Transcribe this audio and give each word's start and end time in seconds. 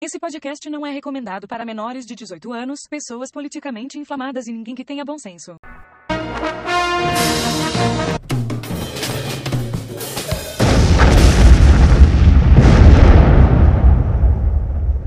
Esse 0.00 0.16
podcast 0.20 0.70
não 0.70 0.86
é 0.86 0.92
recomendado 0.92 1.48
para 1.48 1.64
menores 1.64 2.06
de 2.06 2.14
18 2.14 2.52
anos, 2.52 2.86
pessoas 2.88 3.32
politicamente 3.32 3.98
inflamadas 3.98 4.46
e 4.46 4.52
ninguém 4.52 4.72
que 4.72 4.84
tenha 4.84 5.04
bom 5.04 5.18
senso. 5.18 5.56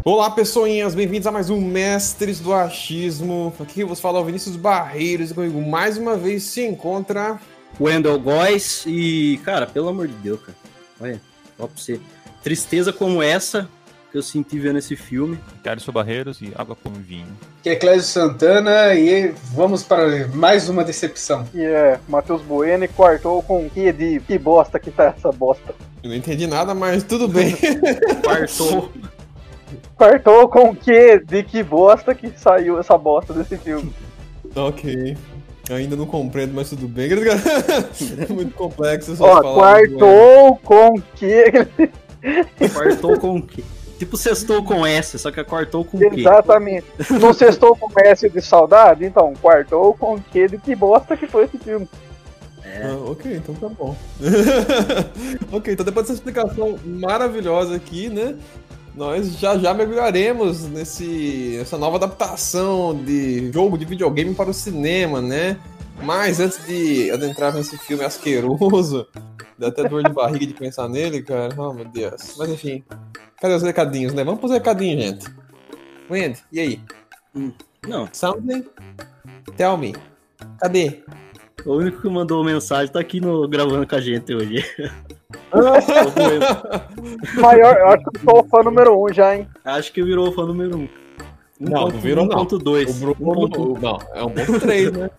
Olá, 0.03 0.29
pessoinhas, 0.29 0.93
bem-vindos 0.93 1.25
a 1.25 1.31
mais 1.31 1.49
um 1.49 1.61
Mestres 1.61 2.41
do 2.41 2.53
Achismo. 2.53 3.53
Aqui 3.61 3.85
vos 3.85 4.01
fala 4.01 4.19
o 4.19 4.25
Vinícius 4.25 4.57
Barreiros 4.57 5.31
e 5.31 5.33
comigo 5.33 5.61
mais 5.61 5.97
uma 5.97 6.17
vez 6.17 6.43
se 6.43 6.65
encontra. 6.67 7.39
Wendell 7.79 8.19
Góes 8.19 8.83
e, 8.85 9.39
cara, 9.45 9.65
pelo 9.65 9.87
amor 9.87 10.09
de 10.09 10.15
Deus, 10.15 10.41
cara. 10.41 10.57
Olha, 10.99 11.21
ó 11.57 11.65
pra 11.65 11.81
você. 11.81 12.01
Tristeza 12.43 12.91
como 12.91 13.23
essa 13.23 13.69
que 14.11 14.17
eu 14.17 14.21
senti 14.21 14.59
vendo 14.59 14.77
esse 14.77 14.95
filme. 14.95 15.39
Carlos 15.63 15.85
Barreiros 15.85 16.41
e 16.41 16.51
Água 16.55 16.75
com 16.75 16.91
Vinho. 16.91 17.27
Que 17.63 17.69
é 17.69 17.75
Clésio 17.75 18.03
Santana 18.03 18.93
e 18.93 19.33
vamos 19.53 19.83
para 19.83 20.27
mais 20.27 20.67
uma 20.67 20.83
decepção. 20.83 21.47
E 21.53 21.61
é, 21.61 21.97
Matheus 22.09 22.41
Bueno 22.41 22.83
e 22.83 22.87
quartou 22.89 23.41
com 23.41 23.69
que 23.69 23.91
de 23.91 24.19
que 24.19 24.37
bosta 24.37 24.79
que 24.79 24.91
tá 24.91 25.13
essa 25.17 25.31
bosta. 25.31 25.73
Eu 26.03 26.09
não 26.09 26.15
entendi 26.15 26.45
nada, 26.45 26.73
mas 26.73 27.03
tudo 27.03 27.27
bem. 27.27 27.55
Quartou. 28.23 28.91
Quartou 29.95 30.49
com 30.49 30.75
que 30.75 31.19
de 31.19 31.43
que 31.43 31.63
bosta 31.63 32.13
que 32.13 32.31
saiu 32.37 32.79
essa 32.79 32.97
bosta 32.97 33.33
desse 33.33 33.57
filme. 33.57 33.93
ok. 34.55 35.15
Eu 35.69 35.75
ainda 35.77 35.95
não 35.95 36.05
compreendo, 36.05 36.53
mas 36.53 36.69
tudo 36.69 36.87
bem. 36.87 37.09
É 38.27 38.33
muito 38.33 38.53
complexo. 38.55 39.13
essas 39.13 39.21
Ó, 39.21 39.41
palavras, 39.41 39.89
quartou 39.89 40.57
com 40.63 41.01
que. 41.15 41.45
Quartou 42.73 43.19
com 43.19 43.37
o 43.37 43.41
quê? 43.41 43.63
Tipo 44.01 44.17
sextou 44.17 44.63
com 44.63 44.83
S, 44.83 45.19
só 45.19 45.29
que 45.29 45.43
quartou 45.43 45.85
com 45.85 45.95
o 45.95 45.99
quê? 45.99 46.21
Exatamente. 46.21 46.87
Não 47.21 47.31
sextou 47.35 47.75
com 47.75 47.87
S 47.99 48.27
de 48.27 48.41
saudade? 48.41 49.05
Então, 49.05 49.31
quartou 49.39 49.93
com 49.93 50.19
que 50.19 50.47
de 50.47 50.57
que 50.57 50.75
bosta 50.75 51.15
que 51.15 51.27
foi 51.27 51.43
esse 51.43 51.59
filme. 51.59 51.87
Ah, 52.65 52.97
ok, 53.05 53.35
então 53.35 53.53
tá 53.53 53.69
bom. 53.69 53.95
ok, 55.53 55.73
então 55.73 55.85
depois 55.85 56.07
dessa 56.07 56.13
explicação 56.13 56.79
maravilhosa 56.83 57.75
aqui, 57.75 58.09
né? 58.09 58.35
Nós 58.95 59.37
já 59.37 59.55
já 59.59 59.71
mergulharemos 59.71 60.67
nesse, 60.67 61.57
nessa 61.59 61.77
nova 61.77 61.97
adaptação 61.97 62.99
de 63.05 63.51
jogo 63.51 63.77
de 63.77 63.85
videogame 63.85 64.33
para 64.33 64.49
o 64.49 64.53
cinema, 64.53 65.21
né? 65.21 65.57
Mas 66.03 66.39
antes 66.39 66.65
de 66.65 67.11
adentrar 67.11 67.53
nesse 67.53 67.77
filme 67.77 68.03
asqueroso, 68.03 69.07
dá 69.57 69.67
até 69.67 69.87
dor 69.87 70.03
de 70.03 70.11
barriga 70.11 70.47
de 70.47 70.53
pensar 70.53 70.89
nele, 70.89 71.21
cara. 71.21 71.53
Oh, 71.57 71.73
meu 71.73 71.85
Deus. 71.85 72.35
Mas 72.37 72.49
enfim, 72.49 72.83
cadê 73.39 73.53
os 73.53 73.63
recadinhos, 73.63 74.13
né? 74.13 74.23
Vamos 74.23 74.39
pros 74.39 74.51
recadinhos, 74.51 75.03
gente. 75.03 75.27
Wendy, 76.09 76.39
e 76.51 76.59
aí? 76.59 76.81
Não, 77.87 78.09
Something? 78.11 78.65
Tell 79.55 79.77
me. 79.77 79.95
Cadê? 80.59 81.03
o 81.65 81.75
único 81.75 82.01
que 82.01 82.09
mandou 82.09 82.43
mensagem 82.43 82.91
tá 82.91 82.99
aqui 82.99 83.19
no, 83.19 83.47
gravando 83.47 83.87
com 83.87 83.95
a 83.95 84.01
gente 84.01 84.33
hoje. 84.33 84.65
Maior, 87.39 87.77
eu 87.77 87.87
acho 87.87 88.03
que 88.03 88.17
eu 88.17 88.21
sou 88.23 88.41
o 88.41 88.47
fã 88.47 88.63
número 88.63 88.99
um 88.99 89.13
já, 89.13 89.35
hein? 89.35 89.47
Acho 89.63 89.93
que 89.93 90.03
virou 90.03 90.31
fã 90.31 90.45
número 90.45 90.77
1. 90.77 90.79
Um. 90.79 90.89
Não, 91.59 91.89
não 91.89 91.99
virou 91.99 92.25
não. 92.25 92.45
1.2. 92.45 92.89
O 92.89 92.93
Bruno, 92.93 93.77
não, 93.79 93.99
é 94.13 94.23
um 94.23 94.29
ponto 94.29 94.59
3, 94.59 94.91
né? 94.93 95.11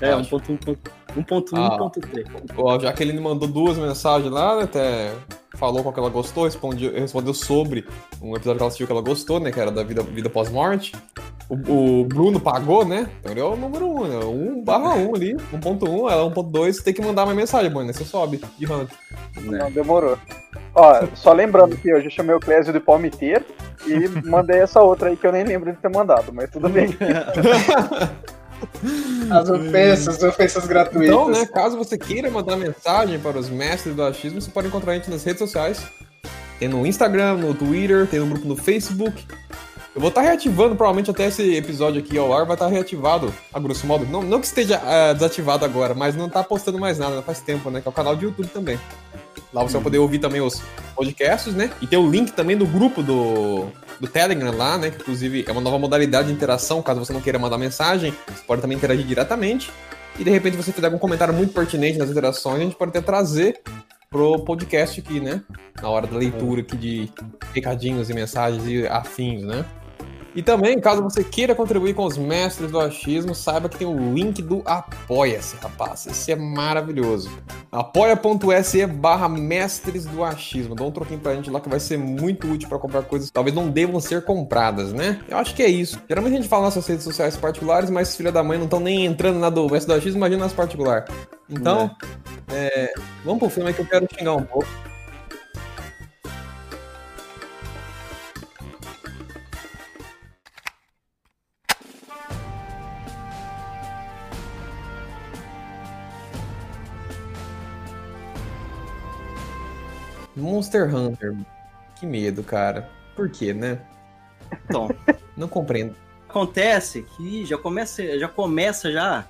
É, 0.00 0.12
acho. 0.12 0.36
1.1, 0.36 0.76
1.1, 1.16 1.44
Ah. 1.54 1.76
1.3. 1.78 2.26
Ó, 2.56 2.78
Já 2.78 2.92
que 2.92 3.02
ele 3.02 3.12
me 3.12 3.20
mandou 3.20 3.48
duas 3.48 3.76
mensagens 3.76 4.30
lá, 4.30 4.56
né, 4.56 4.62
até 4.64 5.12
falou 5.56 5.82
qual 5.82 5.92
que 5.92 5.98
ela 6.00 6.08
gostou, 6.08 6.44
respondi, 6.44 6.88
respondeu 6.88 7.34
sobre 7.34 7.84
um 8.22 8.36
episódio 8.36 8.56
que 8.56 8.62
ela 8.62 8.68
assistiu 8.68 8.86
que 8.86 8.92
ela 8.92 9.02
gostou, 9.02 9.40
né? 9.40 9.50
Que 9.50 9.58
era 9.60 9.70
da 9.70 9.82
vida, 9.82 10.02
vida 10.02 10.30
pós-morte. 10.30 10.92
O, 11.48 12.00
o 12.00 12.04
Bruno 12.04 12.38
pagou, 12.38 12.84
né? 12.84 13.08
Então 13.18 13.32
ele 13.32 13.40
é 13.40 13.44
o 13.44 13.56
número 13.56 13.86
1, 13.86 13.90
um, 13.90 14.06
né? 14.06 14.24
1 14.24 14.64
barra 14.64 14.94
1 14.94 15.14
ali, 15.14 15.34
1.1, 15.52 16.10
ela 16.12 16.22
é 16.22 16.30
1.2, 16.30 16.82
tem 16.82 16.94
que 16.94 17.02
mandar 17.02 17.24
uma 17.24 17.34
mensagem, 17.34 17.70
mano. 17.70 17.88
Aí 17.88 17.94
você 17.94 18.04
sobe 18.04 18.40
de 18.58 18.66
rank. 18.66 18.90
Não, 19.40 19.70
demorou. 19.70 20.16
Ó, 20.74 21.06
só 21.14 21.32
lembrando 21.32 21.76
que 21.76 21.88
eu 21.88 22.00
já 22.02 22.10
chamei 22.10 22.36
o 22.36 22.40
Clésio 22.40 22.72
de 22.72 22.78
palmiteiro 22.78 23.44
e 23.86 24.08
mandei 24.28 24.60
essa 24.60 24.80
outra 24.80 25.08
aí 25.08 25.16
que 25.16 25.26
eu 25.26 25.32
nem 25.32 25.44
lembro 25.44 25.72
de 25.72 25.78
ter 25.78 25.88
mandado, 25.88 26.32
mas 26.32 26.50
tudo 26.50 26.68
bem. 26.68 26.88
As 29.30 29.48
ofensas, 29.48 30.08
as 30.08 30.22
ofensas 30.22 30.66
gratuitas. 30.66 31.08
Então, 31.08 31.28
né, 31.28 31.46
caso 31.46 31.76
você 31.76 31.98
queira 31.98 32.30
mandar 32.30 32.56
mensagem 32.56 33.18
para 33.18 33.38
os 33.38 33.48
mestres 33.48 33.94
do 33.94 34.02
achismo, 34.02 34.40
você 34.40 34.50
pode 34.50 34.68
encontrar 34.68 34.92
a 34.92 34.94
gente 34.96 35.10
nas 35.10 35.24
redes 35.24 35.38
sociais. 35.38 35.82
Tem 36.58 36.68
no 36.68 36.86
Instagram, 36.86 37.34
no 37.34 37.54
Twitter, 37.54 38.06
tem 38.06 38.20
no 38.20 38.26
grupo 38.26 38.46
no 38.46 38.56
Facebook. 38.56 39.24
Eu 39.94 40.00
vou 40.00 40.10
estar 40.10 40.22
reativando, 40.22 40.76
provavelmente 40.76 41.10
até 41.10 41.26
esse 41.26 41.56
episódio 41.56 42.00
aqui 42.00 42.16
ao 42.16 42.32
ar 42.32 42.44
vai 42.44 42.54
estar 42.54 42.68
reativado, 42.68 43.34
a 43.52 43.58
grosso 43.58 43.86
modo. 43.86 44.06
Não, 44.06 44.22
não 44.22 44.40
que 44.40 44.46
esteja 44.46 44.80
ah, 44.84 45.12
desativado 45.12 45.64
agora, 45.64 45.94
mas 45.94 46.14
não 46.14 46.28
tá 46.28 46.44
postando 46.44 46.78
mais 46.78 46.98
nada, 46.98 47.20
faz 47.22 47.40
tempo, 47.40 47.68
né? 47.70 47.80
Que 47.80 47.88
é 47.88 47.90
o 47.90 47.92
canal 47.92 48.14
de 48.14 48.24
YouTube 48.24 48.48
também. 48.48 48.78
Lá 49.52 49.62
você 49.62 49.74
vai 49.74 49.82
poder 49.82 49.98
ouvir 49.98 50.18
também 50.18 50.40
os 50.40 50.62
podcasts, 50.94 51.54
né? 51.54 51.70
E 51.80 51.86
tem 51.86 51.98
o 51.98 52.10
link 52.10 52.32
também 52.32 52.56
do 52.56 52.66
grupo 52.66 53.02
do, 53.02 53.66
do 53.98 54.06
Telegram 54.06 54.54
lá, 54.54 54.76
né? 54.76 54.90
Que 54.90 55.00
inclusive 55.00 55.44
é 55.46 55.52
uma 55.52 55.60
nova 55.60 55.78
modalidade 55.78 56.28
de 56.28 56.34
interação. 56.34 56.82
Caso 56.82 57.04
você 57.04 57.12
não 57.12 57.20
queira 57.20 57.38
mandar 57.38 57.56
mensagem, 57.56 58.14
você 58.26 58.42
pode 58.46 58.60
também 58.60 58.76
interagir 58.76 59.06
diretamente. 59.06 59.70
E 60.18 60.24
de 60.24 60.30
repente 60.30 60.56
você 60.56 60.72
fizer 60.72 60.86
algum 60.86 60.98
comentário 60.98 61.32
muito 61.32 61.52
pertinente 61.52 61.96
nas 61.96 62.10
interações, 62.10 62.60
a 62.60 62.64
gente 62.64 62.76
pode 62.76 62.90
até 62.90 63.00
trazer 63.00 63.60
pro 64.10 64.38
podcast 64.44 65.00
aqui, 65.00 65.20
né? 65.20 65.42
Na 65.80 65.88
hora 65.88 66.06
da 66.06 66.16
leitura 66.16 66.60
aqui 66.60 66.76
de 66.76 67.12
recadinhos 67.54 68.10
e 68.10 68.14
mensagens 68.14 68.66
e 68.66 68.86
afins, 68.86 69.42
né? 69.44 69.64
E 70.38 70.42
também, 70.42 70.78
caso 70.78 71.02
você 71.02 71.24
queira 71.24 71.52
contribuir 71.52 71.94
com 71.94 72.04
os 72.04 72.16
mestres 72.16 72.70
do 72.70 72.78
achismo, 72.78 73.34
saiba 73.34 73.68
que 73.68 73.76
tem 73.76 73.88
o 73.88 74.14
link 74.14 74.40
do 74.40 74.62
Apoia-se, 74.64 75.56
rapaz. 75.56 76.06
Esse 76.06 76.30
é 76.30 76.36
maravilhoso. 76.36 77.28
apoia.se 77.72 78.86
barra 78.86 79.28
mestres 79.28 80.04
do 80.04 80.22
achismo. 80.22 80.76
Dá 80.76 80.84
um 80.84 80.92
troquinho 80.92 81.18
pra 81.18 81.34
gente 81.34 81.50
lá 81.50 81.60
que 81.60 81.68
vai 81.68 81.80
ser 81.80 81.98
muito 81.98 82.48
útil 82.48 82.68
pra 82.68 82.78
comprar 82.78 83.02
coisas 83.02 83.30
que 83.30 83.34
talvez 83.34 83.52
não 83.52 83.68
devam 83.68 83.98
ser 83.98 84.24
compradas, 84.24 84.92
né? 84.92 85.20
Eu 85.28 85.38
acho 85.38 85.56
que 85.56 85.62
é 85.64 85.68
isso. 85.68 86.00
Geralmente 86.08 86.34
a 86.34 86.36
gente 86.36 86.48
fala 86.48 86.66
nas 86.66 86.76
nossas 86.76 86.88
redes 86.88 87.02
sociais 87.02 87.36
particulares, 87.36 87.90
mas 87.90 88.14
filha 88.14 88.30
da 88.30 88.44
mãe 88.44 88.58
não 88.58 88.66
estão 88.66 88.78
nem 88.78 89.06
entrando 89.06 89.40
na 89.40 89.50
do 89.50 89.68
mestre 89.68 89.92
do 89.92 89.98
achismo, 89.98 90.18
imagina 90.18 90.44
nas 90.44 90.52
particulares. 90.52 91.12
Então, 91.50 91.90
é, 92.48 92.92
vamos 93.24 93.40
pro 93.40 93.50
filme 93.50 93.74
que 93.74 93.80
eu 93.80 93.86
quero 93.86 94.06
xingar 94.16 94.34
um 94.34 94.44
pouco. 94.44 94.68
Monster 110.38 110.94
Hunter. 110.94 111.36
Que 111.96 112.06
medo, 112.06 112.42
cara. 112.42 112.88
Por 113.14 113.28
quê, 113.28 113.52
né? 113.52 113.80
Então, 114.64 114.88
Não 115.36 115.48
compreendo. 115.48 115.94
acontece 116.28 117.02
que 117.02 117.44
já 117.44 117.58
começa, 117.58 118.18
já 118.18 118.28
começa 118.28 118.90
já 118.90 119.26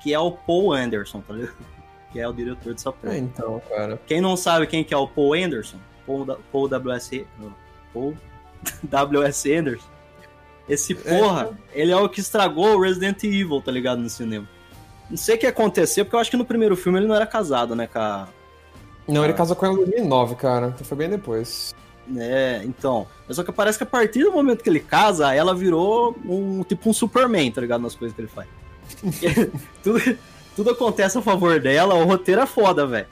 que 0.00 0.12
é 0.12 0.18
o 0.18 0.32
Paul 0.32 0.72
Anderson, 0.72 1.20
tá 1.20 1.34
ligado? 1.34 1.56
Que 2.10 2.20
é 2.20 2.28
o 2.28 2.32
diretor 2.32 2.74
dessa 2.74 2.92
porra. 2.92 3.14
É, 3.14 3.18
então, 3.18 3.62
cara. 3.68 4.00
Quem 4.06 4.20
não 4.20 4.36
sabe 4.36 4.66
quem 4.66 4.84
que 4.84 4.92
é 4.92 4.96
o 4.96 5.08
Paul 5.08 5.34
Anderson, 5.34 5.78
Paul, 6.06 6.68
WS, 6.68 7.24
Paul 7.92 8.14
W.S. 8.82 9.52
Anderson, 9.54 9.88
esse 10.68 10.94
porra, 10.94 11.50
ele 11.72 11.90
é 11.90 11.96
o 11.96 12.08
que 12.08 12.20
estragou 12.20 12.76
o 12.76 12.80
Resident 12.80 13.22
Evil, 13.24 13.60
tá 13.60 13.72
ligado, 13.72 14.00
no 14.00 14.10
cinema. 14.10 14.48
Não 15.08 15.16
sei 15.16 15.36
o 15.36 15.38
que 15.38 15.46
aconteceu, 15.46 16.04
porque 16.04 16.16
eu 16.16 16.20
acho 16.20 16.30
que 16.30 16.36
no 16.36 16.44
primeiro 16.44 16.76
filme 16.76 16.98
ele 16.98 17.06
não 17.06 17.14
era 17.14 17.26
casado, 17.26 17.74
né, 17.74 17.86
com 17.86 17.98
a... 17.98 18.28
Não, 19.08 19.24
ele 19.24 19.32
casou 19.32 19.56
com 19.56 19.66
ela 19.66 19.74
em 19.74 19.78
2009, 19.78 20.34
cara. 20.36 20.68
Então 20.68 20.86
foi 20.86 20.96
bem 20.96 21.08
depois. 21.08 21.74
É, 22.16 22.62
então. 22.64 23.06
Mas 23.26 23.36
Só 23.36 23.44
que 23.44 23.52
parece 23.52 23.78
que 23.78 23.84
a 23.84 23.86
partir 23.86 24.24
do 24.24 24.32
momento 24.32 24.62
que 24.62 24.68
ele 24.68 24.80
casa, 24.80 25.34
ela 25.34 25.54
virou 25.54 26.16
um 26.24 26.62
tipo 26.62 26.88
um 26.90 26.92
Superman, 26.92 27.50
tá 27.50 27.60
ligado, 27.60 27.80
nas 27.80 27.94
coisas 27.94 28.14
que 28.14 28.20
ele 28.20 28.28
faz. 28.28 28.48
tudo, 29.82 30.18
tudo 30.56 30.70
acontece 30.70 31.16
a 31.18 31.22
favor 31.22 31.60
dela, 31.60 31.94
o 31.94 32.04
roteiro 32.04 32.40
é 32.40 32.46
foda, 32.46 32.86
velho. 32.86 33.06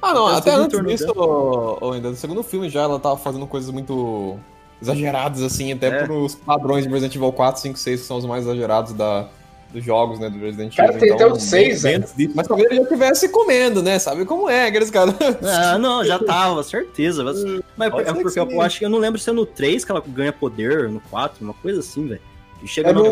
Ah, 0.00 0.12
não, 0.12 0.26
até 0.26 0.52
antes 0.52 0.80
disso, 0.84 1.12
ô, 1.16 1.92
ainda 1.92 2.10
no 2.10 2.16
segundo 2.16 2.42
filme 2.42 2.68
já, 2.68 2.82
ela 2.82 2.98
tava 2.98 3.16
fazendo 3.16 3.46
coisas 3.46 3.70
muito 3.70 4.38
exageradas, 4.80 5.42
assim, 5.42 5.72
até 5.72 5.86
É. 5.86 6.04
pros 6.04 6.34
padrões 6.34 6.84
de 6.84 6.90
Resident 6.90 7.14
Evil 7.14 7.32
4, 7.32 7.62
5, 7.62 7.78
6, 7.78 8.00
que 8.00 8.06
são 8.06 8.18
os 8.18 8.26
mais 8.26 8.42
exagerados 8.44 8.92
da, 8.94 9.28
dos 9.72 9.84
jogos, 9.84 10.18
né, 10.18 10.28
do 10.28 10.38
Resident 10.38 10.74
Cara, 10.76 10.90
Evil. 10.90 11.00
tem 11.00 11.12
até 11.12 11.26
o 11.26 11.30
bem- 11.30 11.40
seis, 11.40 11.82
bem 11.82 11.98
né? 11.98 12.04
Mas 12.34 12.46
talvez 12.46 12.68
ele 12.68 12.76
já 12.76 12.82
estivesse 12.82 13.28
comendo, 13.28 13.82
né, 13.82 13.98
sabe 13.98 14.24
como 14.24 14.48
é, 14.50 14.66
aqueles 14.66 14.90
caras... 14.90 15.14
Ah, 15.42 15.78
não, 15.78 16.04
já 16.04 16.18
tava, 16.18 16.62
certeza. 16.62 17.24
Mas, 17.24 17.42
mas 17.76 17.90
Pode 17.90 18.08
é 18.08 18.12
porque 18.12 18.38
eu 18.38 18.60
acho 18.60 18.78
que 18.78 18.84
eu 18.84 18.90
não 18.90 18.98
lembro 18.98 19.18
se 19.18 19.30
é 19.30 19.32
no 19.32 19.46
3 19.46 19.84
que 19.84 19.90
ela 19.90 20.02
ganha 20.06 20.32
poder, 20.32 20.88
no 20.88 21.00
4, 21.10 21.44
uma 21.44 21.54
coisa 21.54 21.80
assim, 21.80 22.06
velho. 22.06 22.20
E 22.62 22.68
chega 22.68 22.90
É 22.90 22.92
no 22.92 23.06
é 23.06 23.10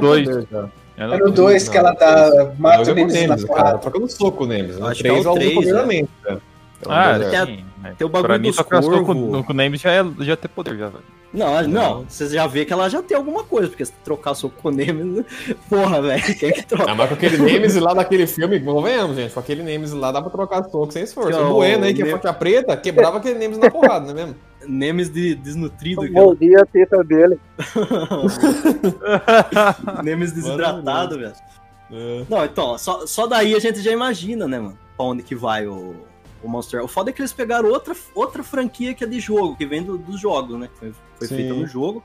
dois. 0.00 0.46
cara. 0.46 0.72
É 0.96 1.06
no 1.18 1.30
2 1.30 1.68
que 1.68 1.76
ela 1.78 1.94
tá, 1.94 2.52
mata 2.58 2.82
o 2.88 2.90
é 2.90 2.94
Nemesis 2.94 3.20
na 3.22 3.26
Nemesis, 3.28 3.48
cara. 3.48 3.58
porrada. 3.62 3.82
Só 3.82 3.90
que 3.90 3.96
eu 3.96 4.00
não 4.00 4.08
sou 4.08 4.32
com 4.32 4.44
o 4.44 4.46
Nemesis. 4.46 4.78
No 4.78 4.86
Acho 4.86 5.02
que 5.02 5.08
é 5.08 5.12
3 5.12 5.26
o 5.26 5.28
ela 5.28 5.32
usa 5.38 5.40
três, 5.40 5.54
poder 5.54 5.72
né? 5.72 6.06
cara. 6.22 6.40
Então, 6.80 6.92
Ah. 6.92 7.18
Tem 7.46 7.64
mas 7.82 7.96
tem 7.96 8.06
o 8.06 8.10
bagulho 8.10 8.28
pra 8.28 8.38
mim, 8.38 8.48
dos 8.48 8.56
só 8.56 8.62
que 8.62 8.76
ficou 8.82 9.04
com, 9.04 9.42
com 9.42 9.52
o 9.52 9.56
Names 9.56 9.80
já, 9.80 9.90
é, 9.90 10.04
já 10.20 10.36
ter 10.36 10.48
poder, 10.48 10.76
já, 10.78 10.88
velho. 10.88 11.04
Não, 11.32 11.62
não, 11.68 12.04
você 12.08 12.28
já 12.28 12.46
vê 12.46 12.64
que 12.64 12.72
ela 12.72 12.88
já 12.88 13.00
tem 13.00 13.16
alguma 13.16 13.44
coisa, 13.44 13.68
porque 13.68 13.84
se 13.84 13.92
trocar 14.04 14.34
soco 14.34 14.56
com 14.60 14.68
o 14.68 14.72
Nemesis, 14.72 15.24
porra, 15.70 16.02
velho, 16.02 16.38
quem 16.38 16.52
que 16.52 16.66
troca? 16.66 16.90
Ah, 16.90 16.94
mas 16.94 17.08
com 17.08 17.14
aquele 17.14 17.38
Nemesis 17.38 17.80
lá 17.80 17.94
daquele 17.94 18.26
filme, 18.26 18.58
convenhamos, 18.58 19.16
gente, 19.16 19.32
com 19.32 19.38
aquele 19.38 19.62
Nemesis 19.62 19.94
lá 19.94 20.10
dá 20.10 20.20
pra 20.20 20.30
trocar 20.30 20.64
soco 20.64 20.92
sem 20.92 21.04
esforço. 21.04 21.38
Que 21.38 21.44
O 21.44 21.46
é 21.46 21.52
Bueno 21.52 21.84
aí, 21.84 21.94
que 21.94 22.02
é 22.02 22.06
faixa 22.06 22.32
preta, 22.32 22.76
quebrava 22.76 23.18
aquele 23.18 23.38
Nemesis 23.38 23.62
na 23.62 23.70
porrada, 23.70 24.06
não 24.06 24.10
é 24.10 24.26
mesmo? 24.26 24.34
Nemesis 24.66 25.12
de, 25.12 25.34
desnutrido, 25.36 26.02
cara. 26.02 26.12
mordi 26.12 26.56
a 26.56 26.66
teta 26.66 27.02
dele. 27.04 27.38
Nemesis 30.02 30.34
desidratado, 30.34 31.18
velho. 31.18 31.32
É. 31.92 32.24
Não, 32.28 32.44
então, 32.44 32.76
só, 32.76 33.06
só 33.06 33.26
daí 33.26 33.54
a 33.54 33.58
gente 33.58 33.80
já 33.80 33.92
imagina, 33.92 34.48
né, 34.48 34.58
mano, 34.58 34.78
pra 34.96 35.06
onde 35.06 35.22
que 35.22 35.34
vai 35.34 35.66
o, 35.66 35.94
o 36.42 36.48
Monster. 36.48 36.82
O 36.84 36.88
foda 36.88 37.10
é 37.10 37.12
que 37.12 37.20
eles 37.20 37.32
pegaram 37.32 37.68
outra, 37.70 37.94
outra 38.14 38.42
franquia 38.42 38.94
que 38.94 39.04
é 39.04 39.06
de 39.06 39.20
jogo, 39.20 39.56
que 39.56 39.66
vem 39.66 39.82
do- 39.82 39.98
dos 39.98 40.20
jogos, 40.20 40.58
né? 40.58 40.68
Foi, 40.78 40.92
foi 41.18 41.28
feita 41.28 41.54
no 41.54 41.66
jogo. 41.66 42.02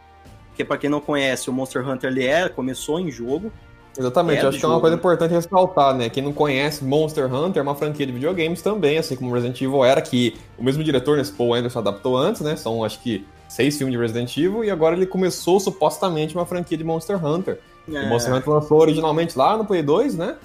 Porque 0.50 0.64
pra 0.64 0.78
quem 0.78 0.90
não 0.90 1.02
conhece, 1.02 1.50
o 1.50 1.54
Monster 1.54 1.88
Hunter 1.88 2.10
ele 2.10 2.26
é, 2.26 2.48
começou 2.48 3.00
em 3.00 3.12
jogo. 3.12 3.52
Exatamente, 3.98 4.44
É 4.44 4.48
acho 4.48 4.58
que 4.60 4.66
é 4.66 4.68
uma 4.68 4.74
jogo, 4.76 4.82
coisa 4.82 4.96
né? 4.96 5.00
importante 5.00 5.32
ressaltar, 5.32 5.96
né? 5.96 6.10
Quem 6.10 6.22
não 6.24 6.34
conhece 6.34 6.84
Monster 6.84 7.34
Hunter 7.34 7.60
é 7.60 7.64
uma 7.64 7.76
franquia 7.76 8.06
de 8.06 8.12
videogames 8.12 8.62
também, 8.62 8.98
assim 8.98 9.16
como 9.16 9.34
Resident 9.34 9.62
Evil 9.62 9.84
era, 9.86 10.02
que 10.02 10.36
o 10.58 10.64
mesmo 10.64 10.84
diretor, 10.84 11.18
nesse 11.18 11.32
Paul 11.32 11.54
Anderson, 11.54 11.80
adaptou 11.80 12.18
antes, 12.18 12.42
né? 12.42 12.56
São, 12.58 12.84
acho 12.84 13.02
que, 13.02 13.26
seis 13.48 13.78
filmes 13.78 13.94
de 13.96 14.02
Resident 14.02 14.36
Evil, 14.38 14.64
e 14.66 14.70
agora 14.72 14.96
ele 14.96 15.06
começou 15.06 15.60
supostamente 15.62 16.36
uma 16.36 16.46
franquia 16.46 16.78
de 16.78 16.84
Monster 16.84 17.24
Hunter. 17.26 17.60
É, 17.94 18.02
O 18.04 18.08
Monster 18.10 18.34
Hunter 18.34 18.50
lançou 18.50 18.80
originalmente 18.82 19.38
lá 19.38 19.56
no 19.58 19.64
Play 19.66 19.82
2, 19.82 20.16
né? 20.16 20.36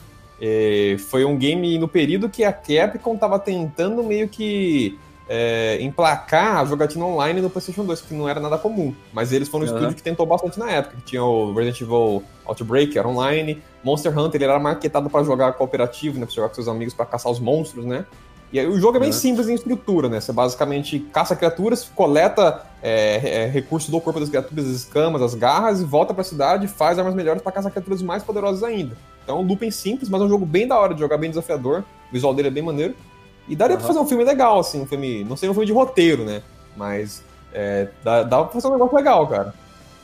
E 0.41 0.97
foi 0.99 1.25
um 1.25 1.37
game 1.37 1.79
no 1.79 1.87
período 1.87 2.29
que 2.29 2.45
a 2.45 2.53
Capcom 2.53 3.17
tava 3.17 3.39
tentando 3.39 4.03
meio 4.03 4.29
que 4.29 4.99
é, 5.29 5.79
emplacar 5.81 6.57
a 6.57 6.65
jogatina 6.65 7.05
online 7.05 7.41
no 7.41 7.49
PlayStation 7.49 7.85
2, 7.85 8.01
que 8.01 8.15
não 8.15 8.29
era 8.29 8.41
nada 8.41 8.59
comum. 8.59 8.93
Mas 9.13 9.33
eles 9.33 9.49
foram 9.49 9.65
um 9.65 9.67
estúdio 9.67 9.95
que 9.95 10.03
tentou 10.03 10.27
bastante 10.27 10.59
na 10.59 10.69
época. 10.71 10.97
que 10.97 11.03
Tinha 11.03 11.23
o 11.23 11.53
Resident 11.53 11.81
Evil 11.83 12.25
Outbreak, 12.45 12.99
era 12.99 13.07
online. 13.07 13.63
Monster 13.85 14.19
Hunter, 14.19 14.43
ele 14.43 14.51
era 14.51 14.59
marketado 14.59 15.09
pra 15.09 15.23
jogar 15.23 15.53
cooperativo, 15.53 16.19
né? 16.19 16.27
Pra 16.27 16.35
jogar 16.35 16.49
com 16.49 16.55
seus 16.57 16.67
amigos 16.67 16.95
pra 16.95 17.07
caçar 17.07 17.31
os 17.31 17.39
monstros, 17.39 17.85
né? 17.85 18.05
E 18.53 18.59
aí 18.59 18.67
o 18.67 18.81
jogo 18.81 18.97
é 18.97 19.01
bem 19.01 19.11
Aham. 19.11 19.19
simples 19.19 19.49
em 19.49 19.55
estrutura, 19.55 20.09
né? 20.09 20.21
Você 20.21 20.33
basicamente 20.33 20.99
caça 21.13 21.37
criaturas, 21.37 21.85
coleta 21.95 22.63
é, 22.83 23.45
é, 23.45 23.47
recursos 23.47 23.89
do 23.91 24.01
corpo 24.01 24.19
das 24.19 24.29
criaturas, 24.29 24.67
as 24.67 24.73
escamas, 24.73 25.23
as 25.23 25.35
garras, 25.35 25.81
e 25.81 25.85
volta 25.85 26.13
pra 26.13 26.25
cidade 26.25 26.65
e 26.65 26.69
faz 26.69 26.99
armas 26.99 27.15
melhores 27.15 27.43
pra 27.43 27.53
caçar 27.53 27.71
criaturas 27.71 28.03
mais 28.03 28.23
poderosas 28.25 28.65
ainda. 28.65 28.97
Então 29.23 29.39
é 29.39 29.41
um 29.41 29.47
looping 29.47 29.71
simples, 29.71 30.09
mas 30.09 30.21
é 30.21 30.25
um 30.25 30.29
jogo 30.29 30.45
bem 30.45 30.67
da 30.67 30.79
hora 30.79 30.95
de 30.95 31.01
jogar, 31.01 31.17
bem 31.17 31.31
desafiador. 31.31 31.85
O 32.09 32.13
visual 32.13 32.35
dele 32.35 32.49
é 32.49 32.51
bem 32.51 32.63
maneiro. 32.63 32.97
E 33.49 33.55
daria 33.55 33.77
pra 33.77 33.85
Aham. 33.85 33.95
fazer 33.95 34.05
um 34.05 34.09
filme 34.09 34.25
legal, 34.25 34.59
assim, 34.59 34.83
um 34.83 34.87
filme. 34.87 35.23
Não 35.25 35.37
sei 35.37 35.49
um 35.49 35.53
filme 35.53 35.67
de 35.67 35.73
roteiro, 35.73 36.25
né? 36.25 36.43
Mas 36.77 37.23
é, 37.53 37.89
dá, 38.03 38.25
dá 38.25 38.43
pra 38.43 38.53
fazer 38.53 38.67
um 38.67 38.73
negócio 38.73 38.97
legal, 38.97 39.27
cara. 39.29 39.55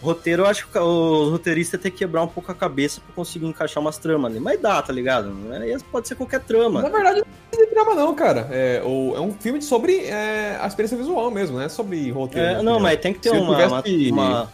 Roteiro, 0.02 0.43
eu 0.43 0.46
acho 0.46 0.69
que 0.69 0.78
o 0.78 1.31
roteirista 1.31 1.78
tem 1.78 1.90
que 1.90 1.98
quebrar 1.98 2.22
um 2.22 2.28
pouco 2.28 2.52
a 2.52 2.54
cabeça 2.54 3.00
pra 3.00 3.14
conseguir 3.14 3.46
encaixar 3.46 3.82
umas 3.82 3.96
tramas 3.98 4.31
ali. 4.31 4.38
Mas 4.40 4.60
dá, 4.60 4.81
tá 4.82 4.93
ligado? 4.93 5.32
Aí 5.52 5.76
Pode 5.90 6.06
ser 6.06 6.14
qualquer 6.14 6.40
trama. 6.40 6.82
Na 6.82 6.88
verdade, 6.90 7.22
não 7.52 7.62
é 7.62 7.66
drama, 7.66 7.94
não, 7.94 8.14
cara. 8.14 8.46
É, 8.50 8.82
o- 8.84 9.14
é 9.16 9.20
um 9.20 9.32
filme 9.32 9.60
sobre 9.62 10.04
é, 10.04 10.58
a 10.60 10.66
experiência 10.66 10.96
visual 10.98 11.31
mesmo, 11.31 11.56
não 11.56 11.64
é 11.64 11.69
sobre 11.69 12.10
roteiro. 12.10 12.46
É, 12.46 12.54
né? 12.56 12.62
não, 12.62 12.78
mas 12.78 13.00
tem 13.00 13.12
que 13.14 13.20
ter 13.20 13.31
uma, 13.31 13.40
uma, 13.69 13.82
tivesse- 13.82 14.10
uma- 14.12 14.52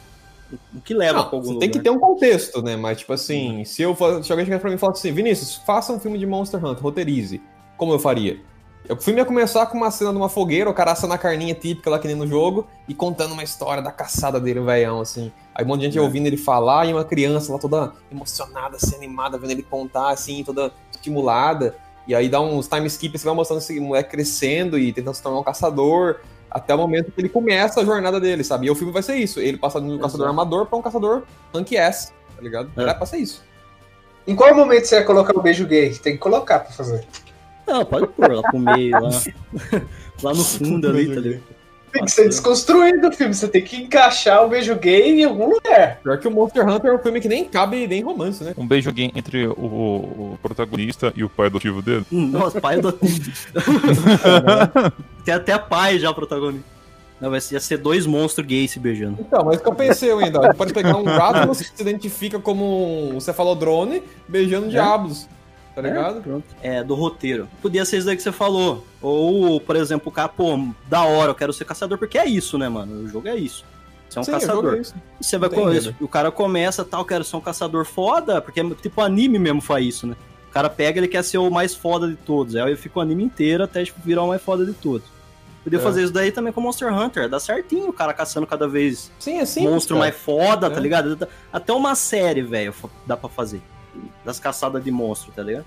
O 0.75 0.81
que 0.83 0.93
leva 0.95 1.15
Não, 1.21 1.25
pra 1.29 1.37
algum 1.39 1.47
você 1.49 1.55
lugar. 1.55 1.61
tem 1.61 1.71
que 1.71 1.81
ter 1.81 1.91
um 1.91 1.99
contexto, 1.99 2.61
né? 2.63 2.77
Mas, 2.77 2.99
tipo 2.99 3.13
assim, 3.13 3.65
se, 3.65 3.81
eu, 3.83 3.97
se 4.23 4.31
alguém 4.31 4.45
chegar 4.45 4.59
pra 4.61 4.69
mim 4.69 4.77
e 4.77 4.79
falar 4.79 4.93
assim, 4.93 5.11
Vinícius, 5.11 5.57
faça 5.67 5.93
um 5.95 5.99
filme 5.99 6.19
de 6.19 6.27
Monster 6.27 6.63
Hunter, 6.65 6.83
roteirize. 6.83 7.41
Como 7.79 7.93
eu 7.93 7.99
faria? 7.99 8.39
O 8.91 8.97
filme 8.97 9.21
ia 9.21 9.25
começar 9.25 9.65
com 9.67 9.77
uma 9.79 9.91
cena 9.91 10.11
de 10.11 10.17
uma 10.17 10.29
fogueira, 10.29 10.69
o 10.69 10.75
cara 10.75 10.93
assando 10.93 11.15
a 11.15 11.19
carninha 11.19 11.55
típica 11.55 11.89
lá 11.89 11.99
que 11.99 12.07
nem 12.09 12.17
no 12.17 12.27
jogo, 12.27 12.67
e 12.89 12.95
contando 12.95 13.33
uma 13.33 13.43
história 13.43 13.83
da 13.83 13.93
caçada 13.93 14.41
dele, 14.41 14.59
o 14.59 14.65
velhão, 14.65 15.01
assim. 15.01 15.31
Aí 15.55 15.65
um 15.65 15.69
monte 15.69 15.81
de 15.81 15.87
gente 15.87 15.99
É. 15.99 16.01
ouvindo 16.01 16.27
ele 16.27 16.37
falar, 16.37 16.87
e 16.87 16.93
uma 16.93 17.05
criança 17.05 17.53
lá 17.53 17.59
toda 17.59 17.93
emocionada, 18.11 18.77
assim, 18.77 18.97
animada, 18.97 19.39
vendo 19.39 19.53
ele 19.53 19.63
contar, 19.63 20.11
assim, 20.11 20.43
toda 20.43 20.73
estimulada. 20.91 21.77
E 22.09 22.15
aí 22.15 22.29
dá 22.29 22.41
uns 22.41 22.67
time 22.67 22.87
skip, 22.89 23.17
você 23.17 23.25
vai 23.25 23.35
mostrando 23.35 23.61
esse 23.61 23.79
moleque 23.79 24.11
crescendo 24.11 24.77
e 24.77 24.93
tentando 24.93 25.15
se 25.15 25.23
tornar 25.23 25.39
um 25.39 25.45
caçador, 25.45 26.17
até 26.51 26.75
o 26.75 26.79
momento 26.79 27.13
que 27.13 27.21
ele 27.21 27.29
começa 27.29 27.81
a 27.81 27.85
jornada 27.85 28.21
dele, 28.21 28.43
sabe? 28.43 28.67
E 28.67 28.71
o 28.71 28.75
filme 28.75 28.93
vai 28.93 29.03
ser 29.03 29.15
isso, 29.15 29.39
ele 29.39 29.57
passando 29.57 29.87
de 29.87 29.95
um 29.95 29.99
caçador 29.99 30.29
amador 30.29 30.67
pra 30.67 30.77
um 30.77 30.83
caçador 30.83 31.23
rank 31.55 31.73
S, 31.73 32.13
tá 32.35 32.43
ligado? 32.43 32.69
É. 32.77 32.93
Pra 32.93 33.07
ser 33.07 33.19
isso. 33.19 33.43
Em 34.27 34.35
qual 34.35 34.55
momento 34.55 34.85
você 34.85 34.97
ia 34.97 35.05
colocar 35.05 35.37
o 35.37 35.41
beijo 35.41 35.67
gay? 35.67 35.95
Tem 35.95 36.15
que 36.15 36.19
colocar 36.19 36.61
pra 36.61 36.73
fazer. 36.73 37.07
Não, 37.67 37.85
pode 37.85 38.07
pôr 38.09 38.33
lá 38.33 38.43
pro 38.43 38.59
meio, 38.59 38.93
lá, 38.93 39.11
lá 40.23 40.35
no 40.35 40.45
fundo 40.45 40.89
ali, 40.89 41.15
tá 41.15 41.21
ligado? 41.21 41.43
Tem 41.93 42.05
que 42.05 42.11
ser 42.11 42.27
desconstruído 42.27 43.09
o 43.09 43.13
filme. 43.13 43.35
Você 43.35 43.47
tem 43.47 43.63
que 43.63 43.77
encaixar 43.77 44.45
o 44.47 44.49
beijo 44.49 44.75
gay 44.77 45.21
em 45.21 45.25
algum 45.25 45.51
lugar. 45.51 45.99
Pior 46.03 46.19
que 46.19 46.27
o 46.27 46.31
Monster 46.31 46.67
Hunter 46.67 46.91
é 46.91 46.95
um 46.95 46.99
filme 46.99 47.21
que 47.21 47.29
nem 47.29 47.45
cabe 47.45 47.87
nem 47.87 48.03
romance, 48.03 48.43
né? 48.43 48.55
Um 48.57 48.67
beijo 48.67 48.91
gay 48.91 49.13
entre 49.15 49.47
o, 49.47 49.53
o 49.53 50.39
protagonista 50.41 51.13
e 51.15 51.23
o 51.23 51.29
pai 51.29 51.49
adotivo 51.49 51.83
dele. 51.83 52.07
Hum, 52.11 52.29
Nossa, 52.29 52.59
pai 52.63 52.81
do. 52.81 52.93
Tem 55.23 55.35
até 55.35 55.59
pai 55.59 55.99
já 55.99 56.15
protagonista. 56.15 56.73
Não, 57.21 57.31
vai 57.31 57.41
ser, 57.41 57.55
ia 57.55 57.61
ser 57.61 57.77
dois 57.77 58.07
monstros 58.07 58.47
gays 58.47 58.71
se 58.71 58.81
beijando. 58.81 59.19
Então, 59.21 59.45
mas 59.45 59.61
o 59.61 59.63
que 59.63 59.69
eu 59.69 59.75
pensei 59.75 60.11
ainda, 60.11 60.55
pode 60.55 60.73
pegar 60.73 60.97
um 60.97 61.05
rato 61.05 61.47
que 61.51 61.55
se 61.57 61.71
identifica 61.79 62.41
como 62.41 63.15
um 63.15 63.21
cefalodrone 63.21 64.03
beijando 64.27 64.69
diabos, 64.69 65.29
tá 65.75 65.83
ligado? 65.83 66.21
Pronto. 66.23 66.45
É, 66.63 66.83
do 66.83 66.95
roteiro. 66.95 67.49
Podia 67.61 67.85
ser 67.85 67.99
isso 67.99 68.07
daí 68.07 68.17
que 68.17 68.23
você 68.23 68.33
falou. 68.33 68.85
Ou, 69.01 69.61
por 69.61 69.77
exemplo, 69.77 70.09
o 70.09 70.13
cara, 70.13 70.29
pô, 70.29 70.59
da 70.89 71.03
hora, 71.05 71.31
eu 71.31 71.35
quero 71.35 71.53
ser 71.53 71.65
caçador, 71.65 71.99
porque 71.99 72.19
é 72.19 72.27
isso, 72.27 72.57
né, 72.59 72.69
mano? 72.69 73.05
O 73.05 73.09
jogo 73.09 73.29
é 73.29 73.37
isso. 73.37 73.65
Você 74.09 74.19
é 74.19 74.21
um 74.21 74.25
Sim, 74.25 74.33
caçador. 74.33 74.75
é 74.77 74.79
isso. 74.81 74.95
Você 75.21 75.39
vai 75.39 75.49
Não 75.49 75.57
tem 75.57 75.65
com 75.65 75.71
medo. 75.71 75.97
O 76.01 76.09
cara 76.09 76.31
começa 76.31 76.85
tal, 76.85 77.05
quero 77.05 77.25
ser 77.25 77.37
um 77.37 77.41
caçador 77.41 77.85
foda, 77.87 78.41
porque 78.43 78.61
é 78.61 78.71
tipo 78.75 79.01
anime 79.01 79.39
mesmo 79.39 79.61
faz 79.61 79.87
isso, 79.87 80.07
né? 80.07 80.17
O 80.51 80.53
cara 80.53 80.69
pega, 80.69 80.99
ele 81.01 81.09
quer 81.09 81.25
ser 81.25 81.39
o 81.39 81.51
mais 81.51 81.75
foda 81.75 82.07
de 82.07 82.15
todos. 82.17 82.55
Aí 82.57 82.77
fica 82.77 82.99
o 82.99 83.03
anime 83.03 83.25
inteiro 83.25 83.65
até 83.65 83.83
tipo, 83.85 83.99
virar 84.05 84.23
o 84.23 84.29
mais 84.29 84.43
foda 84.43 84.67
de 84.67 84.75
todos. 84.75 85.07
Podia 85.65 85.79
É. 85.79 85.83
fazer 85.83 86.03
isso 86.03 86.13
daí 86.13 86.31
também 86.31 86.53
com 86.53 86.61
Monster 86.61 86.93
Hunter. 86.93 87.27
Dá 87.29 87.41
certinho 87.41 87.89
o 87.89 87.93
cara 87.93 88.13
caçando 88.13 88.47
cada 88.47 88.69
vez 88.69 89.11
Sim, 89.19 89.39
é 89.39 89.47
simples, 89.47 89.73
monstro 89.73 89.97
cara. 89.97 90.11
mais 90.11 90.21
foda, 90.21 90.69
tá 90.69 90.77
É. 90.77 90.81
ligado? 90.81 91.27
Até 91.51 91.73
uma 91.73 91.95
série, 91.95 92.43
velho, 92.43 92.75
dá 93.07 93.17
pra 93.17 93.31
fazer. 93.31 93.63
Das 94.25 94.39
caçadas 94.39 94.83
de 94.83 94.91
monstro, 94.91 95.33
tá 95.33 95.43
ligado? 95.43 95.65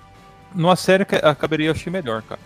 Numa 0.53 0.75
série 0.75 1.05
que 1.05 1.15
acabaria, 1.15 1.71
achei 1.71 1.91
melhor, 1.91 2.21
cara. 2.21 2.39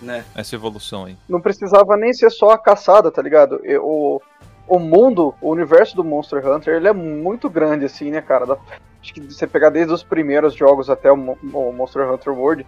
Né? 0.00 0.24
Essa 0.34 0.54
evolução 0.54 1.06
aí. 1.06 1.16
Não 1.28 1.40
precisava 1.40 1.96
nem 1.96 2.12
ser 2.12 2.30
só 2.30 2.50
a 2.50 2.58
caçada, 2.58 3.10
tá 3.10 3.20
ligado? 3.20 3.60
O, 3.82 4.20
o 4.68 4.78
mundo, 4.78 5.34
o 5.40 5.50
universo 5.50 5.96
do 5.96 6.04
Monster 6.04 6.46
Hunter, 6.46 6.76
ele 6.76 6.88
é 6.88 6.92
muito 6.92 7.50
grande, 7.50 7.84
assim, 7.84 8.10
né, 8.10 8.20
cara? 8.20 8.58
Acho 9.02 9.12
que 9.14 9.20
se 9.22 9.34
você 9.34 9.46
pegar 9.46 9.70
desde 9.70 9.92
os 9.92 10.02
primeiros 10.04 10.54
jogos 10.54 10.88
até 10.88 11.10
o, 11.10 11.14
o 11.14 11.72
Monster 11.72 12.08
Hunter 12.08 12.32
World, 12.32 12.66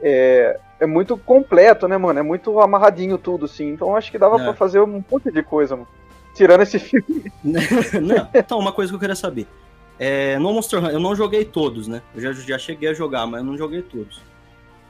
é, 0.00 0.60
é 0.78 0.86
muito 0.86 1.16
completo, 1.16 1.88
né, 1.88 1.96
mano? 1.96 2.18
É 2.20 2.22
muito 2.22 2.60
amarradinho 2.60 3.18
tudo, 3.18 3.46
assim. 3.46 3.70
Então 3.70 3.96
acho 3.96 4.10
que 4.10 4.18
dava 4.18 4.40
É. 4.40 4.44
pra 4.44 4.54
fazer 4.54 4.80
um 4.80 5.02
monte 5.10 5.30
de 5.30 5.42
coisa, 5.42 5.74
mano. 5.74 5.88
Tirando 6.34 6.62
esse 6.62 6.78
filme. 6.78 7.32
não, 7.42 8.28
então, 8.34 8.58
uma 8.58 8.72
coisa 8.72 8.90
que 8.92 8.96
eu 8.96 9.00
queria 9.00 9.16
saber. 9.16 9.46
É, 9.98 10.38
no 10.38 10.52
Monster 10.52 10.80
Hunter, 10.80 10.92
eu 10.94 11.00
não 11.00 11.14
joguei 11.14 11.44
todos, 11.44 11.86
né? 11.86 12.02
Eu 12.14 12.20
já, 12.20 12.32
já 12.32 12.58
cheguei 12.58 12.88
a 12.88 12.94
jogar, 12.94 13.26
mas 13.26 13.40
eu 13.40 13.46
não 13.46 13.56
joguei 13.56 13.82
todos. 13.82 14.20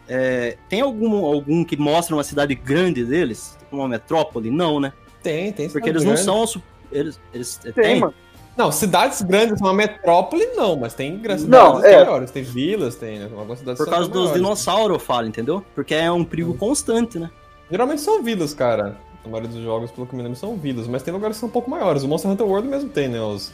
É, 0.08 0.56
tem 0.68 0.80
algum, 0.80 1.24
algum 1.24 1.64
que 1.64 1.76
mostra 1.76 2.14
uma 2.14 2.24
cidade 2.24 2.54
grande 2.54 3.04
deles? 3.04 3.56
Uma 3.70 3.88
metrópole? 3.88 4.50
Não, 4.50 4.78
né? 4.80 4.92
Tem, 5.22 5.52
tem. 5.52 5.68
Porque 5.70 5.88
eles 5.88 6.04
não 6.04 6.12
grande. 6.12 6.24
são. 6.24 6.46
su- 6.46 6.62
Eles, 6.92 7.18
eles 7.32 7.56
Tem, 7.56 7.72
tem, 7.72 8.00
mano. 8.00 8.14
Não, 8.56 8.70
cidades 8.70 9.20
grandes, 9.22 9.60
uma 9.60 9.74
metrópole 9.74 10.46
não, 10.54 10.76
mas 10.76 10.94
tem 10.94 11.18
grandes 11.18 11.44
Não, 11.44 11.76
cidades 11.76 11.92
é. 11.92 12.04
maiores, 12.04 12.30
tem 12.30 12.42
vilas, 12.44 12.94
tem 12.94 13.18
né? 13.18 13.28
algumas 13.36 13.58
cidades 13.58 13.78
Por 13.78 13.84
são 13.84 13.92
causa 13.94 14.08
dos 14.08 14.32
dinossauros, 14.32 14.94
eu 14.94 15.00
falo, 15.00 15.26
entendeu? 15.26 15.64
Porque 15.74 15.92
é 15.92 16.08
um 16.12 16.22
perigo 16.24 16.54
constante, 16.54 17.18
né? 17.18 17.30
Geralmente 17.68 18.00
são 18.02 18.22
vilas, 18.22 18.54
cara. 18.54 18.96
A 19.24 19.28
maioria 19.28 19.50
dos 19.50 19.60
jogos, 19.60 19.90
pelo 19.90 20.06
que 20.06 20.14
me 20.14 20.22
lembro, 20.22 20.38
são 20.38 20.54
vilas, 20.56 20.86
mas 20.86 21.02
tem 21.02 21.12
lugares 21.12 21.36
que 21.36 21.40
são 21.40 21.48
um 21.48 21.52
pouco 21.52 21.68
maiores. 21.68 22.04
O 22.04 22.08
Monster 22.08 22.30
Hunter 22.30 22.46
World 22.46 22.68
mesmo 22.68 22.90
tem, 22.90 23.08
né? 23.08 23.20
Os, 23.20 23.52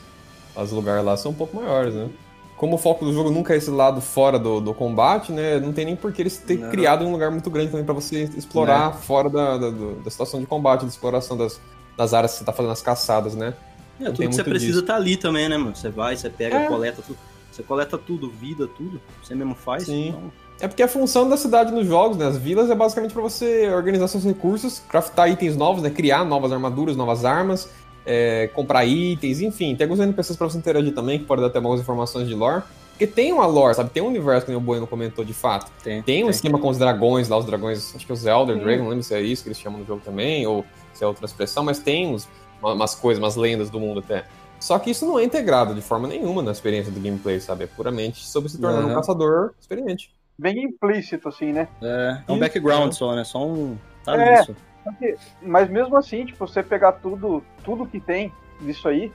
os 0.57 0.71
lugares 0.73 1.04
lá 1.04 1.16
são 1.16 1.30
um 1.33 1.35
pouco 1.35 1.57
maiores, 1.57 1.95
né? 1.95 2.09
Como 2.57 2.75
o 2.75 2.78
foco 2.78 3.04
do 3.07 3.12
jogo 3.12 3.30
nunca 3.30 3.54
é 3.54 3.57
esse 3.57 3.71
lado 3.71 4.00
fora 4.02 4.38
do, 4.38 4.61
do 4.61 4.75
combate, 4.75 5.33
né? 5.33 5.59
Não 5.59 5.73
tem 5.73 5.85
nem 5.87 5.97
por 5.97 6.12
que 6.12 6.21
eles 6.21 6.37
terem 6.37 6.64
Não. 6.64 6.71
criado 6.71 7.04
um 7.07 7.12
lugar 7.12 7.30
muito 7.30 7.49
grande 7.50 7.71
também 7.71 7.85
pra 7.87 7.95
você 7.95 8.25
explorar 8.37 8.92
fora 8.92 9.30
da, 9.30 9.57
da, 9.57 9.71
da 9.71 10.11
situação 10.11 10.38
de 10.40 10.47
combate, 10.47 10.83
da 10.83 10.88
exploração 10.88 11.37
das, 11.38 11.59
das 11.97 12.12
áreas 12.12 12.33
que 12.33 12.38
você 12.38 12.45
tá 12.45 12.52
fazendo 12.52 12.73
as 12.73 12.83
caçadas, 12.83 13.35
né? 13.35 13.54
É, 13.99 14.04
Não 14.04 14.11
tudo 14.12 14.19
tem 14.19 14.28
que 14.28 14.35
você 14.35 14.45
precisa 14.45 14.73
disso. 14.73 14.85
tá 14.85 14.95
ali 14.97 15.16
também, 15.16 15.49
né, 15.49 15.57
mano? 15.57 15.75
Você 15.75 15.88
vai, 15.88 16.14
você 16.16 16.28
pega, 16.28 16.57
É. 16.57 16.66
coleta 16.66 17.00
tudo. 17.07 17.19
Você 17.50 17.62
coleta 17.62 17.97
tudo, 17.99 18.30
vida, 18.30 18.66
tudo. 18.66 19.00
Você 19.23 19.35
mesmo 19.35 19.54
faz. 19.54 19.85
Sim. 19.85 20.09
então- 20.09 20.33
É 20.61 20.69
porque 20.69 20.83
a 20.83 20.88
função 20.88 21.26
da 21.26 21.38
cidade 21.38 21.73
nos 21.73 21.87
jogos, 21.87 22.19
né? 22.19 22.26
As 22.26 22.37
vilas 22.37 22.69
é 22.69 22.75
basicamente 22.75 23.14
pra 23.14 23.23
você 23.23 23.71
organizar 23.71 24.07
seus 24.09 24.25
recursos, 24.25 24.83
craftar 24.87 25.30
itens 25.30 25.57
novos, 25.57 25.83
né? 25.83 25.88
Criar 25.88 26.25
novas 26.26 26.52
armaduras, 26.52 26.95
novas 26.97 27.25
armas, 27.25 27.71
é, 28.07 28.49
comprar 28.54 28.85
itens, 28.85 29.40
enfim. 29.40 29.75
Tem 29.76 29.85
alguns 29.85 30.00
NPCs 30.00 30.37
pra 30.37 30.49
você 30.49 30.59
interagir 30.59 30.95
também, 30.95 31.19
que 31.19 31.25
podem 31.25 31.42
dar 31.42 31.49
até 31.49 31.59
algumas 31.59 31.80
informações 31.80 32.26
de 32.28 32.35
lore. 32.35 32.62
Porque 32.90 33.07
tem 33.07 33.33
uma 33.33 33.47
lore, 33.47 33.75
sabe? 33.75 33.88
Tem 33.90 34.02
um 34.02 34.09
universo 34.09 34.45
que 34.45 34.52
nem 34.52 34.59
o 34.59 34.61
Bueno 34.61 34.87
comentou 34.87 35.25
de 35.25 35.33
fato. 35.33 35.71
tem. 35.83 36.02
Tem 36.02 36.23
um 36.23 36.28
esquema 36.28 36.59
com 36.59 36.69
os 36.69 36.76
dragões 36.76 37.28
lá, 37.30 37.38
os 37.38 37.47
dragões, 37.47 37.95
acho 37.97 38.04
que 38.07 38.12
os 38.12 38.26
Elder 38.26 38.57
Sim. 38.57 38.62
Dragon, 38.62 38.83
não 38.83 38.90
lembro 38.90 39.02
se 39.04 39.14
é 39.14 39.21
isso 39.23 39.42
que 39.42 39.49
eles 39.49 39.59
chamam 39.59 39.80
no 39.80 39.87
jogo 39.87 40.02
também, 40.04 40.47
ou 40.47 40.64
se 40.92 41.02
é 41.02 41.07
outra 41.07 41.25
expressão, 41.25 41.64
mas 41.64 41.78
tem 41.78 42.14
uma- 42.62 42.75
umas 42.75 42.95
coisas, 42.95 43.23
umas 43.23 43.37
lendas 43.37 43.71
do 43.71 43.80
mundo 43.80 44.00
até. 44.00 44.25
Só 44.59 44.78
que 44.78 44.90
isso 44.90 45.07
não 45.07 45.19
é 45.19 45.25
integrado 45.25 45.75
de 45.75 45.80
forma 45.80 46.07
nenhuma 46.07 46.42
na 46.42 46.50
experiência 46.52 46.92
do 46.92 47.00
gameplay, 47.00 47.40
sabe? 47.40 47.64
É 47.64 47.66
puramente 47.66 48.26
sobre 48.26 48.50
se 48.50 48.59
tornar 48.59 48.80
um 48.80 48.85
Aham. 48.88 48.95
caçador 48.97 49.54
experiente. 49.59 50.11
Bem 50.38 50.64
implícito, 50.64 51.26
assim, 51.28 51.52
né? 51.52 51.69
É, 51.80 52.19
é 52.28 52.30
um 52.30 52.35
Isso, 52.35 52.40
background 52.40 52.90
é. 52.90 52.92
só, 52.92 53.14
né? 53.14 53.25
Só 53.25 53.47
um. 53.47 53.78
Tá 54.04 54.14
É. 54.14 54.38
nisso. 54.40 54.54
Porque- 54.84 55.16
Mas 55.42 55.68
mesmo 55.70 55.96
assim, 55.96 56.25
tipo, 56.26 56.46
você 56.46 56.62
pegar 56.62 56.92
tudo, 56.92 57.42
tudo 57.64 57.87
que 57.87 58.00
tem 58.00 58.32
disso 58.60 58.88
aí, 58.88 59.12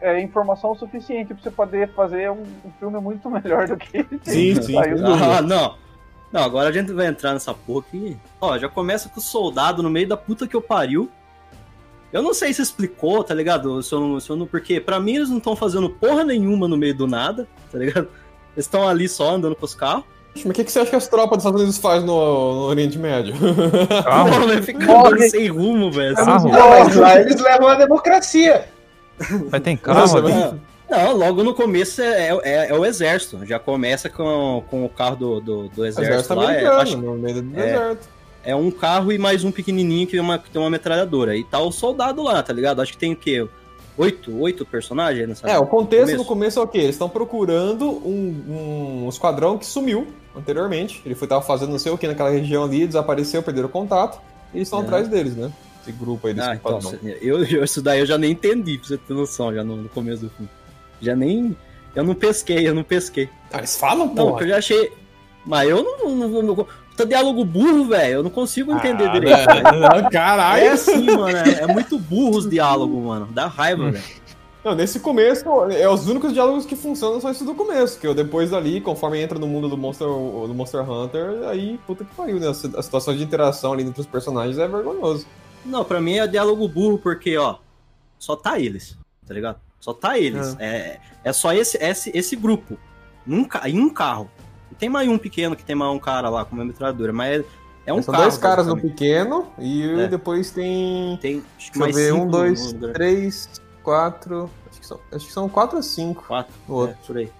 é 0.00 0.20
informação 0.20 0.74
suficiente 0.74 1.32
pra 1.32 1.42
você 1.42 1.50
poder 1.50 1.92
fazer 1.94 2.30
um, 2.30 2.42
um 2.64 2.70
filme 2.78 3.00
muito 3.00 3.28
melhor 3.30 3.68
do 3.68 3.76
que 3.76 3.98
ele 3.98 4.18
tem. 4.18 4.54
Sim, 4.56 4.62
sim. 4.62 4.76
Ah, 4.78 5.40
não. 5.42 5.76
Não, 6.32 6.42
agora 6.42 6.70
a 6.70 6.72
gente 6.72 6.92
vai 6.92 7.06
entrar 7.08 7.34
nessa 7.34 7.52
porra 7.52 7.84
aqui. 7.86 8.16
Ó, 8.40 8.56
já 8.58 8.68
começa 8.68 9.08
com 9.08 9.20
o 9.20 9.22
soldado 9.22 9.82
no 9.82 9.90
meio 9.90 10.08
da 10.08 10.16
puta 10.16 10.46
que 10.48 10.56
eu 10.56 10.62
pariu. 10.62 11.10
Eu 12.10 12.22
não 12.22 12.32
sei 12.34 12.52
se 12.52 12.60
explicou, 12.62 13.22
tá 13.22 13.34
ligado? 13.34 13.82
Se 13.82 13.94
eu 13.94 14.00
não, 14.00 14.20
se 14.20 14.28
eu 14.30 14.36
não- 14.36 14.46
porque 14.46 14.80
pra 14.80 14.98
mim 15.00 15.16
eles 15.16 15.28
não 15.30 15.38
estão 15.38 15.54
fazendo 15.54 15.88
porra 15.90 16.24
nenhuma 16.24 16.66
no 16.68 16.76
meio 16.76 16.94
do 16.94 17.06
nada, 17.06 17.46
tá 17.70 17.78
ligado? 17.78 18.08
Eles 18.54 18.64
estão 18.66 18.86
ali 18.88 19.08
só 19.08 19.30
andando 19.34 19.54
com 19.56 19.64
os 19.64 19.74
carros. 19.74 20.04
Mas 20.34 20.44
o 20.46 20.52
que, 20.52 20.64
que 20.64 20.72
você 20.72 20.80
acha 20.80 20.90
que 20.90 20.96
as 20.96 21.06
tropas 21.08 21.38
dos 21.38 21.44
Estados 21.44 21.60
Unidos 21.60 21.78
fazem 21.78 22.06
no, 22.06 22.14
no 22.54 22.60
Oriente 22.62 22.98
Médio? 22.98 23.34
Ficar 24.64 24.86
Morre. 24.86 25.14
andando 25.14 25.30
sem 25.30 25.48
rumo, 25.48 25.90
velho. 25.92 26.14
Mas 26.16 26.96
lá 26.96 27.20
eles 27.20 27.40
levam 27.40 27.68
a 27.68 27.74
democracia. 27.74 28.64
Mas 29.50 29.60
tem 29.62 29.78
Nossa, 29.86 30.20
carro 30.22 30.26
ali? 30.26 30.60
Não, 30.90 31.04
não, 31.04 31.16
logo 31.16 31.44
no 31.44 31.54
começo 31.54 32.00
é, 32.02 32.30
é- 32.42 32.68
é 32.70 32.74
o 32.74 32.84
exército. 32.84 33.44
Já 33.46 33.58
começa 33.58 34.08
com, 34.08 34.62
com 34.70 34.84
o 34.84 34.88
carro 34.88 35.16
do, 35.16 35.40
do, 35.40 35.68
do 35.68 35.86
exército 35.86 36.12
Exército 36.12 36.34
lá. 36.34 36.54
É, 36.54 36.66
acho- 36.66 36.96
no 36.96 37.14
meio 37.14 37.42
do 37.42 37.60
é. 37.60 37.64
deserto. 37.66 38.08
é 38.44 38.56
um 38.56 38.70
carro 38.70 39.12
e 39.12 39.18
mais 39.18 39.44
um 39.44 39.52
pequenininho 39.52 40.06
que, 40.06 40.16
é 40.16 40.20
uma, 40.20 40.38
que 40.38 40.50
tem 40.50 40.60
uma 40.60 40.70
metralhadora. 40.70 41.36
E 41.36 41.44
tá 41.44 41.58
o 41.60 41.70
soldado 41.70 42.22
lá, 42.22 42.42
tá 42.42 42.52
ligado? 42.52 42.80
Acho 42.82 42.92
que 42.92 42.98
tem 42.98 43.12
o 43.12 43.16
quê? 43.16 43.46
Oito, 43.98 44.34
oito 44.40 44.64
personagens 44.64 45.28
nessa 45.28 45.46
É, 45.46 45.58
o 45.58 45.66
contexto 45.66 46.04
começo. 46.06 46.18
no 46.18 46.24
começo 46.24 46.58
é 46.58 46.62
o 46.62 46.66
quê? 46.66 46.78
Eles 46.78 46.90
estão 46.94 47.10
procurando 47.10 47.90
um, 47.90 49.04
um 49.04 49.08
esquadrão 49.10 49.58
que 49.58 49.66
sumiu 49.66 50.06
anteriormente. 50.36 51.00
Ele 51.04 51.14
foi 51.14 51.28
tava 51.28 51.42
fazendo 51.42 51.70
não 51.70 51.78
sei 51.78 51.92
o 51.92 51.98
que 51.98 52.06
naquela 52.06 52.30
região 52.30 52.64
ali, 52.64 52.86
desapareceu, 52.86 53.42
perderam 53.42 53.68
o 53.68 53.72
contato. 53.72 54.20
E 54.52 54.58
eles 54.58 54.68
estão 54.68 54.80
É. 54.80 54.82
atrás 54.84 55.08
deles, 55.08 55.34
né? 55.36 55.50
Esse 55.82 55.92
grupo 55.92 56.26
aí 56.28 56.34
desse 56.34 56.48
Ah, 56.48 56.54
então, 56.54 56.78
eu, 57.20 57.44
eu- 57.44 57.64
isso 57.64 57.82
daí 57.82 58.00
eu 58.00 58.06
já 58.06 58.16
nem 58.16 58.32
entendi, 58.32 58.78
pra 58.78 58.86
você 58.88 58.96
ter 58.98 59.14
noção, 59.14 59.52
já 59.52 59.64
no, 59.64 59.76
no 59.76 59.88
começo 59.88 60.22
do 60.22 60.30
filme. 60.30 60.48
Já 61.00 61.16
nem. 61.16 61.56
Eu 61.94 62.04
não 62.04 62.14
pesquei, 62.14 62.66
eu 62.68 62.74
não 62.74 62.84
pesquei. 62.84 63.28
Ah, 63.52 63.58
eles 63.58 63.76
falam, 63.76 64.06
Não, 64.06 64.14
porra. 64.14 64.30
porque 64.30 64.44
eu 64.44 64.48
já 64.48 64.58
achei. 64.58 64.92
Mas 65.44 65.68
eu 65.68 65.82
não. 65.82 66.14
não, 66.16 66.28
não, 66.28 66.42
não 66.42 66.66
tá 66.96 67.04
diálogo 67.04 67.44
burro, 67.44 67.86
velho. 67.86 68.12
Eu 68.14 68.22
não 68.22 68.30
consigo 68.30 68.72
entender 68.72 69.06
Ah, 69.08 69.12
direito. 69.12 69.38
Caralho! 70.12 70.62
É 70.62 70.68
assim, 70.68 71.04
mano. 71.06 71.36
É, 71.36 71.62
é 71.62 71.66
muito 71.66 71.98
burro 71.98 72.36
os 72.38 72.48
diálogos, 72.48 73.02
mano. 73.02 73.28
Dá 73.32 73.48
raiva, 73.48 73.90
velho. 73.90 74.04
Não, 74.64 74.74
nesse 74.76 75.00
começo, 75.00 75.44
é 75.72 75.88
os 75.88 76.06
únicos 76.06 76.32
diálogos 76.32 76.64
que 76.64 76.76
funcionam 76.76 77.20
são 77.20 77.30
esses 77.30 77.44
do 77.44 77.54
começo, 77.54 77.98
que 77.98 78.06
eu 78.06 78.14
depois 78.14 78.50
dali, 78.50 78.80
conforme 78.80 79.20
entra 79.20 79.36
no 79.38 79.46
mundo 79.48 79.68
do 79.68 79.76
Monster, 79.76 80.06
do 80.06 80.54
Monster 80.54 80.88
Hunter, 80.88 81.48
aí, 81.48 81.80
puta 81.84 82.04
que 82.04 82.14
pariu, 82.14 82.38
né? 82.38 82.48
A 82.48 82.82
situação 82.82 83.16
de 83.16 83.24
interação 83.24 83.72
ali 83.72 83.82
entre 83.82 84.00
os 84.00 84.06
personagens 84.06 84.58
é 84.58 84.68
vergonhoso. 84.68 85.26
Não, 85.64 85.84
pra 85.84 86.00
mim 86.00 86.18
é 86.18 86.26
diálogo 86.28 86.68
burro, 86.68 86.96
porque, 86.98 87.36
ó, 87.36 87.56
só 88.18 88.36
tá 88.36 88.60
eles, 88.60 88.96
tá 89.26 89.34
ligado? 89.34 89.58
Só 89.80 89.92
tá 89.92 90.16
eles. 90.16 90.56
É, 90.60 91.00
é 91.24 91.32
só 91.32 91.52
esse, 91.52 91.76
esse, 91.82 92.12
esse 92.14 92.36
grupo. 92.36 92.78
Num, 93.26 93.46
em 93.64 93.80
um 93.80 93.88
carro. 93.90 94.30
Não 94.70 94.78
tem 94.78 94.88
mais 94.88 95.08
um 95.08 95.18
pequeno 95.18 95.56
que 95.56 95.64
tem 95.64 95.74
mais 95.74 95.92
um 95.92 95.98
cara 95.98 96.28
lá 96.28 96.44
com 96.44 96.54
uma 96.54 96.64
metralhadora, 96.64 97.12
mas 97.12 97.40
é, 97.40 97.44
é 97.86 97.92
um 97.92 98.00
São 98.00 98.12
carro. 98.12 98.24
dois 98.24 98.38
caras 98.38 98.66
no 98.68 98.80
pequeno 98.80 99.46
e 99.58 99.82
É. 100.02 100.06
depois 100.06 100.52
tem. 100.52 101.16
Tem, 101.20 101.42
Deixa 101.58 101.72
eu 101.74 101.92
ver, 101.92 102.12
um, 102.14 102.28
dois, 102.28 102.72
três, 102.92 103.48
quatro. 103.82 104.48
Acho 104.70 104.80
que 104.80 104.86
são, 104.86 105.00
acho 105.12 105.26
que 105.26 105.32
são 105.32 105.48
quatro 105.48 105.76
ou 105.76 105.82
cinco. 105.82 106.24
Quatro, 106.26 106.52
No 106.68 106.74
outro. 106.74 106.96
é, 107.02 107.06
por 107.06 107.16
aí. 107.18 107.30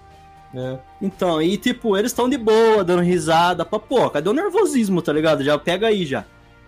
né? 0.53 0.79
Então, 1.01 1.41
e 1.41 1.57
tipo, 1.57 1.97
eles 1.97 2.11
estão 2.11 2.29
de 2.29 2.37
boa, 2.37 2.83
dando 2.83 3.01
risada. 3.01 3.65
Pra, 3.65 3.79
pô, 3.79 4.09
cadê 4.09 4.29
o 4.29 4.33
nervosismo, 4.33 5.01
tá 5.01 5.11
ligado? 5.13 5.43
Já 5.43 5.57
pega 5.57 5.87
aí 5.87 6.05
já. 6.05 6.25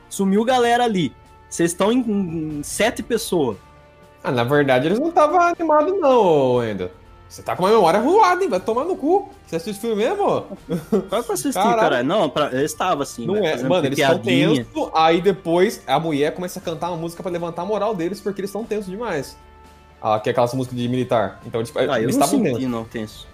Sumiu 0.09 0.43
galera 0.43 0.83
ali. 0.83 1.13
Vocês 1.49 1.71
estão 1.71 1.91
em, 1.91 1.99
em 2.59 2.63
sete 2.63 3.01
pessoas. 3.03 3.57
Ah, 4.23 4.31
na 4.31 4.43
verdade 4.43 4.87
eles 4.87 4.99
não 4.99 5.09
estavam 5.09 5.39
animados, 5.39 5.93
não, 5.99 6.59
ainda. 6.59 6.91
Você 7.29 7.41
tá 7.41 7.55
com 7.55 7.63
uma 7.63 7.71
memória 7.71 7.99
ruada, 7.99 8.43
hein? 8.43 8.49
Vai 8.49 8.59
tomar 8.59 8.85
no 8.85 8.95
cu. 8.95 9.29
Você 9.45 9.55
assiste 9.57 9.79
filme 9.81 9.95
mesmo? 9.97 10.45
Qual 11.09 11.21
é 11.21 11.23
pra 11.23 11.33
assistir, 11.33 11.53
Caralho. 11.53 11.79
cara? 11.79 12.03
Não, 12.03 12.29
pra, 12.29 12.47
eu 12.47 12.63
estava 12.63 13.03
assim. 13.03 13.25
Não 13.25 13.33
velho, 13.35 13.45
é. 13.47 13.63
Mano, 13.63 13.85
eles 13.85 13.99
estão 13.99 14.19
tensos, 14.19 14.65
aí 14.93 15.21
depois 15.21 15.81
a 15.85 15.99
mulher 15.99 16.33
começa 16.33 16.59
a 16.59 16.61
cantar 16.61 16.89
uma 16.89 16.97
música 16.97 17.21
pra 17.21 17.31
levantar 17.31 17.63
a 17.63 17.65
moral 17.65 17.93
deles 17.95 18.21
porque 18.21 18.41
eles 18.41 18.49
estão 18.49 18.63
tensos 18.63 18.89
demais. 18.89 19.37
Ah, 20.07 20.19
que 20.19 20.29
é 20.29 20.31
aquelas 20.31 20.53
músicas 20.53 20.77
de 20.77 20.87
militar. 20.87 21.41
Então, 21.47 21.63
tipo, 21.63 21.79
Ah, 21.79 21.83
eu 21.99 22.03
eles 22.03 22.15
não 22.15 22.23
estavam 22.25 22.43
tensos. 22.43 22.69
não, 22.69 22.83
tenso. 22.83 23.27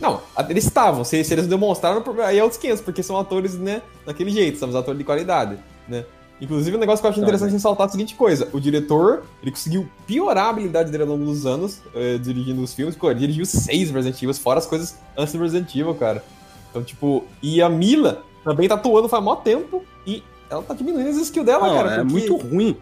Não, 0.00 0.20
eles 0.48 0.64
estavam. 0.64 1.04
Se, 1.04 1.22
se 1.22 1.32
eles 1.32 1.46
demonstraram, 1.46 2.02
aí 2.24 2.36
é 2.38 2.42
outros 2.42 2.60
500, 2.60 2.82
porque 2.82 3.00
são 3.02 3.16
atores, 3.16 3.54
né, 3.56 3.80
daquele 4.04 4.30
jeito, 4.30 4.58
são 4.58 4.76
atores 4.76 4.98
de 4.98 5.04
qualidade, 5.04 5.56
né? 5.88 6.04
Inclusive, 6.40 6.76
um 6.76 6.80
negócio 6.80 7.00
que 7.00 7.06
eu 7.06 7.10
acho 7.10 7.20
Tá, 7.20 7.24
interessante 7.24 7.50
né? 7.50 7.56
ressaltar 7.56 7.86
é 7.86 7.88
a 7.88 7.92
seguinte 7.92 8.14
coisa: 8.16 8.48
o 8.52 8.60
diretor, 8.60 9.22
ele 9.42 9.50
conseguiu 9.52 9.88
piorar 10.06 10.46
a 10.46 10.50
habilidade 10.50 10.90
dele 10.90 11.02
ao 11.04 11.08
longo 11.10 11.24
dos 11.24 11.46
anos, 11.46 11.80
eh, 11.94 12.18
dirigindo 12.18 12.60
os 12.62 12.74
filmes. 12.74 12.94
Pô, 12.96 13.10
ele 13.10 13.20
dirigiu 13.20 13.44
seis 13.46 13.90
Resident 13.90 14.20
Evil, 14.22 14.34
fora 14.34 14.58
as 14.58 14.66
coisas 14.66 14.96
antes 15.16 15.32
do 15.32 15.40
Resident 15.42 15.74
Evil, 15.74 15.94
cara. 15.94 16.24
Então, 16.70 16.82
tipo, 16.82 17.24
e 17.42 17.60
a 17.62 17.68
Mila 17.68 18.22
também 18.44 18.68
tá 18.68 18.74
atuando 18.76 19.08
faz 19.08 19.22
mó 19.22 19.34
tempo 19.36 19.84
e 20.06 20.22
ela 20.50 20.62
tá 20.62 20.74
diminuindo 20.74 21.08
as 21.10 21.16
skills 21.16 21.44
dela, 21.46 21.66
Não, 21.68 21.74
cara. 21.74 21.90
é 21.92 21.96
porque 21.98 22.12
muito 22.12 22.36
ruim. 22.36 22.76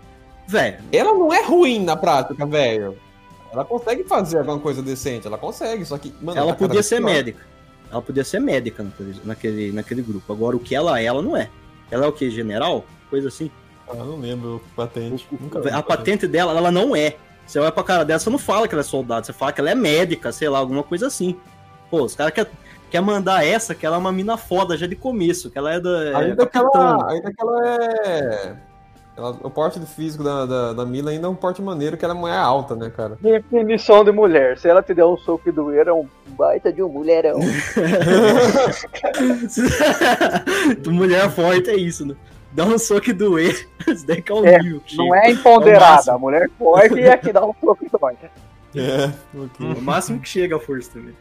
Velho, 0.46 0.78
Ela 0.92 1.12
não 1.12 1.32
é 1.32 1.42
ruim 1.44 1.84
na 1.84 1.96
prática, 1.96 2.46
velho. 2.46 2.96
Ela 3.52 3.64
consegue 3.64 4.04
fazer 4.04 4.38
alguma 4.38 4.58
coisa 4.58 4.82
decente, 4.82 5.26
ela 5.26 5.38
consegue, 5.38 5.84
só 5.84 5.96
que, 5.98 6.12
mano, 6.20 6.38
ela 6.38 6.52
tá 6.52 6.58
podia 6.58 6.82
ser 6.82 6.96
pior. 6.96 7.06
médica. 7.06 7.40
Ela 7.90 8.02
podia 8.02 8.24
ser 8.24 8.40
médica 8.40 8.82
naquele, 8.82 9.20
naquele, 9.24 9.72
naquele 9.72 10.02
grupo. 10.02 10.32
Agora, 10.32 10.56
o 10.56 10.60
que 10.60 10.74
ela 10.74 11.00
é, 11.00 11.04
ela 11.04 11.22
não 11.22 11.36
é. 11.36 11.48
Ela 11.90 12.04
é 12.04 12.08
o 12.08 12.12
que? 12.12 12.28
General? 12.30 12.84
Coisa 13.08 13.28
assim. 13.28 13.50
Ah, 13.88 13.94
eu 13.96 14.04
não 14.04 14.18
lembro 14.18 14.60
a 14.72 14.76
patente. 14.76 15.26
Nunca 15.40 15.60
vi 15.60 15.70
A 15.70 15.82
patente 15.82 16.26
dela, 16.26 16.52
ela 16.56 16.70
não 16.70 16.94
é. 16.94 17.16
Você 17.46 17.60
olha 17.60 17.70
pra 17.70 17.84
cara 17.84 18.04
dela, 18.04 18.18
você 18.18 18.28
não 18.28 18.38
fala 18.38 18.66
que 18.66 18.74
ela 18.74 18.80
é 18.80 18.84
soldado, 18.84 19.24
você 19.24 19.32
fala 19.32 19.52
que 19.52 19.60
ela 19.60 19.70
é 19.70 19.74
médica, 19.74 20.32
sei 20.32 20.48
lá, 20.48 20.58
alguma 20.58 20.82
coisa 20.82 21.06
assim. 21.06 21.36
Pô, 21.88 22.02
os 22.02 22.14
caras 22.16 22.34
querem 22.34 22.50
quer 22.90 23.00
mandar 23.00 23.44
essa, 23.44 23.74
que 23.74 23.84
ela 23.84 23.96
é 23.96 23.98
uma 23.98 24.12
mina 24.12 24.36
foda 24.36 24.76
já 24.76 24.86
de 24.86 24.96
começo, 24.96 25.50
que 25.50 25.58
ela 25.58 25.72
é 25.72 25.80
da. 25.80 26.04
é 26.04 26.14
Ainda, 26.16 26.46
que 26.46 26.52
capitã. 26.52 26.78
ela, 26.80 27.10
ainda 27.10 27.32
que 27.32 27.42
ela 27.42 27.68
é. 28.06 28.56
Ela- 29.16 29.36
o 29.42 29.50
porte 29.50 29.80
do 29.80 29.86
físico 29.86 30.22
da, 30.22 30.44
da, 30.46 30.72
da 30.74 30.84
Mila 30.84 31.10
ainda 31.10 31.26
é 31.26 31.30
um 31.30 31.34
porte 31.34 31.60
maneiro, 31.62 31.96
que 31.96 32.04
ela 32.04 32.14
é 32.14 32.16
mulher 32.16 32.36
alta, 32.38 32.76
né, 32.76 32.90
cara? 32.94 33.16
Definição 33.20 34.04
de 34.04 34.12
mulher. 34.12 34.58
Se 34.58 34.68
ela 34.68 34.82
te 34.82 34.92
der 34.94 35.04
um 35.06 35.16
soco 35.16 35.48
e 35.48 35.52
doer, 35.52 35.88
é 35.88 35.92
um 35.92 36.06
baita 36.28 36.72
de 36.72 36.82
um 36.82 36.88
mulherão. 36.88 37.40
Mulher 40.86 41.30
forte 41.30 41.70
é 41.70 41.76
isso, 41.76 42.06
né? 42.06 42.14
Dá 42.52 42.64
um 42.64 42.78
soco 42.78 43.10
e 43.10 43.12
doer. 43.12 43.68
Isso 43.86 44.06
daí 44.06 44.22
que 44.22 44.32
é 44.32 44.34
o 44.34 44.44
É, 44.46 44.58
nível. 44.58 44.80
Não 44.94 45.14
é 45.14 45.26
É 45.26 45.30
empoderada. 45.32 45.96
máximo. 45.96 46.14
a 46.14 46.18
mulher 46.18 46.50
forte 46.58 47.00
é 47.00 47.12
a 47.12 47.18
que 47.18 47.32
dá 47.32 47.44
um 47.44 47.52
soco 47.60 47.84
e 47.84 47.88
dói. 47.88 48.14
É, 48.78 49.10
ok. 49.34 49.72
O 49.74 49.80
máximo 49.80 50.20
que 50.20 50.28
chega 50.28 50.56
a 50.56 50.60
força 50.60 50.90
também. 50.92 51.14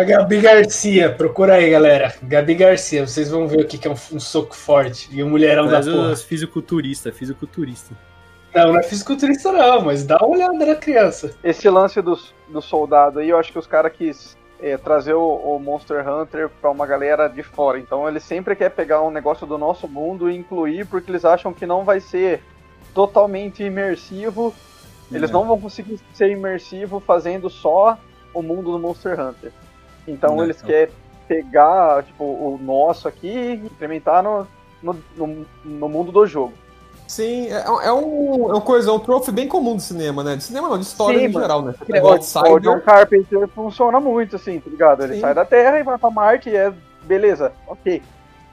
A 0.00 0.02
Gabi 0.04 0.40
Garcia, 0.40 1.12
procura 1.12 1.56
aí, 1.56 1.68
galera. 1.68 2.14
Gabi 2.22 2.54
Garcia, 2.54 3.06
vocês 3.06 3.30
vão 3.30 3.46
ver 3.46 3.60
o 3.60 3.66
que 3.66 3.86
é 3.86 3.90
um, 3.90 3.94
um 4.14 4.18
soco 4.18 4.56
forte 4.56 5.10
e 5.12 5.22
o 5.22 5.28
mulherão 5.28 5.66
Mas 5.66 5.84
da 5.84 5.92
porra. 5.92 6.12
os 6.12 6.22
fisiculturistas, 6.22 7.14
fisiculturista. 7.14 7.94
Não, 8.54 8.72
não 8.72 8.78
é 8.80 8.82
fisiculturista 8.82 9.52
não, 9.52 9.82
mas 9.82 10.02
dá 10.02 10.16
uma 10.16 10.28
olhada 10.36 10.64
na 10.64 10.74
criança. 10.74 11.36
Esse 11.44 11.68
lance 11.68 12.00
dos, 12.00 12.34
do 12.48 12.62
soldado 12.62 13.18
aí, 13.18 13.28
eu 13.28 13.36
acho 13.36 13.52
que 13.52 13.58
os 13.58 13.66
caras 13.66 13.92
quis 13.92 14.38
é, 14.58 14.78
trazer 14.78 15.12
o, 15.12 15.34
o 15.34 15.58
Monster 15.58 16.08
Hunter 16.08 16.48
pra 16.48 16.70
uma 16.70 16.86
galera 16.86 17.28
de 17.28 17.42
fora. 17.42 17.78
Então 17.78 18.08
eles 18.08 18.22
sempre 18.22 18.56
querem 18.56 18.74
pegar 18.74 19.02
um 19.02 19.10
negócio 19.10 19.46
do 19.46 19.58
nosso 19.58 19.86
mundo 19.86 20.30
e 20.30 20.34
incluir, 20.34 20.86
porque 20.86 21.10
eles 21.10 21.26
acham 21.26 21.52
que 21.52 21.66
não 21.66 21.84
vai 21.84 22.00
ser 22.00 22.40
totalmente 22.94 23.62
imersivo. 23.62 24.54
Eles 25.12 25.28
É. 25.28 25.32
não 25.34 25.46
vão 25.46 25.60
conseguir 25.60 26.00
ser 26.14 26.30
imersivo 26.30 27.00
fazendo 27.00 27.50
só 27.50 27.98
o 28.32 28.40
mundo 28.40 28.72
do 28.72 28.78
Monster 28.78 29.20
Hunter. 29.20 29.52
Então 30.06 30.36
Não, 30.36 30.44
eles 30.44 30.60
não. 30.60 30.68
querem 30.68 30.94
pegar 31.28 32.02
tipo, 32.04 32.24
o 32.24 32.58
nosso 32.60 33.06
aqui 33.06 33.28
e 33.28 33.54
implementar 33.66 34.22
no, 34.22 34.46
no, 34.82 34.96
no, 35.16 35.46
no 35.64 35.88
mundo 35.88 36.10
do 36.10 36.26
jogo. 36.26 36.52
Sim, 37.06 37.48
é, 37.48 37.64
é 37.86 37.92
um, 37.92 38.48
é 38.50 38.52
uma 38.52 38.60
coisa, 38.60 38.90
é 38.90 38.92
um 38.92 38.98
trofe 39.00 39.32
bem 39.32 39.48
comum 39.48 39.76
de 39.76 39.82
cinema, 39.82 40.22
né? 40.22 40.36
De 40.36 40.44
cinema 40.44 40.68
não, 40.68 40.78
de 40.78 40.84
história 40.84 41.18
Sim, 41.18 41.26
em 41.26 41.32
geral, 41.32 41.62
né? 41.62 41.74
O 41.80 42.06
O, 42.50 42.54
o 42.54 42.60
John 42.60 42.80
Carpenter 42.80 43.48
funciona 43.48 43.98
muito 43.98 44.36
assim, 44.36 44.60
tá 44.60 44.70
ligado? 44.70 45.02
Ele 45.04 45.14
Sim. 45.14 45.20
sai 45.20 45.34
da 45.34 45.44
Terra 45.44 45.78
e 45.80 45.82
vai 45.82 45.98
pra 45.98 46.10
Marte 46.10 46.50
e 46.50 46.56
é 46.56 46.72
beleza, 47.02 47.52
ok. 47.66 48.00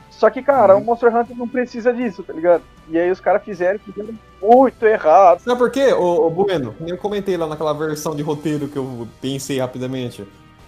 Só 0.09 0.31
que, 0.31 0.41
cara, 0.41 0.75
Uhum. 0.75 0.81
o 0.81 0.85
Monster 0.85 1.15
Hunter 1.15 1.37
não 1.37 1.47
precisa 1.47 1.93
disso, 1.93 2.23
tá 2.23 2.33
ligado? 2.33 2.63
E 2.89 2.97
aí 2.97 3.11
os 3.11 3.19
caras 3.19 3.43
fizeram 3.43 3.75
e 3.75 3.91
fizeram 3.91 4.15
muito 4.41 4.83
errado. 4.83 5.39
Sabe 5.41 5.59
por 5.59 5.69
quê, 5.69 5.93
ô, 5.93 6.25
ô 6.25 6.29
Bueno? 6.31 6.73
Eu 6.87 6.97
comentei 6.97 7.37
lá 7.37 7.45
naquela 7.45 7.73
versão 7.73 8.15
de 8.15 8.23
roteiro 8.23 8.67
que 8.67 8.77
eu 8.77 9.07
pensei 9.21 9.59
rapidamente. 9.59 10.27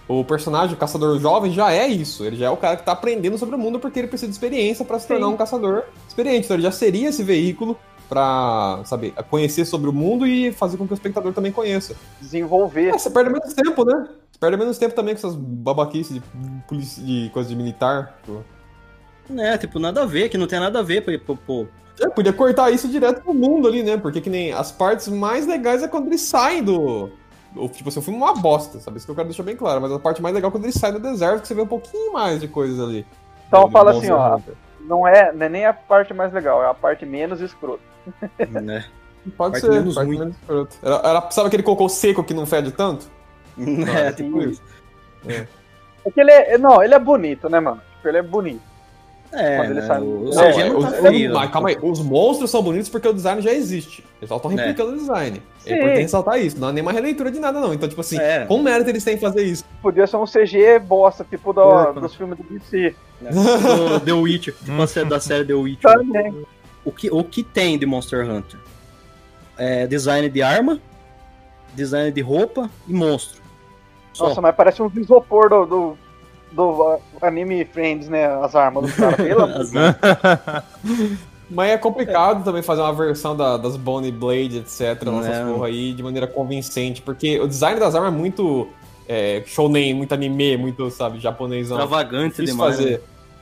O 0.09 0.23
personagem, 0.23 0.73
o 0.73 0.77
caçador 0.77 1.19
jovem, 1.19 1.51
já 1.53 1.71
é 1.71 1.87
isso. 1.87 2.25
Ele 2.25 2.35
já 2.35 2.47
é 2.47 2.49
o 2.49 2.57
cara 2.57 2.75
que 2.75 2.83
tá 2.83 2.93
aprendendo 2.93 3.37
sobre 3.37 3.53
o 3.55 3.59
mundo 3.59 3.79
porque 3.79 3.99
ele 3.99 4.07
precisa 4.07 4.27
de 4.27 4.33
experiência 4.33 4.83
pra 4.83 4.97
se 4.97 5.07
tornar 5.07 5.27
Sim. 5.27 5.33
um 5.33 5.37
caçador 5.37 5.83
experiente. 6.07 6.45
Então 6.45 6.55
ele 6.55 6.63
já 6.63 6.71
seria 6.71 7.09
esse 7.09 7.21
veículo 7.21 7.77
pra, 8.09 8.81
sabe, 8.85 9.13
conhecer 9.29 9.65
sobre 9.65 9.87
o 9.87 9.93
mundo 9.93 10.25
e 10.25 10.51
fazer 10.51 10.77
com 10.77 10.87
que 10.87 10.93
o 10.93 10.95
espectador 10.95 11.31
também 11.31 11.51
conheça. 11.51 11.95
Desenvolver. 12.19 12.87
É, 12.89 12.97
você 12.97 13.11
perde 13.11 13.29
menos 13.29 13.53
tempo, 13.53 13.85
né? 13.85 14.07
Você 14.31 14.39
perde 14.39 14.57
menos 14.57 14.77
tempo 14.79 14.95
também 14.95 15.13
com 15.13 15.19
essas 15.19 15.35
babaquices 15.35 16.15
de, 16.15 16.23
polici- 16.67 17.01
de 17.01 17.29
coisa 17.31 17.47
de 17.47 17.55
militar. 17.55 18.17
Pô. 18.25 18.37
É, 19.37 19.59
tipo, 19.59 19.77
nada 19.77 20.01
a 20.01 20.05
ver, 20.07 20.29
que 20.29 20.39
não 20.39 20.47
tem 20.47 20.59
nada 20.59 20.79
a 20.79 20.81
ver, 20.81 21.05
pô, 21.05 21.35
pô, 21.35 21.37
pô. 21.45 21.67
É, 22.01 22.09
podia 22.09 22.33
cortar 22.33 22.71
isso 22.71 22.87
direto 22.87 23.21
pro 23.21 23.31
mundo 23.33 23.67
ali, 23.67 23.83
né? 23.83 23.95
Porque 23.95 24.21
que 24.21 24.29
nem 24.29 24.53
as 24.53 24.71
partes 24.71 25.07
mais 25.07 25.45
legais 25.45 25.83
é 25.83 25.87
quando 25.87 26.07
eles 26.07 26.21
saem 26.21 26.63
do. 26.63 27.11
Tipo 27.71 27.89
assim, 27.89 27.99
o 27.99 28.01
filme 28.03 28.19
é 28.19 28.23
uma 28.23 28.35
bosta, 28.35 28.79
sabe? 28.79 28.97
Isso 28.97 29.05
que 29.07 29.11
eu 29.11 29.15
quero 29.15 29.27
deixar 29.27 29.43
bem 29.43 29.55
claro. 29.55 29.81
Mas 29.81 29.91
a 29.91 29.99
parte 29.99 30.21
mais 30.21 30.33
legal 30.35 30.49
é 30.49 30.51
quando 30.51 30.65
eles 30.65 30.75
saem 30.75 30.93
do 30.93 30.99
deserto, 30.99 31.41
que 31.41 31.47
você 31.47 31.55
vê 31.55 31.61
um 31.61 31.67
pouquinho 31.67 32.13
mais 32.13 32.39
de 32.39 32.47
coisas 32.47 32.79
ali. 32.79 33.05
Então 33.47 33.65
Do 33.65 33.71
fala 33.71 33.91
assim, 33.91 34.11
ó, 34.11 34.35
Hunter. 34.35 34.53
não 34.81 35.07
é, 35.07 35.31
não 35.33 35.45
é 35.45 35.49
nem 35.49 35.65
a 35.65 35.73
parte 35.73 36.13
mais 36.13 36.31
legal, 36.31 36.61
é 36.63 36.67
a 36.67 36.73
parte 36.73 37.05
menos 37.05 37.41
escrota. 37.41 37.81
né? 38.49 38.85
Pode 39.35 39.53
parte 39.53 39.59
ser, 39.65 39.71
menos 39.71 39.95
parte 39.95 40.07
ruim. 40.07 40.19
menos 40.19 40.35
escroto. 40.35 40.77
Era, 40.83 40.95
era- 40.97 41.31
sabe 41.31 41.47
aquele 41.47 41.63
cocô 41.63 41.89
seco 41.89 42.23
que 42.23 42.33
não 42.33 42.45
fede 42.45 42.71
tanto? 42.71 43.07
É, 43.57 44.11
tipo 44.13 44.41
isso. 44.41 44.61
É 45.27 46.11
que 46.11 46.21
ele 46.21 46.31
é. 46.31 46.57
Não, 46.57 46.81
ele 46.81 46.93
é 46.93 46.99
bonito, 46.99 47.49
né, 47.49 47.59
mano? 47.59 47.81
Tipo, 47.97 48.07
ele 48.07 48.17
é 48.19 48.21
bonito. 48.21 48.61
É, 49.31 49.57
Quando 49.57 49.71
ele 49.71 49.81
né, 49.81 49.87
sai- 49.87 50.01
o, 50.01 50.03
o 50.05 50.23
Não, 50.25 50.31
CG 50.31 50.61
é, 50.61 50.69
não 50.69 50.77
os, 50.79 50.85
tá 50.85 50.91
os- 50.91 50.99
feio. 51.07 51.33
mas 51.33 51.51
calma 51.51 51.69
aí, 51.69 51.77
os 51.81 51.99
monstros 52.01 52.49
são 52.49 52.63
bonitos 52.63 52.89
porque 52.89 53.07
o 53.07 53.13
design 53.13 53.41
já 53.41 53.51
existe. 53.53 54.03
Eles 54.19 54.27
só 54.27 54.37
estão 54.37 54.51
É. 54.51 54.55
replicando 54.55 54.93
o 54.93 54.97
design. 54.97 55.41
É 55.65 55.69
Sim. 55.69 55.75
importante 55.75 56.01
ressaltar 56.01 56.39
isso, 56.39 56.59
não 56.59 56.69
é 56.69 56.71
nem 56.71 56.81
uma 56.81 56.91
releitura 56.91 57.29
de 57.31 57.39
nada, 57.39 57.59
não. 57.61 57.71
Então, 57.73 57.87
tipo 57.87 58.01
assim, 58.01 58.17
É. 58.17 58.45
com 58.45 58.57
mérito 58.61 58.89
eles 58.89 59.03
têm 59.03 59.15
que 59.15 59.21
fazer 59.21 59.43
isso. 59.43 59.63
Podia 59.83 60.07
ser 60.07 60.17
um 60.17 60.25
CG 60.25 60.79
bosta, 60.79 61.23
tipo 61.23 61.53
do- 61.53 61.61
Porco, 61.61 62.01
dos 62.01 62.15
filmes 62.15 62.37
do 62.37 62.43
DC. 62.43 62.95
do 63.21 63.99
The 63.99 64.13
Witcher, 64.13 64.55
tipo 64.55 64.81
a 64.81 64.87
série 64.87 65.09
da 65.09 65.19
série 65.19 65.45
The 65.45 65.53
Witcher. 65.53 65.91
Também. 65.93 66.45
O 66.83 66.91
que, 66.91 67.11
o 67.11 67.23
que 67.23 67.43
tem 67.43 67.77
de 67.77 67.85
Monster 67.85 68.27
Hunter? 68.29 68.59
É 69.57 69.85
design 69.85 70.27
de 70.29 70.41
arma, 70.41 70.79
design 71.75 72.11
de 72.11 72.21
roupa 72.21 72.69
e 72.87 72.93
monstro. 72.93 73.41
Só. 74.13 74.29
Nossa, 74.29 74.41
mas 74.41 74.55
parece 74.55 74.81
um 74.81 74.89
isopor 74.95 75.49
do, 75.49 75.65
do, 75.65 75.97
do, 76.51 76.97
Anime 77.21 77.65
Friends, 77.65 78.07
né? 78.09 78.25
As 78.43 78.55
armas 78.55 78.83
dos 78.85 78.93
caras. 78.95 79.15
Pelo 79.17 79.43
amor 79.43 79.63
de 79.65 79.71
Deus. 79.73 81.19
Mas 81.49 81.71
é 81.71 81.77
complicado 81.77 82.43
também 82.43 82.61
fazer 82.61 82.81
uma 82.81 82.93
versão 82.93 83.35
da- 83.35 83.57
das 83.57 83.75
Bone 83.75 84.11
Blade, 84.11 84.59
etc. 84.59 85.01
Não 85.03 85.19
Essas 85.21 85.51
porra 85.51 85.67
aí 85.67 85.93
de 85.93 86.03
maneira 86.03 86.27
convincente. 86.27 87.01
Porque 87.01 87.39
o 87.39 87.47
design 87.47 87.79
das 87.79 87.95
armas 87.95 88.13
é 88.13 88.15
muito 88.15 88.67
é, 89.07 89.41
shounen, 89.47 89.95
muito 89.95 90.13
anime, 90.13 90.57
muito, 90.57 90.91
sabe, 90.91 91.19
japonesão. 91.19 91.77
Extravagante 91.77 92.45
demais. 92.45 92.75
fazer. 92.75 92.91
né? 92.99 92.99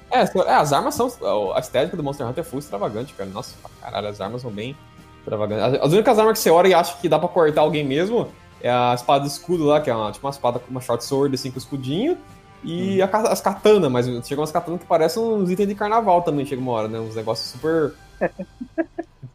É, 0.10 0.20
é, 0.22 0.54
as 0.56 0.72
armas 0.72 0.96
são. 0.96 1.12
A 1.54 1.60
estética 1.60 1.98
do 1.98 2.04
Monster 2.04 2.26
Hunter 2.26 2.42
é 2.42 2.48
full 2.48 2.60
extravagante, 2.60 3.14
cara. 3.14 3.30
Nossa, 3.30 3.56
caralho, 3.82 4.08
as 4.08 4.22
armas 4.22 4.42
são 4.42 4.52
bem 4.52 4.74
extravagantes. 5.20 5.66
As, 5.76 5.88
as 5.88 5.92
únicas 5.92 6.18
armas 6.18 6.38
que 6.38 6.40
você 6.40 6.50
olha 6.50 6.70
e 6.70 6.74
acha 6.74 6.96
que 7.02 7.10
dá 7.10 7.20
pra 7.20 7.28
cortar 7.28 7.60
alguém 7.60 7.84
mesmo 7.84 8.30
é 8.62 8.70
a 8.72 8.94
espada 8.96 9.20
do 9.26 9.28
escudo 9.28 9.66
lá, 9.66 9.82
que 9.82 9.90
é 9.90 9.94
uma, 9.96 10.12
tipo 10.14 10.26
uma 10.26 10.32
espada 10.32 10.60
com 10.60 10.72
uma 10.72 10.80
short 10.80 11.04
sword, 11.04 11.36
assim, 11.36 11.52
com 11.52 11.58
escudinho. 11.58 12.18
E 12.64 13.02
a 13.02 13.08
ca- 13.08 13.30
as 13.30 13.40
katanas, 13.42 13.92
mas 13.92 14.06
chegam 14.28 14.42
umas 14.42 14.52
katanas 14.52 14.80
que 14.82 14.86
parecem 14.88 15.22
uns 15.22 15.50
itens 15.50 15.68
de 15.70 15.76
carnaval 15.76 16.22
também, 16.22 16.46
chega 16.46 16.62
uma 16.62 16.72
hora, 16.72 16.88
né? 16.88 17.00
Uns 17.00 17.16
negócios 17.16 17.50
super. 17.52 17.94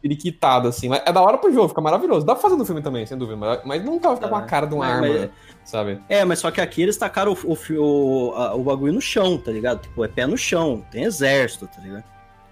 periquitados, 0.01 0.75
assim. 0.75 0.89
Mas 0.89 1.01
é 1.05 1.11
da 1.13 1.21
hora 1.21 1.37
pro 1.37 1.51
jogo, 1.53 1.69
fica 1.69 1.79
maravilhoso. 1.81 2.25
Dá 2.25 2.33
pra 2.33 2.41
fazer 2.41 2.57
no 2.57 2.65
filme 2.65 2.81
também, 2.81 3.05
sem 3.05 3.17
dúvida. 3.17 3.37
Mas, 3.37 3.61
mas 3.63 3.83
nunca 3.85 4.09
vai 4.09 4.17
ficar 4.17 4.27
com 4.29 4.35
a 4.35 4.41
Dá. 4.41 4.45
cara 4.45 4.65
de 4.67 4.73
uma 4.75 4.85
Mas- 4.85 4.93
arma, 4.95 5.07
mas- 5.07 5.29
sabe? 5.63 5.99
É, 6.09 6.25
mas 6.25 6.39
só 6.39 6.51
que 6.51 6.59
aqui 6.59 6.81
eles 6.81 6.97
tacaram 6.97 7.31
o, 7.33 7.53
o, 7.53 7.79
o, 7.79 8.33
a- 8.35 8.53
o 8.55 8.63
bagulho 8.63 8.91
no 8.93 8.99
chão, 9.01 9.37
tá 9.37 9.49
ligado? 9.51 9.81
Tipo, 9.83 10.03
é 10.03 10.07
pé 10.09 10.27
no 10.27 10.37
chão, 10.37 10.83
tem 10.91 11.03
exército, 11.03 11.67
tá 11.67 11.81
ligado? 11.81 12.03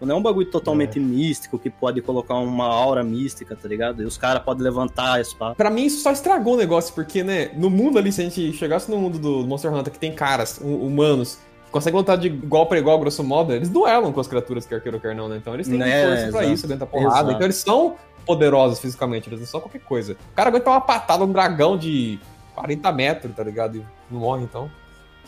Não 0.05 0.15
é 0.15 0.17
um 0.17 0.21
bagulho 0.21 0.47
totalmente 0.49 0.99
místico 0.99 1.59
que 1.59 1.69
pode 1.69 2.01
colocar 2.01 2.35
uma 2.35 2.65
aura 2.65 3.03
mística, 3.03 3.55
tá 3.55 3.67
ligado? 3.67 4.01
E 4.01 4.05
os 4.05 4.17
caras 4.17 4.43
podem 4.43 4.63
levantar 4.63 5.13
a 5.13 5.21
espada. 5.21 5.55
Pra 5.55 5.69
mim, 5.69 5.85
isso 5.85 6.01
só 6.01 6.11
estragou 6.11 6.53
o 6.55 6.57
negócio, 6.57 6.93
porque, 6.95 7.23
né, 7.23 7.51
no 7.55 7.69
mundo 7.69 7.97
ali, 7.99 8.11
se 8.11 8.21
a 8.21 8.23
gente 8.23 8.51
chegasse 8.53 8.89
no 8.89 8.97
mundo 8.97 9.19
do 9.19 9.45
Monster 9.47 9.73
Hunter, 9.73 9.91
que 9.93 9.99
tem 9.99 10.13
caras, 10.13 10.59
hu- 10.61 10.85
humanos, 10.85 11.39
que 11.65 11.71
conseguem 11.71 11.97
lutar 11.99 12.17
de 12.17 12.27
igual 12.27 12.65
pra 12.65 12.77
igual, 12.79 12.99
grosso 12.99 13.23
modo, 13.23 13.53
eles 13.53 13.69
duelam 13.69 14.11
com 14.11 14.19
as 14.19 14.27
criaturas, 14.27 14.65
quer 14.65 14.81
queira 14.81 14.97
ou 14.97 15.01
quer 15.01 15.15
não, 15.15 15.29
né? 15.29 15.37
Então 15.37 15.53
eles 15.53 15.67
têm 15.67 15.77
Né, 15.77 16.05
força 16.07 16.27
pra 16.31 16.39
exato. 16.41 16.53
isso, 16.53 16.67
dentro 16.67 16.79
da 16.81 16.85
porrada. 16.85 17.13
Exato. 17.15 17.31
Então 17.31 17.43
eles 17.45 17.55
são 17.57 17.95
poderosos 18.25 18.79
fisicamente, 18.79 19.29
eles 19.29 19.39
não 19.39 19.47
são 19.47 19.59
qualquer 19.61 19.81
coisa. 19.81 20.13
O 20.31 20.35
cara 20.35 20.49
aguenta 20.49 20.69
uma 20.69 20.81
patada, 20.81 21.23
um 21.23 21.31
dragão 21.31 21.77
de 21.77 22.19
40 22.55 22.91
metros, 22.91 23.33
tá 23.35 23.43
ligado? 23.43 23.77
E 23.77 23.83
não 24.11 24.19
morre, 24.19 24.43
então. 24.43 24.69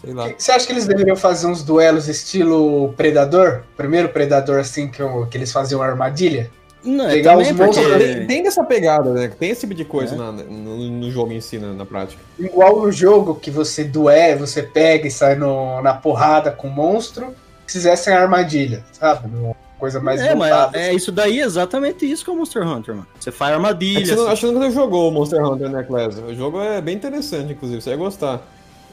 Sei 0.01 0.13
lá. 0.13 0.29
Você 0.37 0.51
acha 0.51 0.65
que 0.65 0.73
eles 0.73 0.85
deveriam 0.85 1.15
fazer 1.15 1.47
uns 1.47 1.63
duelos 1.63 2.07
estilo 2.09 2.93
Predador? 2.97 3.61
Primeiro 3.77 4.09
Predador, 4.09 4.59
assim, 4.59 4.87
que, 4.87 5.01
o- 5.01 5.25
que 5.27 5.37
eles 5.37 5.51
faziam 5.51 5.81
a 5.81 5.85
armadilha? 5.85 6.49
Não, 6.83 7.05
é 7.07 7.13
Pegar 7.13 7.37
os 7.37 7.47
porque... 7.47 7.63
monstros 7.63 7.97
Tem, 7.97 8.27
tem 8.27 8.43
dessa 8.43 8.61
pegada, 8.65 9.11
né? 9.13 9.31
Tem 9.39 9.49
esse 9.51 9.61
tipo 9.61 9.73
de 9.73 9.85
coisa 9.85 10.15
É. 10.15 10.17
na- 10.17 10.31
no, 10.33 10.77
no 10.89 11.09
jogo 11.11 11.31
em 11.31 11.39
si, 11.39 11.57
na, 11.57 11.71
na 11.71 11.85
prática. 11.85 12.21
Igual 12.37 12.81
no 12.81 12.91
jogo 12.91 13.35
que 13.35 13.49
você 13.49 13.85
dué, 13.85 14.35
você 14.35 14.61
pega 14.61 15.07
e 15.07 15.11
sai 15.11 15.35
no- 15.35 15.81
na 15.81 15.93
porrada 15.93 16.51
com 16.51 16.67
o 16.67 16.71
monstro, 16.71 17.33
fizessem 17.65 18.13
a 18.13 18.19
armadilha, 18.21 18.83
sabe? 18.91 19.29
Uma 19.33 19.55
coisa 19.79 20.01
mais 20.01 20.19
É, 20.21 20.35
mas 20.35 20.49
voltada. 20.53 20.77
é 20.77 20.93
isso 20.93 21.09
daí, 21.13 21.39
é 21.39 21.45
exatamente 21.45 22.05
isso 22.05 22.25
que 22.25 22.29
é 22.29 22.33
o 22.33 22.35
Monster 22.35 22.67
Hunter, 22.67 22.93
mano. 22.95 23.07
Você 23.17 23.31
faz 23.31 23.51
É 23.51 23.53
que 23.53 23.55
armadilha. 23.65 24.05
você 24.05 24.15
não, 24.15 24.23
assim. 24.23 24.31
acho 24.33 24.41
que 24.41 24.47
você 24.47 24.53
nunca 24.53 24.71
jogou 24.71 25.07
o 25.09 25.11
Monster 25.13 25.41
Hunter, 25.45 25.69
né, 25.69 25.83
Clésio? 25.83 26.25
O 26.25 26.35
jogo 26.35 26.61
é 26.61 26.81
bem 26.81 26.95
interessante, 26.95 27.53
inclusive, 27.53 27.81
você 27.81 27.91
ia 27.91 27.95
gostar. 27.95 28.41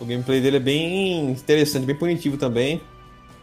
O 0.00 0.04
gameplay 0.04 0.40
dele 0.40 0.56
é 0.56 0.60
bem 0.60 1.30
interessante, 1.30 1.84
bem 1.84 1.94
punitivo 1.94 2.36
também. 2.36 2.80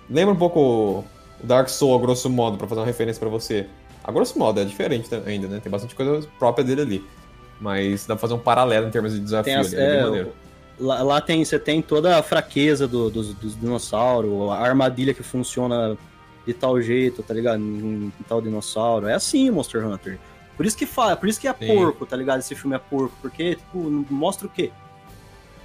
Lembra 0.10 0.34
um 0.34 0.38
pouco 0.38 0.60
o 0.60 1.06
Dark 1.43 1.70
Souls, 1.70 2.00
a 2.02 2.02
grosso 2.04 2.30
modo, 2.30 2.58
pra 2.58 2.67
fazer 2.67 2.82
uma 2.82 2.88
referência 2.88 3.20
pra 3.20 3.30
você. 3.30 3.67
A 4.04 4.12
grosso 4.12 4.39
modo, 4.39 4.60
é 4.60 4.65
diferente 4.65 5.08
ainda, 5.26 5.48
né? 5.48 5.60
Tem 5.62 5.72
bastante 5.72 5.93
coisa 5.93 6.28
própria 6.39 6.63
dele 6.63 6.82
ali. 6.82 7.06
Mas 7.60 8.06
dá 8.06 8.15
pra 8.15 8.22
fazer 8.22 8.34
um 8.34 8.39
paralelo 8.39 8.88
em 8.88 8.91
termos 8.91 9.13
de 9.13 9.20
desafio. 9.20 9.46
Tem 9.54 9.56
as- 9.56 9.74
ali, 9.74 9.82
é 9.84 10.22
é. 10.22 10.28
Lá, 10.80 11.02
lá 11.02 11.22
tem, 11.22 11.43
você 11.43 11.58
tem 11.60 11.82
toda 11.82 12.17
a 12.17 12.24
fraqueza 12.24 12.88
do- 12.88 13.10
dos, 13.10 13.34
dos 13.34 13.60
dinossauros, 13.60 14.50
a 14.52 14.56
armadilha 14.60 15.13
que 15.13 15.24
funciona 15.24 15.98
de 16.46 16.54
tal 16.54 16.80
jeito, 16.82 17.22
tá 17.24 17.34
ligado? 17.34 17.60
Em, 17.62 18.06
em 18.20 18.24
tal 18.28 18.41
dinossauro. 18.41 19.08
É 19.08 19.13
assim 19.13 19.50
o 19.50 19.54
Monster 19.54 19.86
Hunter. 19.86 20.17
Por 20.56 20.65
isso 20.65 20.78
que 20.78 20.86
fala, 20.86 21.15
por 21.15 21.28
isso 21.28 21.39
que 21.41 21.48
é 21.48 21.54
Sim. 21.54 21.67
porco, 21.67 22.06
tá 22.06 22.15
ligado? 22.15 22.39
Esse 22.39 22.56
filme 22.56 22.76
é 22.76 22.80
porco, 22.80 23.13
porque, 23.22 23.56
tipo, 23.56 23.78
mostra 24.10 24.48
o 24.48 24.50
quê? 24.50 24.72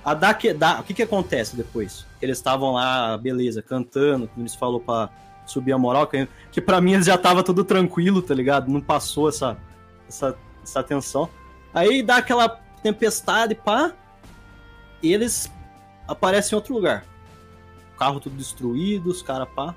A 0.04 0.14
da, 0.14 0.32
da, 0.56 0.80
o 0.80 0.82
que 0.82 0.94
que 0.94 1.02
acontece 1.02 1.56
depois? 1.56 2.06
Eles 2.20 2.38
estavam 2.38 2.72
lá, 2.72 3.16
beleza, 3.16 3.62
cantando, 3.62 4.26
como 4.28 4.42
eles 4.42 4.54
falou 4.54 4.80
pra 4.80 5.10
subir 5.46 5.72
a 5.72 5.78
moral, 5.78 6.06
que, 6.06 6.28
que 6.50 6.60
pra 6.60 6.80
mim 6.80 7.00
já 7.02 7.16
tava 7.16 7.42
tudo 7.42 7.64
tranquilo, 7.64 8.20
tá 8.22 8.34
ligado? 8.34 8.70
Não 8.70 8.80
passou 8.80 9.28
essa, 9.28 9.56
essa, 10.08 10.36
essa 10.62 10.82
tensão. 10.82 11.28
Aí 11.72 12.02
dá 12.02 12.16
aquela 12.16 12.48
tempestade, 12.82 13.54
pá, 13.54 13.92
e 15.02 15.12
eles 15.12 15.50
aparecem 16.06 16.54
em 16.54 16.56
outro 16.56 16.74
lugar. 16.74 17.04
O 17.94 17.98
carro 17.98 18.20
tudo 18.20 18.36
destruído, 18.36 19.10
os 19.10 19.22
caras 19.22 19.48
pá. 19.54 19.74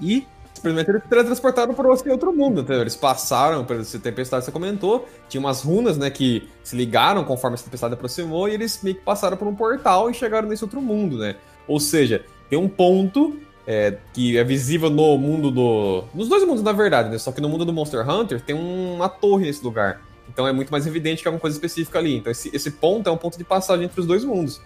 E 0.00 0.26
Simplesmente 0.54 0.90
eles 0.90 1.02
teletransportaram 1.08 1.74
para 1.74 1.88
outro 1.88 2.32
mundo, 2.32 2.60
entendeu? 2.60 2.82
Eles 2.82 2.94
passaram 2.94 3.64
por 3.64 3.76
essa 3.76 3.98
tempestade 3.98 4.44
você 4.44 4.52
comentou, 4.52 5.08
tinha 5.28 5.40
umas 5.40 5.62
runas, 5.62 5.98
né, 5.98 6.08
que 6.10 6.48
se 6.62 6.76
ligaram 6.76 7.24
conforme 7.24 7.54
essa 7.54 7.64
tempestade 7.64 7.94
aproximou 7.94 8.48
e 8.48 8.54
eles 8.54 8.80
meio 8.82 8.96
que 8.96 9.02
passaram 9.02 9.36
por 9.36 9.48
um 9.48 9.54
portal 9.54 10.10
e 10.10 10.14
chegaram 10.14 10.48
nesse 10.48 10.62
outro 10.62 10.80
mundo, 10.80 11.18
né? 11.18 11.36
Ou 11.66 11.80
seja, 11.80 12.24
tem 12.48 12.58
um 12.58 12.68
ponto 12.68 13.36
é, 13.66 13.96
que 14.12 14.36
é 14.36 14.44
visível 14.44 14.90
no 14.90 15.16
mundo 15.18 15.50
do... 15.50 16.04
Nos 16.14 16.28
dois 16.28 16.44
mundos, 16.44 16.62
na 16.62 16.72
verdade, 16.72 17.08
né? 17.08 17.18
Só 17.18 17.32
que 17.32 17.40
no 17.40 17.48
mundo 17.48 17.64
do 17.64 17.72
Monster 17.72 18.08
Hunter 18.08 18.40
tem 18.40 18.54
uma 18.54 19.08
torre 19.08 19.46
nesse 19.46 19.64
lugar. 19.64 20.00
Então 20.28 20.46
é 20.46 20.52
muito 20.52 20.70
mais 20.70 20.86
evidente 20.86 21.22
que 21.22 21.28
é 21.28 21.30
alguma 21.30 21.40
coisa 21.40 21.56
específica 21.56 21.98
ali. 21.98 22.16
Então 22.16 22.30
esse, 22.30 22.54
esse 22.54 22.70
ponto 22.70 23.08
é 23.08 23.12
um 23.12 23.16
ponto 23.16 23.38
de 23.38 23.44
passagem 23.44 23.84
entre 23.86 24.00
os 24.00 24.06
dois 24.06 24.24
mundos, 24.24 24.60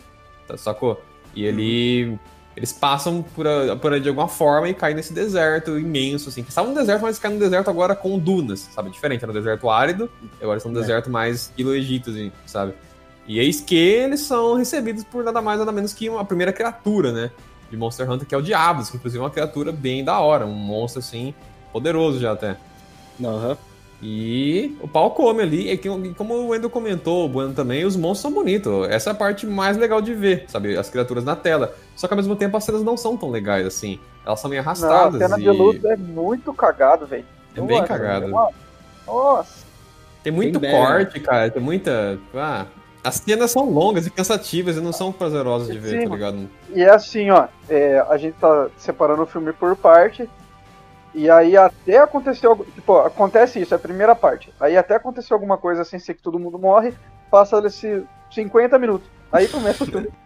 tá, 0.47 0.57
sacou? 0.57 1.01
E 1.35 1.45
ele... 1.45 2.19
Eles 2.57 2.73
passam 2.73 3.23
por, 3.35 3.47
a- 3.47 3.77
por 3.77 3.93
aí 3.93 4.01
de 4.01 4.09
alguma 4.09 4.29
forma 4.29 4.67
e 4.69 4.73
caem 4.75 4.97
nesse 4.97 5.13
deserto 5.13 5.79
imenso, 5.79 6.31
assim. 6.31 6.43
Que 6.43 6.49
estava 6.49 6.67
no 6.69 6.75
deserto, 6.75 7.03
mas 7.03 7.19
caem 7.19 7.35
no 7.35 7.41
deserto 7.41 7.69
agora 7.69 7.95
com 7.95 8.19
dunas, 8.19 8.61
sabe? 8.75 8.91
Diferente, 8.91 9.23
era 9.23 9.31
um 9.31 9.35
deserto 9.35 9.69
árido, 9.69 10.11
e 10.41 10.43
agora 10.43 10.57
estão 10.57 10.73
no 10.73 10.79
É. 10.79 10.81
deserto 10.81 11.11
mais 11.11 11.43
estilo-egito, 11.43 12.11
assim, 12.11 12.33
sabe? 12.47 12.73
E 13.29 13.39
eis 13.39 13.61
que 13.61 13.77
eles 13.77 14.21
são 14.21 14.55
recebidos 14.55 15.05
por 15.05 15.23
nada 15.23 15.43
mais, 15.43 15.59
nada 15.59 15.71
menos 15.73 15.93
que 15.93 16.09
uma 16.09 16.25
primeira 16.25 16.53
criatura, 16.53 17.13
né? 17.13 17.31
De 17.71 17.77
Monster 17.77 18.11
Hunter, 18.11 18.27
que 18.27 18.35
é 18.35 18.39
o 18.39 18.43
Diablos, 18.43 18.89
que 18.89 18.97
inclusive 18.97 19.21
é 19.21 19.25
uma 19.25 19.31
criatura 19.31 19.71
bem 19.73 20.03
da 20.05 20.19
hora, 20.21 20.47
um 20.47 20.53
monstro, 20.55 21.01
assim, 21.01 21.35
poderoso 21.73 22.19
já 22.21 22.33
até. 22.33 22.57
Aham. 23.23 23.57
E 24.03 24.77
o 24.81 24.87
pau 24.89 25.11
come 25.13 25.43
ali. 25.43 25.71
E 25.71 25.77
que- 25.79 25.89
como 26.17 26.35
o 26.35 26.49
Wendel 26.49 26.69
comentou, 26.71 27.25
o 27.25 27.29
Bueno 27.29 27.55
também, 27.55 27.85
os 27.85 27.97
monstros 27.97 28.21
são 28.21 28.33
bonitos. 28.33 28.89
Essa 28.89 29.11
é 29.11 29.13
a 29.13 29.15
parte 29.17 29.47
mais 29.47 29.77
legal 29.77 30.01
de 30.03 30.15
ver, 30.15 30.45
sabe? 30.49 30.77
As 30.77 30.91
criaturas 30.91 31.25
na 31.25 31.35
tela. 31.35 31.75
Só 31.95 32.07
que 32.07 32.13
ao 32.13 32.17
mesmo 32.17 32.37
tempo 32.37 32.57
as 32.57 32.65
cenas 32.65 32.83
não 32.83 32.97
são 32.97 33.17
tão 33.17 33.31
legais 33.31 33.67
assim. 33.67 33.99
Elas 34.25 34.41
são 34.41 34.51
meio 34.51 34.63
Não, 34.63 34.69
a 34.69 34.73
arrastadas. 34.73 35.19
cena 35.21 35.39
e... 35.39 35.43
de 35.43 35.49
luta 35.51 35.89
é 35.89 35.97
muito 35.97 36.53
cagado, 36.53 37.07
velho. 37.07 37.25
É 37.57 37.61
bem 37.61 37.77
Nossa, 37.79 37.89
cagado. 37.89 38.27
uma- 38.27 38.51
Nossa. 39.07 39.65
Tem 40.23 40.33
muito 40.33 40.59
Bem 40.61 40.73
corte, 40.73 41.21
cara. 41.21 41.49
Tem 41.51 41.63
muita. 41.63 42.19
Ah, 42.35 42.67
as 43.05 43.15
cenas 43.15 43.53
são 43.53 43.71
longas 43.71 44.07
e 44.07 44.11
cansativas 44.11 44.77
e 44.77 44.81
não 44.81 44.93
são 44.93 45.13
prazerosas 45.13 45.69
de 45.73 45.79
ver, 45.79 46.01
Sim. 46.03 46.09
tá 46.09 46.15
ligado? 46.15 46.49
E 46.75 46.83
é 46.83 46.91
assim, 46.91 47.31
ó, 47.31 47.47
é, 47.69 48.05
a 48.11 48.17
gente 48.19 48.35
tá 48.35 48.67
separando 48.77 49.23
o 49.23 49.27
filme 49.27 49.53
por 49.53 49.75
parte. 49.77 50.29
E 51.17 51.31
aí 51.31 51.57
até 51.57 51.97
aconteceu, 51.97 52.55
tipo, 52.75 52.99
acontece 52.99 53.59
isso, 53.59 53.73
é 53.73 53.77
a 53.77 53.81
primeira 53.81 54.15
parte. 54.15 54.53
Aí 54.61 54.77
até 54.77 54.97
aconteceu 54.97 55.35
alguma 55.35 55.57
coisa 55.57 55.83
sem 55.83 55.99
ser 55.99 56.13
que 56.13 56.23
todo 56.23 56.39
mundo 56.39 56.59
morre, 56.59 56.93
passa 57.31 57.59
esses 57.67 58.03
50 58.31 58.79
minutos. 58.79 59.09
Aí 59.33 59.49
começa 59.49 59.83
o 59.83 59.87
filme. 59.87 60.09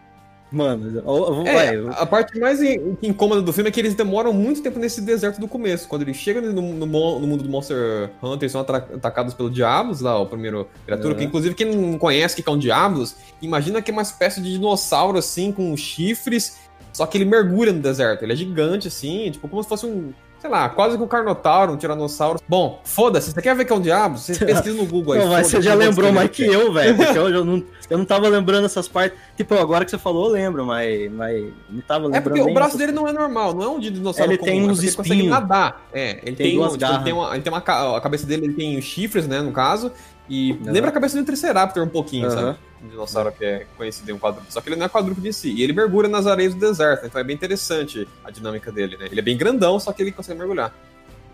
Mano, 0.53 1.01
ó, 1.07 1.47
É, 1.47 1.77
vai. 1.81 1.95
a 1.97 2.05
parte 2.05 2.37
mais 2.41 2.61
in- 2.61 2.97
incômoda 3.01 3.41
do 3.41 3.53
filme 3.53 3.69
é 3.69 3.73
que 3.73 3.79
eles 3.79 3.95
demoram 3.95 4.33
muito 4.33 4.61
tempo 4.61 4.81
nesse 4.81 5.01
deserto 5.01 5.41
do 5.41 5.47
começo. 5.47 5.87
Quando 5.87 6.03
eles 6.03 6.17
chegam 6.17 6.43
no, 6.43 6.61
no 6.61 6.87
no 6.87 7.27
mundo 7.27 7.45
do 7.45 7.49
Monster 7.49 8.11
Hunter, 8.21 8.43
eles 8.43 8.51
são 8.51 8.61
atacados 8.61 9.33
pelo 9.33 9.49
Diablos, 9.49 10.01
lá, 10.01 10.19
o 10.19 10.27
primeiro 10.27 10.67
criatura. 10.85 11.15
É. 11.15 11.19
Que, 11.19 11.23
inclusive, 11.25 11.55
quem 11.55 11.73
não 11.73 11.97
conhece 11.97 12.41
o 12.41 12.43
que 12.43 12.51
é 12.51 12.53
um 12.53 12.59
Diablos, 12.59 13.15
imagina 13.41 13.81
que 13.81 13.93
é 13.93 13.95
uma 13.95 14.03
espécie 14.03 14.41
de 14.43 14.51
dinossauro, 14.51 15.19
assim, 15.19 15.53
com 15.53 15.77
chifres. 15.77 16.59
Só 16.93 17.07
que 17.07 17.17
ele 17.17 17.27
mergulha 17.27 17.73
no 17.73 17.79
deserto. 17.79 18.25
Ele 18.25 18.33
é 18.33 18.37
gigante, 18.37 18.89
assim, 18.89 19.31
tipo, 19.31 19.47
como 19.49 19.63
se 19.63 19.69
fosse 19.69 19.87
um. 19.87 20.13
Sei 20.41 20.49
lá, 20.49 20.71
quase 20.71 20.97
que 20.97 21.03
um 21.03 21.07
Carnotauro, 21.07 21.73
um 21.73 21.77
Tiranossauro. 21.77 22.41
Bom, 22.49 22.81
foda-se, 22.83 23.31
você 23.31 23.43
quer 23.43 23.55
ver 23.55 23.67
que 23.67 23.73
é 23.73 23.77
um 23.77 23.81
Diablos? 23.81 24.23
Você 24.23 24.33
pesquisa 24.43 24.75
no 24.75 24.87
Google 24.87 25.13
aí. 25.13 25.21
Não, 25.21 25.29
mas 25.29 25.49
você 25.49 25.61
já 25.61 25.75
lembrou 25.75 26.11
mais 26.11 26.29
o 26.29 26.33
que 26.33 26.45
é. 26.45 26.55
eu, 26.55 26.73
velho. 26.73 26.97
Porque 26.97 27.19
eu, 27.19 27.29
eu 27.31 27.45
não, 27.45 27.63
eu 27.91 27.99
não 27.99 28.07
tava 28.07 28.27
lembrando 28.27 28.65
essas 28.65 28.89
partes. 28.89 29.19
Tipo, 29.37 29.55
agora 29.57 29.85
que 29.85 29.91
você 29.91 29.99
falou, 29.99 30.29
eu 30.29 30.33
lembro, 30.33 30.65
mas, 30.65 31.13
mas 31.13 31.45
não 31.69 31.83
tava 31.83 32.07
lembrando. 32.07 32.17
É 32.17 32.21
porque 32.23 32.41
o 32.41 32.55
braço 32.55 32.79
dele 32.79 32.91
não 32.93 33.07
é 33.07 33.13
normal, 33.13 33.55
não 33.55 33.63
é 33.63 33.69
um 33.69 33.79
de 33.79 33.91
dinossauro 33.91 34.33
Ele 34.33 34.39
comum, 34.39 34.51
tem 34.51 34.61
é 34.61 34.65
uns 34.65 34.79
porque 34.79 34.87
ele 34.87 34.97
consegue 34.97 35.15
espinhos. 35.17 35.41
nadar. 35.41 35.87
É, 35.93 36.11
ele 36.23 36.37
Tem 36.37 36.47
tem, 36.47 36.55
duas 36.57 36.73
um, 36.73 36.79
tipo, 36.79 36.91
ele 36.91 37.05
tem 37.05 37.13
uma, 37.13 37.35
ele 37.35 37.43
tem 37.43 37.53
uma 37.53 37.97
a 37.97 38.01
cabeça 38.01 38.27
dele, 38.27 38.47
ele 38.47 38.55
tem 38.55 38.81
chifres, 38.81 39.29
né, 39.29 39.43
no 39.43 39.53
caso, 39.53 39.93
e 40.31 40.53
Aham. 40.53 40.73
lembra 40.73 40.91
a 40.91 40.93
cabeça 40.93 41.17
de 41.17 41.23
um 41.23 41.25
Triceraptor 41.25 41.83
um 41.83 41.89
pouquinho, 41.89 42.29
Aham. 42.29 42.35
sabe? 42.55 42.59
Um 42.85 42.89
dinossauro 42.89 43.33
que 43.33 43.45
é 43.45 43.67
conhecido 43.77 44.11
em 44.11 44.15
um 44.15 44.19
quadrúpede. 44.19 44.53
Só 44.55 44.61
que 44.61 44.69
ele 44.69 44.77
não 44.77 44.87
é 44.87 44.89
quadrúpede 44.89 45.29
em 45.29 45.33
si. 45.33 45.51
E 45.53 45.63
ele 45.63 45.73
mergulha 45.73 46.09
nas 46.09 46.27
areias 46.27 46.55
do 46.55 46.61
deserto, 46.61 47.05
então 47.05 47.21
é 47.21 47.25
bem 47.25 47.35
interessante 47.35 48.09
a 48.25 48.31
dinâmica 48.31 48.71
dele, 48.71 48.97
né? 48.97 49.09
Ele 49.11 49.19
é 49.19 49.23
bem 49.23 49.37
grandão, 49.37 49.79
só 49.81 49.93
que 49.93 50.01
ele 50.01 50.13
consegue 50.13 50.39
mergulhar. 50.39 50.73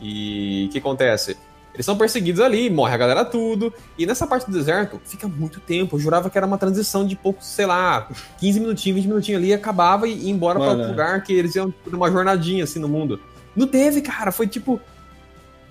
E 0.00 0.66
o 0.68 0.72
que 0.72 0.78
acontece? 0.78 1.37
Eles 1.74 1.85
são 1.85 1.96
perseguidos 1.96 2.40
ali, 2.40 2.70
morre 2.70 2.94
a 2.94 2.96
galera 2.96 3.22
tudo. 3.22 3.72
E 3.98 4.06
nessa 4.06 4.26
parte 4.26 4.46
do 4.46 4.52
deserto 4.56 4.98
fica 5.04 5.28
muito 5.28 5.61
tempo. 5.61 5.96
Eu 5.96 6.00
jurava 6.00 6.30
que 6.30 6.38
era 6.38 6.46
uma 6.46 6.56
transição 6.56 7.06
de 7.06 7.14
pouco, 7.14 7.44
sei 7.44 7.66
lá, 7.66 8.09
15 8.40 8.61
minutinhos, 8.61 8.96
20 8.96 9.09
minutinhos 9.09 9.42
ali, 9.42 9.52
acabava 9.52 10.09
e 10.09 10.14
ia 10.14 10.30
embora 10.30 10.59
pra 10.59 10.68
Mano, 10.68 10.78
outro 10.78 10.92
lugar 10.92 11.22
que 11.22 11.35
eles 11.35 11.54
iam 11.54 11.70
ter 11.70 11.94
uma 11.94 12.11
jornadinha 12.11 12.64
assim 12.64 12.78
no 12.78 12.88
mundo. 12.88 13.20
Não 13.54 13.66
teve, 13.66 14.00
cara. 14.00 14.32
Foi 14.32 14.46
tipo. 14.46 14.80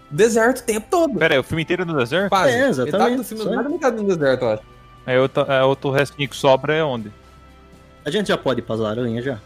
Deserto 0.10 0.60
o 0.60 0.64
tempo 0.64 0.88
todo. 0.90 1.18
Pera 1.20 1.34
aí, 1.36 1.40
o 1.40 1.44
filme 1.44 1.64
inteiro 1.64 1.82
é 1.84 1.86
no 1.86 1.98
deserto? 1.98 2.30
Quase. 2.30 2.52
É, 2.54 2.68
exatamente, 2.70 2.92
Metade 2.94 3.16
do 3.18 3.24
filme, 3.24 3.64
da 3.64 3.70
metade 3.70 3.96
do 3.98 4.04
deserto, 4.04 4.42
eu 4.44 4.50
acho. 4.52 4.64
Aí 5.06 5.20
outro, 5.20 5.44
é, 5.52 5.64
outro 5.64 5.92
restinho 5.92 6.30
que 6.30 6.36
sobra 6.36 6.74
é 6.76 6.84
onde? 6.84 7.12
A 8.04 8.10
gente 8.12 8.28
já 8.28 8.38
pode 8.38 8.60
ir 8.60 8.64
pras 8.64 8.82
aranhas 8.82 9.24
já. 9.26 9.40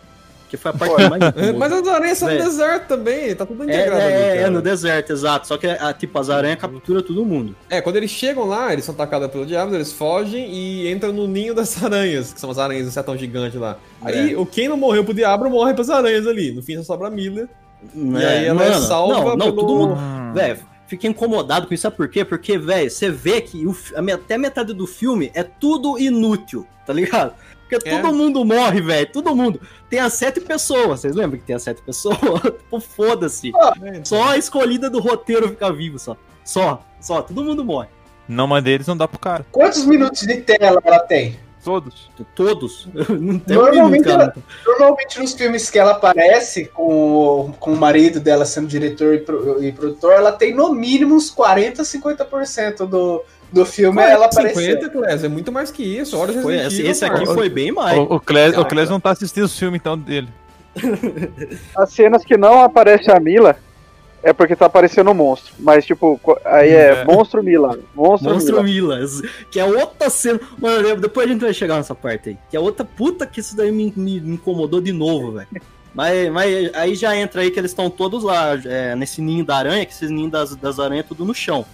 Que 0.49 0.57
foi 0.57 0.71
a 0.71 0.73
parte 0.73 1.09
mais. 1.09 1.21
Mas 1.57 1.71
as 1.71 1.87
aranhas 1.87 2.17
são 2.17 2.27
no 2.27 2.35
deserto 2.37 2.87
também, 2.87 3.35
tá 3.35 3.45
tudo 3.45 3.61
É, 3.63 3.65
integrado 3.65 4.01
é, 4.01 4.05
ali, 4.05 4.15
é, 4.15 4.27
cara. 4.35 4.39
é 4.47 4.49
no 4.49 4.61
deserto, 4.63 5.11
exato. 5.11 5.47
Só 5.47 5.57
que, 5.57 5.67
a, 5.67 5.93
tipo, 5.93 6.17
as 6.17 6.29
aranhas 6.29 6.59
capturam 6.59 7.01
todo 7.03 7.23
mundo. 7.23 7.55
É, 7.69 7.79
quando 7.81 7.97
eles 7.97 8.09
chegam 8.09 8.45
lá, 8.45 8.73
eles 8.73 8.83
são 8.83 8.95
atacados 8.95 9.29
pelo 9.29 9.45
diabo, 9.45 9.75
eles 9.75 9.93
fogem 9.93 10.51
e 10.51 10.91
entram 10.91 11.13
no 11.13 11.27
ninho 11.27 11.53
das 11.53 11.77
aranhas, 11.83 12.33
que 12.33 12.39
são 12.39 12.49
as 12.49 12.57
aranhas 12.57 12.85
do 12.85 12.91
setão 12.91 13.15
gigante 13.15 13.57
lá. 13.57 13.77
Aí, 14.01 14.33
É. 14.33 14.37
o 14.37 14.43
quem 14.45 14.67
não 14.67 14.75
morreu 14.75 15.03
pro 15.05 15.13
diabo 15.13 15.47
morre 15.49 15.73
pras 15.75 15.89
aranhas 15.89 16.25
ali. 16.25 16.51
No 16.51 16.63
fim 16.63 16.75
só 16.77 16.83
sobra 16.83 17.07
a 17.09 17.11
Mila. 17.11 17.47
E 17.93 18.15
aí 18.17 18.45
ela 18.45 18.63
é 18.63 18.73
salva 18.79 19.13
Não, 19.13 19.23
não, 19.37 19.37
pelo- 19.51 19.55
todo 19.55 19.75
mundo. 19.75 20.33
Velho, 20.33 20.59
fiquei 20.87 21.09
incomodado 21.09 21.67
com 21.67 21.73
isso, 21.73 21.83
sabe 21.83 21.95
por 21.95 22.09
quê? 22.09 22.25
Porque, 22.25 22.57
velho, 22.57 22.89
você 22.89 23.09
vê 23.09 23.41
que 23.41 23.65
o 23.65 23.75
até 24.13 24.37
metade 24.37 24.73
do 24.73 24.85
filme 24.87 25.31
é 25.33 25.43
tudo 25.43 25.97
inútil, 25.99 26.65
tá 26.85 26.91
ligado? 26.93 27.33
Porque 27.69 27.87
É. 27.87 28.01
todo 28.01 28.13
mundo 28.15 28.43
morre, 28.43 28.81
velho, 28.81 29.11
todo 29.11 29.35
mundo. 29.35 29.61
Tem 29.89 29.99
as 29.99 30.13
sete 30.13 30.41
pessoas, 30.41 31.01
vocês 31.01 31.15
lembram 31.15 31.39
que 31.39 31.45
tem 31.45 31.55
as 31.55 31.61
sete 31.63 31.81
pessoas? 31.83 32.17
tipo, 32.57 32.79
foda-se. 32.79 33.51
Só 34.03 34.29
a 34.29 34.37
escolhida 34.37 34.89
do 34.89 34.99
roteiro 34.99 35.49
fica 35.49 35.71
vivo, 35.71 35.99
só. 35.99 36.17
Só, 36.43 36.83
só, 36.99 37.21
todo 37.21 37.43
mundo 37.43 37.63
morre. 37.63 37.87
Não, 38.27 38.47
mas 38.47 38.63
deles 38.63 38.87
não 38.87 38.97
dá 38.97 39.07
pro 39.07 39.19
cara. 39.19 39.45
Quantos 39.51 39.85
minutos 39.85 40.21
de 40.21 40.37
tela 40.37 40.81
ela 40.83 40.99
tem? 40.99 41.39
Todos. 41.63 42.09
Todos. 42.35 42.87
Não 43.09 43.37
tem 43.37 43.57
um 43.57 43.61
Normalmente 43.61 44.03
cara. 44.05 44.33
Normalmente 44.65 45.19
nos 45.19 45.33
filmes 45.33 45.69
que 45.69 45.77
ela 45.77 45.91
aparece, 45.91 46.65
com, 46.65 46.83
o- 46.83 47.53
com 47.59 47.73
o 47.73 47.77
marido 47.77 48.19
dela 48.19 48.45
sendo 48.45 48.67
diretor 48.67 49.13
e, 49.15 49.19
pro- 49.19 49.63
e 49.63 49.71
produtor, 49.71 50.13
ela 50.13 50.31
tem 50.31 50.53
no 50.53 50.73
mínimo 50.73 51.15
uns 51.15 51.29
40, 51.29 51.83
50% 51.83 52.85
do, 52.87 53.21
do 53.51 53.65
filme 53.65 54.01
ela 54.01 54.27
aparecendo. 54.27 54.81
50, 54.83 54.89
Clés, 54.89 55.23
é 55.23 55.27
muito 55.27 55.51
mais 55.51 55.69
que 55.69 55.83
isso. 55.83 56.17
Horas 56.17 56.41
Foi, 56.41 56.55
esse, 56.57 56.81
esse 56.85 57.03
aqui 57.03 57.25
foi 57.25 57.49
bem 57.49 57.71
mais. 57.71 57.97
O, 57.97 58.03
o, 58.03 58.19
Clés, 58.19 58.57
o. 58.57 58.63
Clés 58.65 58.89
não 58.89 58.99
tá 58.99 59.11
assistindo 59.11 59.43
os 59.43 59.57
filmes 59.57 59.79
então 59.81 59.97
dele. 59.97 60.29
As 61.77 61.91
cenas 61.91 62.23
que 62.23 62.37
não 62.37 62.61
aparece 62.63 63.11
a 63.11 63.19
Mila 63.19 63.57
é 64.23 64.34
porque 64.34 64.55
tá 64.55 64.65
aparecendo 64.65 65.10
o 65.12 65.13
monstro. 65.13 65.53
Mas, 65.60 65.86
tipo, 65.86 66.19
aí 66.45 66.69
é, 66.69 66.89
É. 67.01 67.05
monstro 67.05 67.43
Mila. 67.43 67.79
Monstro, 67.95 68.32
Monstro 68.34 68.63
Mila. 68.63 68.95
Milas, 68.97 69.21
que 69.51 69.60
é 69.60 69.65
outra 69.65 70.10
cena. 70.10 70.39
Mano, 70.58 70.95
depois 70.97 71.27
a 71.27 71.32
gente 71.32 71.41
vai 71.41 71.53
chegar 71.53 71.75
nessa 71.77 71.95
parte 71.95 72.29
aí. 72.29 72.38
Que 72.49 72.58
é 72.58 72.60
outra 72.60 72.86
puta 72.86 73.25
que 73.25 73.39
isso 73.39 73.55
daí 73.55 73.71
me, 73.71 73.93
me- 73.95 74.17
incomodou 74.17 74.82
de 74.82 74.91
novo, 74.91 75.34
velho. 75.34 75.47
Mas, 75.93 76.29
mas 76.32 76.73
aí 76.75 76.95
já 76.95 77.15
entra 77.15 77.41
aí 77.41 77.49
que 77.51 77.60
eles 77.60 77.71
estão 77.71 77.89
todos 77.89 78.23
lá, 78.23 78.60
é, 78.65 78.95
nesse 78.95 79.21
ninho 79.21 79.43
da 79.43 79.55
aranha, 79.58 79.86
que 79.86 79.91
esses 79.93 80.10
ninhos 80.12 80.32
das, 80.32 80.55
das 80.55 80.79
aranhas 80.79 81.05
é 81.05 81.08
tudo 81.08 81.25
no 81.25 81.34
chão. 81.34 81.65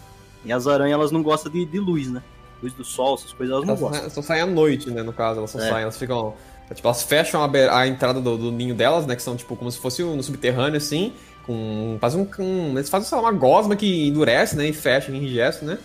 E 0.45 0.53
as 0.53 0.67
aranhas, 0.67 0.93
elas 0.93 1.11
não 1.11 1.21
gostam 1.21 1.51
de, 1.51 1.65
de 1.65 1.79
luz, 1.79 2.09
né? 2.09 2.21
Luz 2.63 2.71
do 2.73 2.85
sol, 2.85 3.15
essas 3.15 3.33
coisas, 3.33 3.53
elas 3.53 3.65
não 3.67 3.73
Elas 3.75 3.81
gostam. 3.81 4.09
só, 4.09 4.15
só 4.15 4.21
saem 4.21 4.41
à 4.41 4.45
noite, 4.45 4.89
né, 4.89 5.03
no 5.03 5.11
caso. 5.11 5.39
Elas 5.39 5.51
só 5.51 5.59
É. 5.59 5.69
saem, 5.69 5.83
elas 5.83 5.97
ficam... 5.97 6.33
Tipo, 6.73 6.87
elas 6.87 7.03
fecham 7.03 7.43
a, 7.43 7.79
a 7.79 7.87
entrada 7.87 8.19
do, 8.21 8.37
do 8.37 8.51
ninho 8.51 8.73
delas, 8.73 9.05
né, 9.05 9.15
que 9.15 9.21
são, 9.21 9.35
tipo, 9.35 9.55
como 9.55 9.69
se 9.71 9.77
fosse 9.77 10.01
um 10.03 10.21
subterrâneo, 10.23 10.77
assim, 10.77 11.13
com... 11.45 11.97
Fazem 12.01 12.21
um, 12.21 12.43
um... 12.43 12.71
Eles 12.77 12.89
fazem, 12.89 13.07
sei 13.07 13.15
lá, 13.17 13.23
uma 13.23 13.31
gosma 13.31 13.75
que 13.75 14.07
endurece, 14.07 14.55
né, 14.55 14.67
e 14.67 14.73
fecha, 14.73 15.11
enrijece, 15.11 15.63
né? 15.65 15.77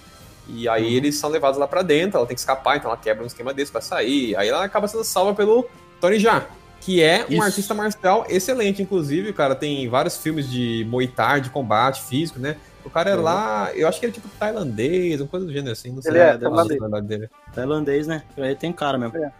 E 0.48 0.68
aí 0.68 0.84
Uhum. 0.84 0.90
eles 0.90 1.16
são 1.16 1.30
levados 1.30 1.58
lá 1.58 1.68
pra 1.68 1.82
dentro, 1.82 2.16
ela 2.18 2.26
tem 2.26 2.34
que 2.34 2.40
escapar, 2.40 2.76
então 2.76 2.90
ela 2.90 2.98
quebra 2.98 3.22
um 3.22 3.26
esquema 3.26 3.54
desse 3.54 3.70
pra 3.70 3.80
sair. 3.80 4.34
Aí 4.36 4.48
ela 4.48 4.64
acaba 4.64 4.88
sendo 4.88 5.04
salva 5.04 5.32
pelo 5.34 5.64
Tony 6.00 6.18
Jaa, 6.18 6.44
que 6.80 7.00
é 7.02 7.24
um 7.28 7.34
Isso. 7.34 7.42
artista 7.42 7.74
marcial 7.74 8.26
excelente, 8.28 8.82
inclusive, 8.82 9.32
cara. 9.32 9.54
Tem 9.54 9.88
vários 9.88 10.16
filmes 10.16 10.50
de 10.50 10.84
Muay 10.88 11.06
Thai, 11.06 11.40
de 11.40 11.50
combate 11.50 12.02
físico, 12.02 12.40
né? 12.40 12.56
O 12.84 12.88
cara 12.90 13.10
é 13.10 13.14
Uhum. 13.16 13.22
lá, 13.22 13.70
eu 13.74 13.86
acho 13.86 14.00
que 14.00 14.06
ele 14.06 14.12
é 14.12 14.14
tipo 14.14 14.28
tailandês, 14.38 15.20
uma 15.20 15.28
coisa 15.28 15.44
do 15.46 15.52
gênero 15.52 15.72
assim, 15.72 15.92
não 15.92 16.00
sei 16.02 16.12
Ele 16.12 16.18
é 16.18 16.30
a 16.30 16.38
tailandês. 16.38 17.28
Tailandês, 17.54 18.06
né? 18.06 18.22
Ele 18.36 18.54
tem 18.56 18.72
cara 18.72 18.96
mesmo. 18.98 19.16
É. 19.18 19.30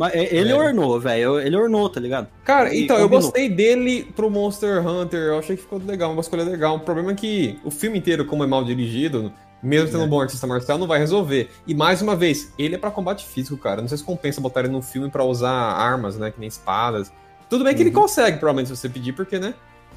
Mas 0.00 0.14
é, 0.14 0.34
ele 0.34 0.50
É. 0.50 0.54
ornou, 0.54 0.98
velho. 0.98 1.38
Ele 1.38 1.54
ornou, 1.54 1.86
tá 1.90 2.00
ligado? 2.00 2.26
Cara, 2.42 2.74
E 2.74 2.84
então, 2.84 2.96
eu 2.96 3.02
combinou. 3.02 3.22
gostei 3.24 3.50
dele 3.50 4.10
pro 4.16 4.30
Monster 4.30 4.84
Hunter, 4.86 5.20
eu 5.20 5.38
achei 5.38 5.56
que 5.56 5.60
ficou 5.62 5.78
legal, 5.78 6.10
uma 6.10 6.22
escolha 6.22 6.42
legal. 6.42 6.76
O 6.76 6.80
problema 6.80 7.12
é 7.12 7.14
que 7.14 7.58
o 7.62 7.70
filme 7.70 7.98
inteiro, 7.98 8.24
como 8.24 8.42
é 8.42 8.46
mal 8.46 8.64
dirigido, 8.64 9.30
mesmo 9.62 9.90
tendo 9.90 10.00
É. 10.02 10.06
um 10.06 10.08
bom 10.08 10.18
artista 10.22 10.46
marcial, 10.46 10.78
não 10.78 10.86
vai 10.86 10.98
resolver. 10.98 11.50
E 11.66 11.74
mais 11.74 12.00
uma 12.00 12.16
vez, 12.16 12.50
ele 12.58 12.76
é 12.76 12.78
pra 12.78 12.90
combate 12.90 13.26
físico, 13.26 13.58
cara. 13.58 13.82
Não 13.82 13.88
sei 13.88 13.98
se 13.98 14.04
compensa 14.04 14.40
botar 14.40 14.60
ele 14.60 14.70
num 14.70 14.80
filme 14.80 15.10
pra 15.10 15.22
usar 15.22 15.50
armas, 15.52 16.16
né, 16.16 16.30
que 16.30 16.40
nem 16.40 16.48
espadas. 16.48 17.12
Tudo 17.50 17.62
bem 17.62 17.74
que 17.74 17.82
ele 17.82 17.90
Uhum. 17.90 17.96
consegue, 18.00 18.38
provavelmente, 18.38 18.68
se 18.68 18.76
você 18.78 18.88
pedir, 18.88 19.12
porque, 19.12 19.38
né? 19.38 19.52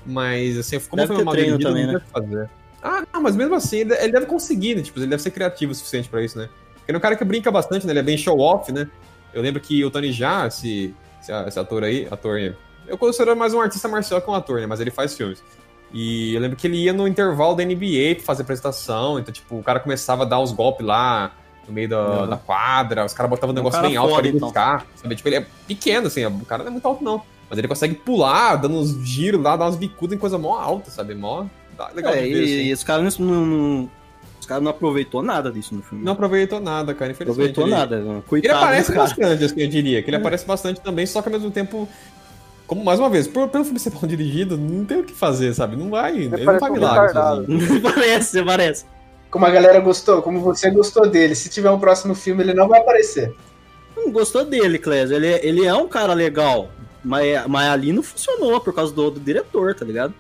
Mas, 0.06 0.58
assim, 0.58 0.78
como 0.82 0.98
Deve 1.02 1.08
foi 1.08 1.18
ter 1.18 1.24
mal 1.24 1.34
dirigido, 1.34 1.63
também, 1.63 1.86
não 1.86 1.94
né? 1.94 2.00
deve 2.00 2.12
fazer. 2.12 2.50
Ah, 2.82 3.04
não, 3.13 3.22
mas 3.22 3.38
mesmo 3.38 3.56
assim, 3.56 3.78
ele 3.78 3.94
ele 3.94 4.12
deve 4.12 4.26
conseguir, 4.26 4.76
né? 4.76 4.82
Tipo, 4.82 5.00
ele 5.00 5.08
deve 5.08 5.22
ser 5.24 5.32
criativo 5.32 5.72
o 5.72 5.76
suficiente 5.76 6.10
pra 6.10 6.22
isso, 6.22 6.38
né? 6.38 6.50
Porque 6.76 6.92
ele 6.92 6.98
é 6.98 7.00
um 7.00 7.02
cara 7.02 7.16
que 7.16 7.24
brinca 7.24 7.50
bastante, 7.50 7.86
né? 7.88 7.94
Ele 7.94 8.00
é 8.00 8.04
bem 8.04 8.18
show-off, 8.18 8.70
né? 8.70 8.89
Eu 9.34 9.41
lembro 9.41 9.60
que 9.62 9.84
o 9.84 9.89
Tony 9.91 10.12
Jaa, 10.12 10.48
esse, 10.48 10.93
esse, 11.22 11.60
ator 11.60 11.84
aí, 11.84 12.08
ator, 12.12 12.56
eu 12.88 12.98
considero 12.98 13.36
mais 13.36 13.54
um 13.54 13.62
artista 13.62 13.88
marcial 13.88 14.22
que 14.22 14.30
um 14.30 14.34
ator, 14.34 14.60
né? 14.60 14.67
Mas 14.67 14.80
ele 14.80 14.91
faz 14.91 15.15
filmes. 15.15 15.43
E 15.91 16.34
eu 16.34 16.41
lembro 16.41 16.58
que 16.58 16.65
ele 16.67 16.78
ia 16.78 16.93
no 16.93 17.08
intervalo 17.08 17.56
da 17.56 17.63
NBA 17.63 18.15
pra 18.15 18.24
fazer 18.24 18.41
apresentação, 18.43 19.19
então, 19.19 19.32
tipo, 19.34 19.58
o 19.60 19.63
cara 19.63 19.80
começava 19.80 20.24
a 20.24 20.26
dar 20.26 20.39
os 20.39 20.52
golpes 20.52 20.86
lá 20.86 21.32
no 21.67 21.74
meio 21.74 21.88
da, 21.88 22.22
Uhum. 22.22 22.30
da 22.30 22.38
quadra, 22.38 23.06
os 23.06 23.13
caras 23.13 23.30
botavam 23.30 23.54
um 23.54 23.56
negócio 23.56 23.82
bem 23.82 23.96
alto 23.96 24.13
pra 24.15 24.19
ele 24.28 24.36
então. 24.38 24.48
buscar, 24.50 24.86
sabe? 24.96 25.15
Tipo, 25.15 25.30
ele 25.30 25.36
é 25.38 25.46
pequeno, 25.67 26.08
assim, 26.08 26.26
o 26.26 26.46
cara 26.46 26.63
não 26.63 26.69
é 26.69 26.72
muito 26.72 26.88
alto, 26.88 27.04
não. 27.04 27.22
Mas 27.50 27.60
ele 27.60 27.67
consegue 27.67 27.93
pular, 27.96 28.56
dando 28.56 28.76
uns 28.76 28.89
giros 29.08 29.41
lá, 29.41 29.56
dar 29.56 29.65
umas 29.65 29.76
bicudas 29.76 30.15
em 30.15 30.19
coisa 30.19 30.38
mó 30.38 30.58
alta, 30.58 30.89
sabe? 30.89 31.13
Mó 31.13 31.46
legal 31.93 32.13
É, 32.13 32.22
ver, 32.22 32.30
e, 32.32 32.43
assim. 32.43 32.54
e 32.69 32.74
os 32.74 32.84
caras 32.84 33.17
não, 33.19 33.28
não- 33.46 33.91
os 34.43 34.47
caras 34.47 34.63
não 34.63 34.71
aproveitou 34.71 35.23
nada 35.23 35.51
disso 35.51 35.73
no 35.73 35.82
filme. 35.82 36.03
Não 36.03 36.13
aproveitou 36.13 36.60
nada, 36.60 36.93
cara, 36.93 37.12
infelizmente. 37.12 37.51
aproveitou 37.51 37.63
ele- 37.65 37.71
nada. 37.75 37.95
Ele 38.12 38.21
Coitado 38.27 38.58
aparece 38.60 38.91
do 38.91 38.95
cara. 38.95 39.08
bastante, 39.08 39.43
assim, 39.43 39.62
eu 39.62 39.67
diria. 39.67 39.99
É. 39.99 40.01
Que 40.01 40.10
ele 40.10 40.17
aparece 40.17 40.45
bastante 40.45 40.82
também, 40.82 41.06
só 41.06 41.21
que 41.21 41.29
ao 41.29 41.34
mesmo 41.34 41.49
tempo. 41.51 41.88
Como, 42.67 42.84
mais 42.84 42.99
uma 42.99 43.10
vez, 43.10 43.27
por, 43.27 43.47
pelo 43.49 43.63
filme 43.65 43.79
ser 43.79 43.91
mal 43.91 44.06
dirigido, 44.06 44.58
não 44.58 44.86
tem 44.86 44.99
o 44.99 45.03
que 45.03 45.13
fazer, 45.13 45.53
sabe? 45.53 45.75
Não 45.75 45.89
vai. 45.89 46.15
Ele, 46.15 46.29
não 46.29 46.45
parece 46.45 46.60
faz 46.60 46.73
milagre 46.73 47.13
sozinho. 47.13 47.82
parece, 47.82 48.43
parece. 48.43 48.86
Como 49.29 49.45
a 49.45 49.49
galera 49.49 49.79
gostou, 49.79 50.21
como 50.21 50.39
você 50.39 50.69
gostou 50.69 51.10
dele. 51.10 51.36
Se 51.36 51.49
tiver 51.49 51.69
um 51.71 51.79
próximo 51.79 52.13
filme, 52.15 52.43
ele 52.43 52.53
não 52.53 52.67
vai 52.67 52.79
aparecer. 52.79 53.34
Não 53.97 54.12
gostou 54.12 54.45
dele, 54.45 54.77
Clésio. 54.79 55.15
Ele, 55.15 55.27
ele 55.41 55.65
é 55.65 55.73
um 55.73 55.88
cara 55.88 56.13
legal. 56.13 56.69
Mas, 57.03 57.45
mas 57.47 57.67
ali 57.69 57.91
não 57.91 58.01
funcionou 58.03 58.60
por 58.62 58.73
causa 58.73 58.93
do, 58.93 59.12
do 59.12 59.19
diretor, 59.19 59.75
tá 59.75 59.84
ligado? 59.86 60.13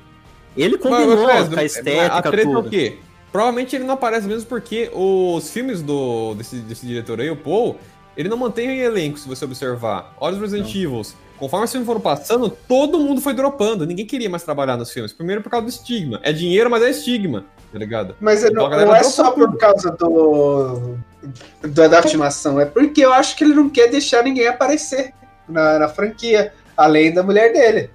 Ele 0.55 0.77
combinou 0.77 1.23
Mas, 1.25 1.47
mas, 1.47 1.49
com 1.49 1.55
a 1.55 1.59
A 1.61 1.65
estética, 1.65 2.21
treta 2.23 2.47
é 2.47 2.51
o 2.51 2.55
tudo. 2.55 2.69
quê? 2.69 2.97
Provavelmente 3.33 3.75
ele 3.75 3.83
não 3.83 3.95
aparece 3.95 4.27
mesmo 4.27 4.47
porque 4.47 4.91
os 4.93 5.49
filmes 5.49 5.81
do, 5.81 6.35
desse, 6.35 6.57
desse 6.57 6.85
diretor 6.85 7.19
aí, 7.19 7.31
o 7.31 7.35
Paul, 7.35 7.77
Ele 8.15 8.29
não 8.29 8.37
mantém 8.37 8.79
elenco, 8.79 9.17
se 9.17 9.27
você 9.27 9.43
observar. 9.43 10.13
Olha 10.19 10.35
os 10.35 10.39
Resident 10.41 10.69
Evil. 10.69 11.01
Conforme 11.39 11.65
os 11.65 11.71
filmes 11.71 11.87
foram 11.87 11.99
passando, 11.99 12.47
todo 12.47 12.99
mundo 12.99 13.19
foi 13.19 13.33
dropando. 13.33 13.87
Ninguém 13.87 14.05
queria 14.05 14.29
mais 14.29 14.43
trabalhar 14.43 14.77
nos 14.77 14.91
filmes. 14.91 15.11
Primeiro 15.11 15.41
por 15.41 15.49
causa 15.49 15.65
do 15.65 15.69
estigma. 15.69 16.19
É 16.21 16.31
dinheiro, 16.31 16.69
mas 16.69 16.83
é 16.83 16.91
estigma, 16.91 17.43
tá 17.71 17.79
ligado? 17.79 18.15
Mas 18.21 18.43
Então 18.43 18.69
não, 18.69 18.85
não 18.85 18.95
é 18.95 19.01
só 19.03 19.31
por 19.31 19.47
tudo. 19.47 19.57
causa 19.57 19.89
do, 19.89 20.95
do 21.63 21.89
da 21.89 21.99
animação, 21.99 22.61
é 22.61 22.65
porque 22.65 23.03
eu 23.03 23.11
acho 23.11 23.35
que 23.35 23.43
ele 23.43 23.55
não 23.55 23.67
quer 23.67 23.89
deixar 23.89 24.23
ninguém 24.23 24.47
aparecer 24.47 25.11
na, 25.49 25.79
na 25.79 25.87
franquia, 25.89 26.53
além 26.77 27.11
da 27.11 27.23
mulher 27.23 27.51
dele. 27.51 27.89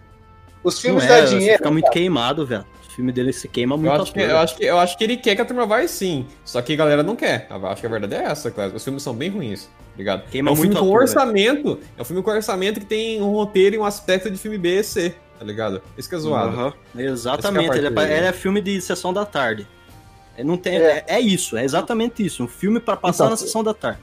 Os 0.64 0.80
filmes 0.80 1.04
Não 1.04 1.14
é, 1.14 1.20
dá 1.20 1.26
dinheiro. 1.26 1.58
fica 1.58 1.70
muito 1.70 1.90
queimado, 1.90 2.44
velho. 2.44 2.66
O 2.98 3.00
filme 3.00 3.12
dele 3.12 3.32
se 3.32 3.46
queima 3.46 3.76
Eu 3.76 3.78
muito. 3.78 4.02
acho, 4.02 4.12
que, 4.12 4.18
eu, 4.20 4.38
acho 4.38 4.56
que, 4.56 4.64
eu 4.64 4.76
acho 4.78 4.98
que 4.98 5.04
ele 5.04 5.16
quer 5.16 5.36
que 5.36 5.40
a 5.40 5.44
turma 5.44 5.64
vai 5.64 5.86
sim. 5.86 6.26
Só 6.44 6.60
que 6.60 6.72
a 6.72 6.76
galera 6.76 7.00
não 7.04 7.14
quer. 7.14 7.46
Eu 7.48 7.64
acho 7.68 7.80
que 7.80 7.86
a 7.86 7.90
verdade 7.90 8.16
é 8.16 8.24
essa, 8.24 8.50
claro. 8.50 8.74
Os 8.74 8.82
filmes 8.82 9.04
são 9.04 9.14
bem 9.14 9.30
ruins, 9.30 9.66
tá 9.66 9.70
ligado? 9.96 10.28
Queima 10.28 10.50
é 10.50 10.52
um 10.52 10.56
filme 10.56 10.70
muito 10.70 10.80
com 10.80 10.86
ator, 10.88 11.02
orçamento. 11.02 11.78
É 11.96 12.02
um 12.02 12.04
filme 12.04 12.22
com 12.24 12.30
orçamento 12.32 12.80
que 12.80 12.86
tem 12.86 13.22
um 13.22 13.30
roteiro 13.30 13.76
e 13.76 13.78
um 13.78 13.84
aspecto 13.84 14.28
de 14.28 14.36
filme 14.36 14.58
B 14.58 14.80
e 14.80 14.82
C, 14.82 15.14
tá 15.38 15.44
ligado? 15.44 15.80
Isso 15.96 16.08
que 16.08 16.16
é 16.16 16.18
zoado. 16.18 16.48
Aham, 16.48 16.72
Exatamente, 16.96 17.70
é 17.70 17.78
ele, 17.78 17.86
é, 17.86 18.16
ele 18.18 18.26
é 18.26 18.32
filme 18.32 18.60
de 18.60 18.80
sessão 18.80 19.12
da 19.12 19.24
tarde. 19.24 19.64
É, 20.36 20.42
não 20.42 20.56
tem, 20.56 20.76
É. 20.76 21.04
é. 21.06 21.16
é 21.16 21.20
isso, 21.20 21.56
é 21.56 21.62
exatamente 21.64 22.26
isso. 22.26 22.42
Um 22.42 22.48
filme 22.48 22.80
pra 22.80 22.96
passar 22.96 23.24
Então, 23.26 23.30
na 23.30 23.36
sessão 23.36 23.62
da 23.62 23.72
tarde. 23.74 24.00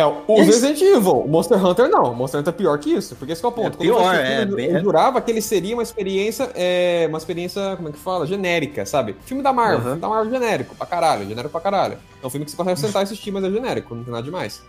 É, 0.00 0.06
os 0.06 0.14
Eles- 0.28 0.46
Resident 0.62 0.80
Evil, 0.80 1.22
o 1.22 1.28
Monster 1.28 1.66
Hunter 1.66 1.88
não. 1.90 2.12
O 2.12 2.14
Monster 2.14 2.38
Hunter 2.40 2.54
é 2.54 2.56
pior 2.56 2.78
que 2.78 2.90
isso, 2.92 3.16
porque 3.16 3.32
esse 3.32 3.44
é 3.44 3.48
o 3.48 3.50
ponto. 3.50 3.66
É 3.66 3.70
Quando 3.70 3.84
eu 3.88 3.96
pior, 3.96 4.14
o 4.14 4.16
é, 4.16 4.46
bem- 4.46 4.70
Eu 4.70 4.80
jurava 4.80 5.20
que 5.20 5.28
ele 5.28 5.42
seria 5.42 5.74
uma 5.74 5.82
experiência, 5.82 6.50
é, 6.54 7.06
uma 7.08 7.18
experiência, 7.18 7.74
como 7.74 7.88
é 7.88 7.92
que 7.92 7.98
fala? 7.98 8.24
Genérica, 8.24 8.86
sabe? 8.86 9.16
Filme 9.24 9.42
da 9.42 9.52
Marvel, 9.52 9.78
Aham. 9.78 9.84
filme 9.86 10.00
da 10.00 10.08
Marvel 10.08 10.32
genérico, 10.32 10.76
pra 10.76 10.86
caralho, 10.86 11.22
genérico 11.26 11.50
pra 11.50 11.60
caralho. 11.60 11.98
É 12.22 12.26
um 12.26 12.30
filme 12.30 12.44
que 12.44 12.52
você 12.52 12.56
consegue 12.56 12.78
sentar 12.78 13.02
e 13.02 13.04
assistir, 13.04 13.32
mas 13.32 13.42
é 13.42 13.50
genérico, 13.50 13.92
não 13.92 14.04
tem 14.04 14.12
nada 14.12 14.22
demais. 14.24 14.62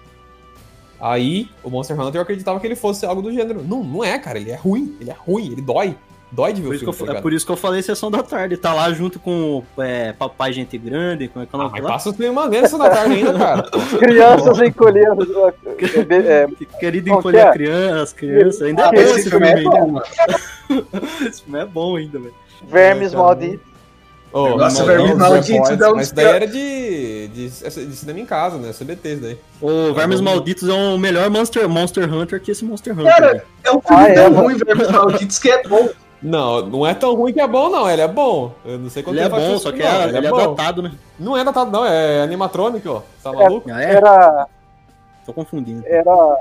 Aí, 1.00 1.48
o 1.64 1.70
Monster 1.70 1.98
Hunter 2.00 2.16
eu 2.18 2.22
acreditava 2.24 2.60
que 2.60 2.66
ele 2.68 2.76
fosse 2.76 3.06
algo 3.06 3.22
do 3.22 3.32
gênero. 3.32 3.64
Não, 3.64 3.84
não 3.84 4.04
é, 4.04 4.18
cara, 4.20 4.38
ele 4.40 4.50
é 4.52 4.56
ruim, 4.56 4.98
ele 5.00 5.10
é 5.12 5.16
ruim, 5.18 5.46
ele 5.52 5.62
dói. 5.62 5.96
Dói 6.32 6.54
de 6.54 6.62
ver 6.62 6.68
Por 6.68 6.72
o 6.72 6.76
isso 6.76 6.86
que 6.86 6.92
filme, 6.94 7.10
eu, 7.10 7.14
tá 7.14 7.20
é 7.20 7.22
por 7.24 7.34
isso 7.34 7.46
que 7.46 7.52
eu 7.52 7.58
falei 7.58 7.82
sessão 7.82 8.12
da 8.12 8.22
tarde. 8.22 8.56
Tá 8.56 8.72
lá 8.74 8.92
junto 8.94 9.20
com 9.20 9.64
é, 9.80 10.14
Papai 10.14 10.54
Gente 10.54 10.78
Grande, 10.78 11.28
como 11.28 11.44
é 11.44 11.48
que 11.48 11.56
é 11.56 11.58
o 11.58 11.62
Ah, 11.62 11.70
mas 11.72 11.82
lá? 11.82 11.90
passa 11.90 12.10
os 12.12 12.16
filmes 12.16 12.36
maneiros 12.36 12.68
essa 12.68 12.78
da 12.78 12.90
tarde 12.90 13.14
ainda, 13.16 13.34
cara. 13.34 13.64
Crianças 14.00 14.62
encolhendo. 14.62 15.54
É, 16.28 16.48
Querido 16.80 17.10
encolher 17.10 17.38
que 17.42 17.46
é? 17.46 17.50
a 17.50 17.52
criança, 17.54 18.04
as 18.04 18.14
crianças. 18.14 18.62
Ainda 18.62 18.86
Ah, 18.86 18.90
é 18.90 18.92
bom 18.96 19.02
esse 19.02 19.20
esse 19.22 19.30
filme 19.30 19.48
filme 19.48 19.64
é 19.76 19.80
ainda. 19.80 19.86
bom. 19.88 20.02
Esse 21.28 21.42
filme 21.44 21.60
é 21.60 21.66
bom 21.66 21.96
ainda, 21.96 22.20
velho. 22.20 22.34
vermes 22.68 23.14
É, 23.14 23.18
malditos. 23.18 23.70
Oh, 24.32 24.50
Nossa, 24.50 24.84
Vermes 24.86 25.16
Malditos 25.18 25.76
dá 25.76 25.92
um 25.92 25.96
Mas 25.96 26.12
daí 26.12 26.26
era 26.28 26.46
de, 26.46 27.28
de, 27.30 27.50
de 27.50 27.96
cinema 27.96 28.20
em 28.20 28.26
casa, 28.28 28.60
né? 28.60 28.72
CBT 28.72 29.14
isso 29.14 29.22
daí. 29.24 29.38
O 29.60 29.92
Vermes 29.96 30.20
bom. 30.22 30.26
Malditos 30.30 30.70
é 30.70 30.74
o 30.74 31.00
melhor 31.00 31.28
Monster, 31.32 31.68
Monster 31.68 32.14
Hunter 32.14 32.40
que 32.40 32.52
esse 32.52 32.64
Monster 32.64 32.94
Hunter. 32.94 33.12
Cara, 33.12 33.44
é 33.64 33.72
um 33.72 33.82
filme 33.82 34.04
Ah, 34.04 34.08
é, 34.10 34.14
tão 34.14 34.30
mano. 34.30 34.44
ruim, 34.44 34.58
Vermes 34.58 34.92
Malditos, 34.92 35.40
que 35.40 35.50
é 35.50 35.68
bom. 35.68 35.90
Não, 36.22 36.66
não 36.66 36.86
é 36.86 36.94
tão 36.94 37.14
ruim 37.16 37.32
que 37.32 37.40
é 37.40 37.48
bom, 37.48 37.70
não. 37.70 37.90
Ele 37.90 38.02
é 38.02 38.08
bom. 38.08 38.52
Eu 38.66 38.78
não 38.78 38.90
sei 38.90 39.02
quanto 39.04 39.16
Ele 39.16 39.22
é 39.22 39.24
tempo 39.24 39.36
faz 39.38 39.48
bom, 39.48 39.54
esse 39.56 39.64
só 39.64 39.72
que 39.72 39.80
não. 39.80 39.88
é, 39.88 40.08
ele 40.10 40.28
é 40.28 40.30
bom. 40.30 40.38
datado, 40.56 40.82
né? 40.82 40.92
Não 41.18 41.38
é 41.38 41.44
datado, 41.44 41.72
não. 41.72 41.86
É 41.86 42.22
animatrônico, 42.22 42.90
ó. 42.90 43.02
Tá 43.24 43.32
maluco? 43.32 43.70
É? 43.72 43.94
Era, 43.96 44.48
Tô 45.26 45.32
confundindo. 45.34 45.82
era, 45.86 46.38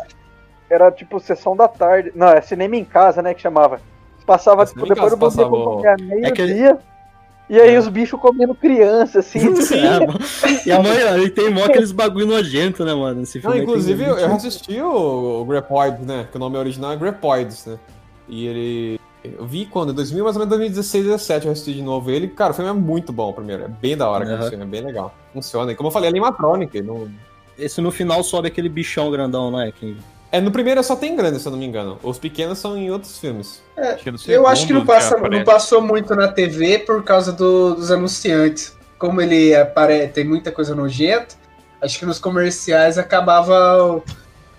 era 0.69 0.91
tipo 0.91 1.21
sessão 1.21 1.57
da 1.57 1.69
tarde. 1.69 2.11
Não, 2.15 2.29
é 2.29 2.41
cinema 2.41 2.75
em 2.77 2.85
casa, 2.85 3.23
né? 3.23 3.35
Que 3.35 3.41
chamava. 3.43 3.81
Passava 4.27 4.65
É, 4.65 4.67
tipo, 4.67 4.81
depois 4.87 5.11
do 5.13 5.17
casa 5.17 5.17
boneco 5.17 5.37
passava 5.37 5.55
o- 5.57 5.77
comia 5.77 5.97
meio-dia. 5.99 6.79
E 7.49 7.59
aí 7.59 7.75
É. 7.77 7.79
os 7.79 7.89
bichos 7.89 8.21
comendo 8.21 8.55
criança, 8.55 9.21
assim. 9.21 9.39
É, 9.75 10.01
mano. 10.07 10.19
e 10.67 10.71
a 10.73 10.83
mãe, 10.83 10.97
ele 11.15 11.31
tem 11.31 11.49
mó 11.51 11.65
aqueles 11.65 11.93
bagulho 11.93 12.27
nojento, 12.27 12.85
né, 12.85 12.93
mano? 12.93 13.23
Esse 13.23 13.39
Não, 13.39 13.43
filme 13.43 13.57
aí 13.59 13.63
inclusive, 13.63 14.05
eu 14.05 14.35
assisti 14.35 14.83
o, 14.83 15.41
o 15.41 15.45
Grapoids, 15.47 16.05
né? 16.05 16.27
Que 16.31 16.37
o 16.37 16.41
nome 16.41 16.59
original 16.59 16.93
é 16.93 16.97
Grapoids, 16.97 17.65
né? 17.65 17.79
E 18.29 18.47
ele. 18.47 19.01
Eu 19.25 19.45
vi 19.47 19.67
quando? 19.67 19.93
2000, 19.93 20.25
mais 20.25 20.37
ou 20.37 20.41
menos 20.41 20.51
2016, 20.51 21.05
2017 21.05 21.47
eu 21.47 21.53
assisti 21.53 21.75
de 21.75 21.83
novo 21.83 22.11
ele. 22.11 22.29
Cara, 22.29 22.53
o 22.53 22.55
filme 22.55 22.71
é 22.71 22.75
muito 22.75 23.13
bom, 23.13 23.33
primeiro. 23.33 23.65
É 23.65 23.69
bem 23.69 23.97
da 23.97 24.09
hora 24.09 24.25
aquele 24.25 24.39
Aham. 24.41 24.49
filme, 24.49 24.65
é 24.65 24.67
bem 24.67 24.81
legal. 24.81 25.15
Funciona. 25.33 25.73
E 25.73 25.75
como 25.75 25.89
eu 25.89 25.93
falei, 25.93 26.11
é 26.11 26.13
Não... 26.83 27.09
Esse 27.59 27.81
no 27.81 27.91
final 27.91 28.23
sobe 28.23 28.47
aquele 28.49 28.69
bichão 28.69 29.11
grandão, 29.11 29.51
não 29.51 29.61
é? 29.61 29.73
Que... 29.73 29.97
É, 30.31 30.41
no 30.41 30.51
primeiro 30.53 30.83
só 30.85 30.95
tem 30.95 31.17
grande, 31.17 31.41
se 31.41 31.47
eu 31.49 31.53
não 31.53 31.59
me 31.59 31.67
engano. 31.67 31.99
Os 32.03 32.19
pequenos 32.19 32.59
são 32.59 32.77
em 32.77 32.91
outros 32.91 33.19
filmes. 33.19 33.63
Acho 33.77 34.05
que 34.05 34.11
no 34.11 34.19
Eu 34.27 34.47
acho 34.47 34.67
que 34.67 34.73
não, 34.73 34.85
passa, 34.85 35.17
não 35.17 35.43
passou 35.43 35.81
muito 35.81 36.15
na 36.15 36.29
TV 36.29 36.81
por 36.81 37.03
causa 37.03 37.33
do- 37.33 37.75
dos 37.75 37.91
anunciantes. 37.91 38.77
Como 38.99 39.21
ele 39.21 39.55
apare, 39.55 40.07
tem 40.09 40.25
muita 40.25 40.53
coisa 40.53 40.75
nojenta, 40.75 41.35
acho 41.81 41.99
que 41.99 42.05
nos 42.07 42.19
comerciais 42.19 42.99
acabava 42.99 43.83
o- 43.83 44.03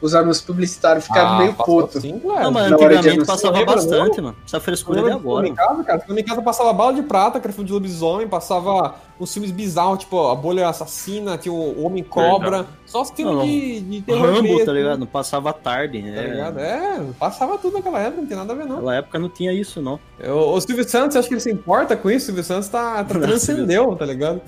os 0.02 0.16
anúncios 0.16 0.46
publicitários 0.46 1.08
meio 1.10 1.26
Ah, 1.26 1.54
passou 1.58 1.82
puto. 1.82 2.02
Sim, 2.02 2.20
claro. 2.20 2.44
Não, 2.44 2.52
mas 2.52 2.68
de 2.68 2.74
antigamente 2.74 3.26
passava 3.26 3.66
bastante, 3.66 4.22
mano. 4.22 4.36
Essa 4.46 4.60
frescura 4.60 5.02
de 5.02 5.10
Eu 5.10 5.16
agora. 5.16 5.48
Em 5.48 5.54
casa, 5.54 5.84
cara, 5.84 6.04
em 6.10 6.24
casa 6.24 6.42
passava 6.42 6.72
bala 6.74 6.94
de 6.94 7.02
prata, 7.02 7.40
filme 7.52 7.66
de 7.66 7.74
lobisomem, 7.74 8.28
passava 8.28 8.96
uns 9.20 9.34
filmes 9.34 9.52
bizarros, 9.52 10.00
tipo 10.00 10.28
a 10.30 10.36
bolha 10.36 10.70
assassina, 10.70 11.38
tinha 11.38 11.54
o 11.54 11.84
Homem 11.84 12.04
Cobra, 12.04 12.66
só 12.86 13.02
os 13.02 13.12
filmes 13.12 13.36
Não, 13.36 13.44
de, 13.44 13.82
de 13.82 14.02
terror 14.02 14.28
Rambo, 14.28 14.44
mesmo, 14.44 14.66
tá 14.66 14.72
ligado? 14.72 15.00
Não 15.00 15.08
passava 15.08 15.52
tarde. 15.52 16.02
Tá 16.02 16.08
é. 16.08 16.28
ligado? 16.28 16.60
É, 16.60 17.06
passava 17.20 17.58
tudo 17.58 17.74
naquela 17.74 18.00
época, 18.00 18.22
não 18.22 18.28
tem 18.28 18.38
nada 18.38 18.54
a 18.54 18.56
ver, 18.56 18.66
não. 18.66 18.76
Naquela 18.76 18.96
época 18.96 19.20
não 19.20 19.30
tinha 19.30 19.52
isso, 19.52 19.82
não. 19.82 20.00
O, 20.24 20.54
o 20.54 20.62
Silvio 20.62 20.88
Santos, 20.88 21.18
acho 21.18 21.28
que 21.28 21.34
ele 21.34 21.42
se 21.42 21.52
importa 21.52 21.98
com 21.98 22.10
isso? 22.10 22.24
O 22.24 22.26
Silvio 22.28 22.44
Santos 22.44 22.70
tá, 22.70 23.04
tá 23.04 23.14
Não, 23.20 23.22
transcendeu, 23.22 23.96
tá 23.96 24.06
ligado? 24.06 24.42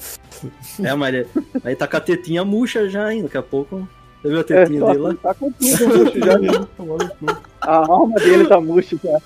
É, 0.82 0.94
mas 0.96 1.14
ele- 1.14 1.28
aí 1.64 1.76
tá 1.76 1.88
com 1.88 1.98
a 1.98 2.02
tetinha 2.02 2.46
murcha 2.46 2.88
já 2.88 3.06
ainda. 3.06 3.24
Daqui 3.24 3.38
a 3.38 3.44
pouco. 3.44 3.88
Você 4.22 4.28
viu 4.30 4.38
a 4.38 4.42
É, 4.42 4.44
tetinha 4.44 4.80
só- 4.80 4.88
dele 4.88 5.00
lá? 5.00 5.14
tá 5.16 5.34
com 5.34 5.52
tudo 5.52 5.88
murcho 5.98 6.20
já. 6.20 7.38
A 7.62 7.76
alma 7.92 8.16
dele 8.20 8.46
tá 8.48 8.62
murcha 8.62 8.98
já. 9.04 9.20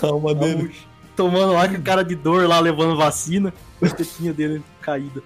Calma 0.00 0.34
Tá 0.34 0.46
murcha. 0.46 0.86
Tomando 1.14 1.52
lá 1.52 1.68
com 1.68 1.76
a 1.76 1.80
cara 1.80 2.02
de 2.02 2.14
dor 2.16 2.48
lá, 2.48 2.58
levando 2.58 2.96
vacina. 2.96 3.52
A 3.80 3.88
tetinha 3.88 4.32
dele 4.32 4.62
caída. 4.80 5.22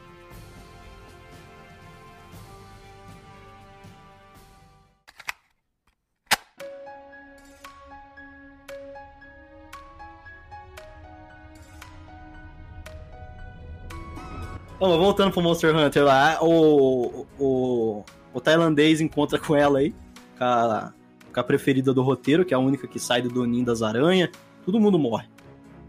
Mas 14.79 14.91
voltando 14.99 15.33
pro 15.33 15.41
Monster 15.43 15.75
Hunter 15.75 16.05
lá, 16.05 16.39
o, 16.43 17.27
o, 17.39 18.05
o 18.37 18.41
tailandês 18.41 19.01
encontra 19.01 19.39
com 19.39 19.57
ela 19.57 19.79
aí, 19.79 19.95
com 20.37 20.45
a, 20.45 20.93
com 21.33 21.41
a 21.41 21.43
preferida 21.43 21.95
do 21.95 22.03
roteiro, 22.03 22.45
que 22.45 22.53
é 22.53 22.57
a 22.57 22.61
única 22.61 22.87
que 22.87 22.99
sai 22.99 23.23
do 23.23 23.31
doninho 23.31 23.65
das 23.65 23.81
aranhas. 23.81 24.29
Todo 24.63 24.79
mundo 24.79 24.99
morre. 24.99 25.27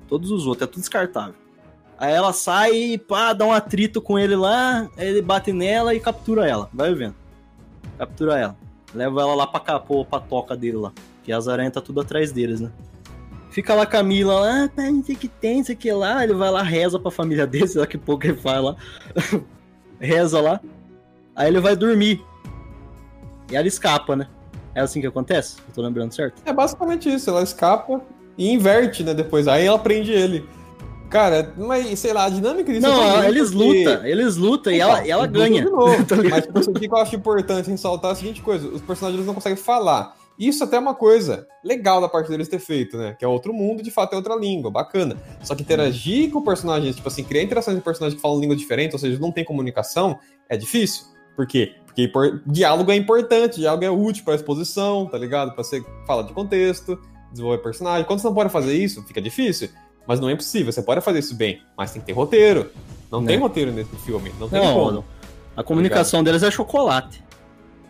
Todos 0.07 0.31
os 0.31 0.47
outros, 0.47 0.65
é 0.65 0.71
tudo 0.71 0.79
descartável. 0.79 1.35
Aí 1.97 2.13
ela 2.13 2.31
sai 2.31 2.73
e 2.73 2.97
pá, 2.97 3.33
dá 3.33 3.45
um 3.45 3.51
atrito 3.51 4.01
com 4.01 4.17
ele 4.17 4.33
lá, 4.33 4.89
ele 4.97 5.21
bate 5.21 5.51
nela 5.51 5.93
e 5.93 5.99
captura 5.99 6.47
ela. 6.47 6.69
Vai 6.73 6.93
vendo. 6.93 7.15
Captura 7.97 8.39
ela. 8.39 8.55
Leva 8.95 9.19
ela 9.19 9.35
lá 9.35 9.45
pra 9.45 9.59
capô, 9.59 10.05
pra 10.05 10.21
toca 10.21 10.55
dele 10.55 10.77
lá. 10.77 10.93
Que 11.25 11.33
as 11.33 11.49
aranhas 11.49 11.73
tá 11.73 11.81
tudo 11.81 11.99
atrás 11.99 12.31
deles, 12.31 12.61
né? 12.61 12.71
Fica 13.49 13.75
lá 13.75 13.85
Camila 13.85 14.39
lá, 14.39 14.63
ah, 14.63 14.67
tá, 14.69 14.83
não 14.89 15.03
sei 15.03 15.15
o 15.15 15.17
que 15.17 15.27
tem, 15.27 15.65
sei 15.65 15.75
que 15.75 15.91
lá. 15.91 16.23
Ele 16.23 16.33
vai 16.33 16.49
lá, 16.49 16.63
reza 16.63 16.97
pra 16.97 17.11
família 17.11 17.43
dele, 17.47 17.67
sei 17.67 17.85
que 17.87 17.97
pouco 17.97 18.25
ele 18.25 18.37
faz 18.37 18.63
lá. 18.63 18.77
reza 19.99 20.39
lá. 20.39 20.61
Aí 21.35 21.49
ele 21.49 21.59
vai 21.59 21.75
dormir. 21.75 22.23
E 23.51 23.55
ela 23.55 23.67
escapa, 23.67 24.15
né? 24.15 24.27
É 24.75 24.81
assim 24.81 25.01
que 25.01 25.07
acontece? 25.07 25.57
Eu 25.67 25.73
tô 25.73 25.81
lembrando 25.81 26.13
certo? 26.13 26.41
É 26.45 26.53
basicamente 26.53 27.11
isso, 27.11 27.29
ela 27.29 27.41
escapa 27.41 28.01
e 28.37 28.51
inverte, 28.51 29.03
né, 29.03 29.13
depois. 29.13 29.47
Aí 29.47 29.65
ela 29.65 29.79
prende 29.79 30.11
ele. 30.11 30.47
Cara, 31.09 31.53
mas 31.57 31.97
sei 31.99 32.11
lá, 32.11 32.25
a 32.25 32.29
dinâmica 32.29 32.71
disso 32.71 32.85
é 32.85 32.89
Não, 32.89 33.15
ruim 33.17 33.27
eles 33.27 33.51
porque- 33.51 33.63
lutam, 33.85 34.05
eles 34.05 34.35
lutam 34.35 34.73
e 34.73 34.79
ela, 34.79 35.07
e 35.07 35.09
ela 35.09 35.25
ganha. 35.25 35.63
de 35.63 35.69
novo. 35.71 35.95
Mas 36.29 36.67
o 36.67 36.73
que 36.73 36.85
eu 36.85 36.97
acho 36.97 37.15
importante 37.15 37.69
ressaltar 37.69 38.09
é 38.09 38.13
a 38.13 38.15
seguinte 38.15 38.41
coisa: 38.41 38.67
os 38.67 38.81
personagens 38.81 39.25
não 39.25 39.33
conseguem 39.33 39.57
falar. 39.57 40.13
Isso 40.37 40.63
até 40.65 40.75
é 40.75 40.79
uma 40.79 40.93
coisa 40.93 41.47
legal 41.63 42.01
da 42.01 42.09
parte 42.09 42.29
deles 42.29 42.47
ter 42.49 42.59
feito, 42.59 42.97
né? 42.97 43.15
Que 43.17 43.23
é 43.23 43.27
outro 43.27 43.53
mundo, 43.53 43.81
de 43.81 43.89
fato 43.89 44.13
é 44.13 44.15
outra 44.17 44.35
língua, 44.35 44.69
bacana. 44.69 45.15
Só 45.41 45.55
que 45.55 45.63
interagir 45.63 46.29
com 46.29 46.41
personagens, 46.43 46.97
tipo 46.97 47.07
assim, 47.07 47.23
criar 47.23 47.41
interações 47.41 47.77
com 47.77 47.81
personagens 47.83 48.15
que 48.17 48.21
falam 48.21 48.39
línguas 48.41 48.59
diferentes, 48.59 48.93
ou 48.93 48.99
seja, 48.99 49.17
não 49.19 49.31
tem 49.31 49.45
comunicação, 49.45 50.19
é 50.49 50.57
difícil. 50.57 51.05
Por 51.37 51.47
quê? 51.47 51.73
Porque 52.05 52.39
diálogo 52.45 52.91
é 52.91 52.95
importante, 52.95 53.59
diálogo 53.59 53.83
é 53.85 53.89
útil 53.89 54.23
pra 54.25 54.35
exposição, 54.35 55.07
tá 55.07 55.17
ligado? 55.17 55.53
Pra 55.55 55.63
você 55.63 55.83
falar 56.05 56.23
de 56.23 56.33
contexto, 56.33 56.99
desenvolver 57.31 57.57
personagem. 57.59 58.05
Quando 58.05 58.19
você 58.19 58.27
não 58.27 58.35
pode 58.35 58.49
fazer 58.51 58.73
isso, 58.73 59.01
fica 59.03 59.21
difícil. 59.21 59.69
Mas 60.05 60.19
não 60.19 60.29
é 60.29 60.33
impossível, 60.33 60.71
você 60.71 60.81
pode 60.81 61.01
fazer 61.01 61.19
isso 61.19 61.33
bem, 61.35 61.61
mas 61.77 61.91
tem 61.91 61.99
que 62.01 62.05
ter 62.07 62.13
roteiro. 62.13 62.69
Não 63.11 63.21
Né? 63.21 63.27
tem 63.27 63.37
roteiro 63.39 63.71
nesse 63.71 63.95
filme, 63.97 64.31
não 64.39 64.47
tem 64.49 64.61
Não, 64.61 64.73
como. 64.73 65.05
A 65.55 65.63
comunicação 65.63 66.23
deles 66.23 66.43
é 66.43 66.51
chocolate. 66.51 67.23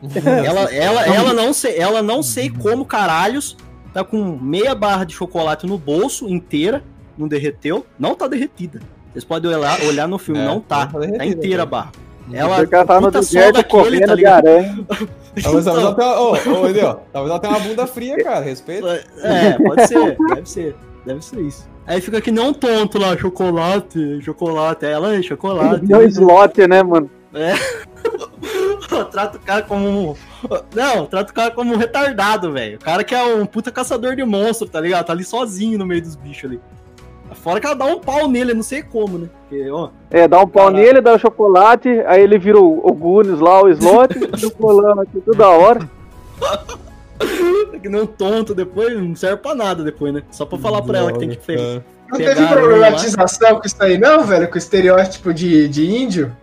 Ela, 0.23 0.71
ela, 0.71 1.05
ela 1.07 1.33
não 1.33 1.51
sei, 1.51 1.75
ela 1.75 2.03
não 2.03 2.21
sei 2.21 2.51
como 2.51 2.85
caralhos 2.85 3.57
tá 3.91 4.03
com 4.03 4.37
meia 4.37 4.75
barra 4.75 5.03
de 5.05 5.13
chocolate 5.13 5.65
no 5.65 5.75
bolso 5.75 6.29
inteira, 6.29 6.83
não 7.17 7.27
derreteu, 7.27 7.83
não 7.97 8.13
tá 8.13 8.27
derretida. 8.27 8.79
Vocês 9.11 9.25
podem 9.25 9.49
olhar, 9.51 9.81
olhar 9.81 10.07
no 10.07 10.19
filme, 10.19 10.39
É, 10.39 10.45
não 10.45 10.59
tá, 10.61 10.85
não 10.93 11.01
tá 11.11 11.17
tá 11.17 11.25
inteira 11.25 11.63
a 11.63 11.65
cara. 11.65 11.65
barra. 11.65 11.91
Ela 12.33 12.61
O 12.61 12.67
cara 12.67 12.85
tá 12.85 12.99
no 13.01 13.09
deserto 13.11 13.63
correndo 13.65 14.07
tá 14.07 14.15
de 14.15 14.15
ligado? 14.15 14.47
aranha. 14.47 14.85
Talvez, 15.43 15.65
talvez 15.65 16.77
Então. 16.77 17.01
talvez 17.13 17.29
ela 17.31 17.39
tenha 17.39 17.53
uma 17.53 17.59
bunda 17.59 17.85
fria, 17.85 18.17
cara, 18.23 18.43
respeita. 18.43 19.03
É, 19.21 19.53
pode 19.53 19.87
ser, 19.87 20.17
deve 20.29 20.49
ser. 20.49 20.75
Deve 21.05 21.23
ser 21.23 21.39
isso. 21.41 21.69
Aí 21.85 22.01
fica 22.01 22.19
que 22.19 22.31
não 22.31 22.51
tonto 22.53 22.97
lá, 22.97 23.15
chocolate, 23.15 24.19
chocolate. 24.23 24.85
Aí 24.85 24.91
ela, 24.91 25.15
"Ei, 25.15 25.21
chocolate. 25.21 25.85
Deu 25.85 26.01
slot, 26.07 26.67
né, 26.67 26.81
mano? 26.81 27.07
trata 29.11 29.37
o 29.37 29.39
cara 29.41 29.61
como 29.61 29.87
um. 30.11 30.15
Não, 30.75 31.05
trata 31.05 31.31
o 31.31 31.35
cara 31.35 31.51
como 31.51 31.73
um 31.73 31.77
retardado, 31.77 32.51
velho. 32.51 32.77
O 32.77 32.79
cara 32.83 33.03
que 33.03 33.13
é 33.13 33.23
um 33.23 33.45
puta 33.45 33.71
caçador 33.71 34.15
de 34.15 34.23
monstro, 34.25 34.67
tá 34.67 34.79
ligado? 34.81 35.05
Tá 35.05 35.13
ali 35.13 35.23
sozinho 35.23 35.77
no 35.77 35.85
meio 35.85 36.01
dos 36.01 36.15
bichos 36.15 36.45
ali. 36.49 36.59
Fora 37.35 37.59
que 37.59 37.65
ela 37.65 37.75
dá 37.75 37.85
um 37.85 37.99
pau 37.99 38.27
nele, 38.27 38.51
eu 38.51 38.55
não 38.55 38.63
sei 38.63 38.81
como, 38.81 39.17
né? 39.17 39.29
Porque, 39.49 39.69
ó. 39.69 39.89
É, 40.09 40.27
dá 40.27 40.39
um 40.39 40.47
pau 40.47 40.65
Caraca. 40.67 40.83
nele, 40.83 41.01
dá 41.01 41.13
o 41.13 41.19
chocolate, 41.19 41.89
aí 42.07 42.21
ele 42.21 42.37
vira 42.37 42.59
o, 42.59 42.79
o 42.87 42.93
Goonies 42.93 43.39
lá, 43.39 43.61
o 43.63 43.69
slot, 43.69 44.13
chocolate, 44.39 45.09
tudo 45.23 45.37
da 45.37 45.49
hora. 45.49 45.89
é 47.73 47.79
Que 47.79 47.89
nem 47.89 48.01
um 48.01 48.05
tonto 48.05 48.53
depois, 48.55 48.97
não 48.97 49.15
serve 49.15 49.37
pra 49.37 49.55
nada 49.55 49.83
depois, 49.83 50.13
né? 50.13 50.23
Só 50.31 50.45
pra 50.45 50.57
falar 50.57 50.81
pra 50.81 50.99
ela 50.99 51.13
que 51.13 51.19
tem 51.19 51.29
que 51.29 51.37
pegar. 51.37 51.81
Não 52.09 52.17
teve 52.17 52.47
problematização 52.47 53.59
com 53.59 53.65
isso 53.67 53.75
aí, 53.83 53.97
não, 53.97 54.23
velho? 54.23 54.47
Com 54.47 54.55
o 54.55 54.57
estereótipo 54.57 55.33
de, 55.33 55.67
de 55.67 55.89
índio? 55.89 56.35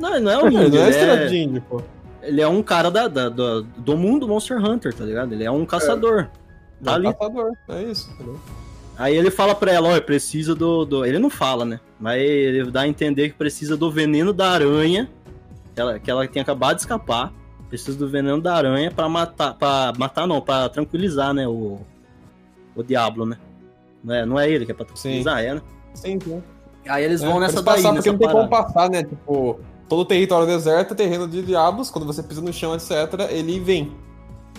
Não, 0.00 0.18
não 0.20 0.30
é 0.30 0.38
um 0.38 0.48
Não 0.50 0.62
índio, 0.64 0.78
é 0.80 0.82
ele, 0.82 0.90
estrela 0.90 1.20
é, 1.20 1.26
de 1.26 1.36
índio, 1.36 1.62
pô. 1.68 1.82
ele 2.22 2.40
é 2.40 2.48
um 2.48 2.62
cara 2.62 2.90
da, 2.90 3.06
da- 3.08 3.28
do, 3.28 3.62
do 3.62 3.96
mundo 3.96 4.26
Monster 4.26 4.58
Hunter, 4.64 4.94
tá 4.94 5.04
ligado? 5.04 5.32
Ele 5.32 5.44
é 5.44 5.50
um 5.50 5.64
caçador. 5.66 6.28
Tá 6.82 6.92
É 6.92 6.94
um 6.94 6.94
ali. 6.96 7.12
caçador, 7.14 7.52
é 7.68 7.82
isso. 7.82 8.10
entendeu? 8.14 8.38
Aí 8.98 9.14
ele 9.14 9.30
fala 9.30 9.54
pra 9.54 9.72
ela, 9.72 9.94
ó, 9.96 10.00
precisa 10.00 10.54
do, 10.54 10.84
do. 10.84 11.04
Ele 11.04 11.18
não 11.18 11.28
fala, 11.30 11.64
né? 11.64 11.80
Mas 12.00 12.20
ele 12.20 12.70
dá 12.70 12.82
a 12.82 12.88
entender 12.88 13.28
que 13.30 13.34
precisa 13.34 13.76
do 13.76 13.90
veneno 13.90 14.32
da 14.32 14.50
aranha. 14.50 15.08
Que 15.74 15.80
ela, 15.80 15.98
que 15.98 16.10
ela 16.10 16.26
tem 16.26 16.40
acabado 16.40 16.76
de 16.76 16.82
escapar. 16.82 17.32
Precisa 17.68 17.98
do 17.98 18.08
veneno 18.08 18.40
da 18.40 18.54
aranha 18.54 18.90
pra 18.90 19.08
matar. 19.08 19.54
para 19.54 19.92
matar 19.98 20.26
não, 20.26 20.40
pra 20.40 20.68
tranquilizar, 20.68 21.34
né? 21.34 21.46
O. 21.46 21.78
O 22.74 22.82
Diablo, 22.82 23.24
né? 23.26 23.38
Não 24.04 24.14
é, 24.14 24.26
não 24.26 24.38
é 24.38 24.50
ele 24.50 24.64
que 24.66 24.72
é 24.72 24.74
pra 24.74 24.84
tranquilizar, 24.84 25.42
é, 25.42 25.54
né? 25.54 25.62
Sim, 25.94 26.18
sim. 26.20 26.42
Aí 26.86 27.02
eles 27.04 27.22
vão 27.22 27.38
É, 27.38 27.40
nessa 27.40 27.62
daí, 27.62 27.64
passar, 27.64 27.92
nessa 27.92 27.94
porque 27.94 28.10
não 28.12 28.18
tem 28.18 28.28
como 28.28 28.48
parada. 28.48 28.72
passar, 28.72 28.90
né? 28.90 29.02
Tipo, 29.02 29.58
todo 29.88 30.04
território 30.04 30.46
deserto 30.46 30.92
é 30.92 30.94
terreno 30.94 31.26
de 31.26 31.42
diabos, 31.42 31.90
quando 31.90 32.06
você 32.06 32.22
pisa 32.22 32.40
no 32.40 32.52
chão, 32.52 32.74
etc., 32.74 32.92
ele 33.30 33.58
vem. 33.58 33.92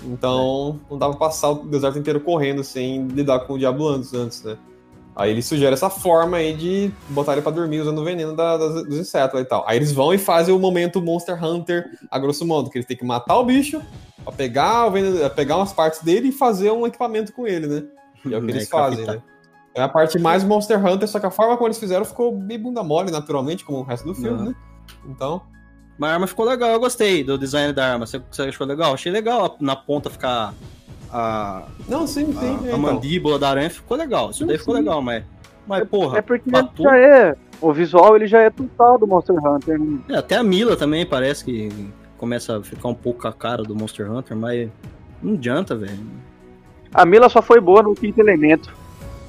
Então, 0.03 0.79
não 0.89 0.97
dá 0.97 1.09
pra 1.09 1.17
passar 1.17 1.49
o 1.51 1.65
deserto 1.65 1.97
inteiro 1.99 2.19
correndo 2.19 2.63
sem 2.63 3.07
lidar 3.07 3.39
com 3.41 3.53
o 3.53 3.57
diabo 3.57 3.87
antes, 3.87 4.13
antes, 4.13 4.43
né? 4.43 4.57
Aí 5.15 5.31
ele 5.31 5.41
sugere 5.41 5.73
essa 5.73 5.89
forma 5.89 6.37
aí 6.37 6.55
de 6.55 6.91
botar 7.09 7.33
ele 7.33 7.41
pra 7.41 7.51
dormir 7.51 7.79
usando 7.81 7.97
o 7.99 8.03
veneno 8.03 8.35
da- 8.35 8.55
das- 8.55 8.83
dos 8.85 8.97
insetos 8.99 9.39
e 9.39 9.45
tal. 9.45 9.63
Aí 9.67 9.75
eles 9.77 9.91
vão 9.91 10.13
e 10.13 10.17
fazem 10.19 10.53
o 10.53 10.59
momento 10.59 11.01
Monster 11.01 11.43
Hunter, 11.43 11.89
a 12.11 12.19
grosso 12.19 12.45
modo, 12.45 12.69
que 12.69 12.77
eles 12.77 12.85
têm 12.87 12.95
que 12.95 13.03
matar 13.05 13.35
o 13.39 13.43
bicho, 13.43 13.81
pra 14.23 14.31
pegar, 14.31 14.85
o 14.85 14.91
veneno, 14.91 15.27
pegar 15.31 15.57
umas 15.57 15.73
partes 15.73 16.03
dele 16.03 16.27
e 16.29 16.31
fazer 16.31 16.69
um 16.71 16.85
equipamento 16.85 17.33
com 17.33 17.47
ele, 17.47 17.65
né? 17.65 17.83
E 18.25 18.33
é 18.33 18.37
o 18.37 18.45
que 18.45 18.51
eles 18.51 18.69
fazem, 18.69 19.05
captar. 19.05 19.15
né? 19.15 19.23
É 19.73 19.81
a 19.81 19.89
parte 19.89 20.19
mais 20.19 20.43
Monster 20.43 20.83
Hunter, 20.85 21.07
só 21.07 21.19
que 21.19 21.25
a 21.25 21.31
forma 21.31 21.55
como 21.57 21.67
eles 21.67 21.79
fizeram 21.79 22.05
ficou 22.05 22.31
bem 22.35 22.59
bunda 22.59 22.83
mole, 22.83 23.09
naturalmente, 23.11 23.65
como 23.65 23.79
o 23.79 23.83
resto 23.83 24.05
do 24.07 24.13
filme, 24.13 24.49
né? 24.49 24.55
Então, 25.07 25.41
Mas 25.97 26.09
a 26.11 26.13
arma 26.13 26.27
ficou 26.27 26.45
legal, 26.45 26.69
eu 26.71 26.79
gostei 26.79 27.23
do 27.23 27.37
design 27.37 27.73
da 27.73 27.93
arma. 27.93 28.05
Você, 28.05 28.21
você 28.29 28.43
achou 28.43 28.67
legal? 28.67 28.93
Achei 28.93 29.11
legal 29.11 29.57
na 29.59 29.75
ponta 29.75 30.09
ficar 30.09 30.53
a, 31.11 31.63
não, 31.87 32.05
sim, 32.05 32.31
sim. 32.33 32.37
a, 32.37 32.43
é, 32.43 32.49
a 32.49 32.53
então. 32.67 32.77
mandíbula 32.79 33.39
da 33.39 33.49
aranha. 33.49 33.69
Ficou 33.69 33.97
legal. 33.97 34.29
Isso 34.31 34.45
daí 34.45 34.57
ficou 34.57 34.75
Sim. 34.75 34.81
legal, 34.81 35.01
mas. 35.01 35.23
Mas, 35.65 35.87
porra, 35.87 36.19
É 36.19 36.21
porque 36.21 36.49
tu- 36.75 36.83
já 36.83 36.97
é. 36.97 37.35
O 37.59 37.73
visual 37.73 38.15
ele 38.15 38.27
já 38.27 38.39
é 38.41 38.49
total 38.51 38.97
do 38.99 39.07
Monster 39.07 39.35
Hunter. 39.35 39.79
né? 39.79 39.99
É, 40.09 40.17
até 40.17 40.35
a 40.35 40.43
Mila 40.43 40.77
também 40.77 41.05
parece 41.05 41.43
que 41.43 41.69
começa 42.17 42.57
a 42.57 42.63
ficar 42.63 42.87
um 42.87 42.93
pouco 42.93 43.27
a 43.27 43.33
cara 43.33 43.63
do 43.63 43.75
Monster 43.75 44.09
Hunter, 44.11 44.37
mas 44.37 44.69
não 45.21 45.33
adianta, 45.33 45.75
velho. 45.75 45.97
A 46.93 47.05
Mila 47.05 47.27
só 47.29 47.41
foi 47.41 47.59
boa 47.59 47.81
no 47.81 47.95
quinto 47.95 48.19
elemento. 48.21 48.71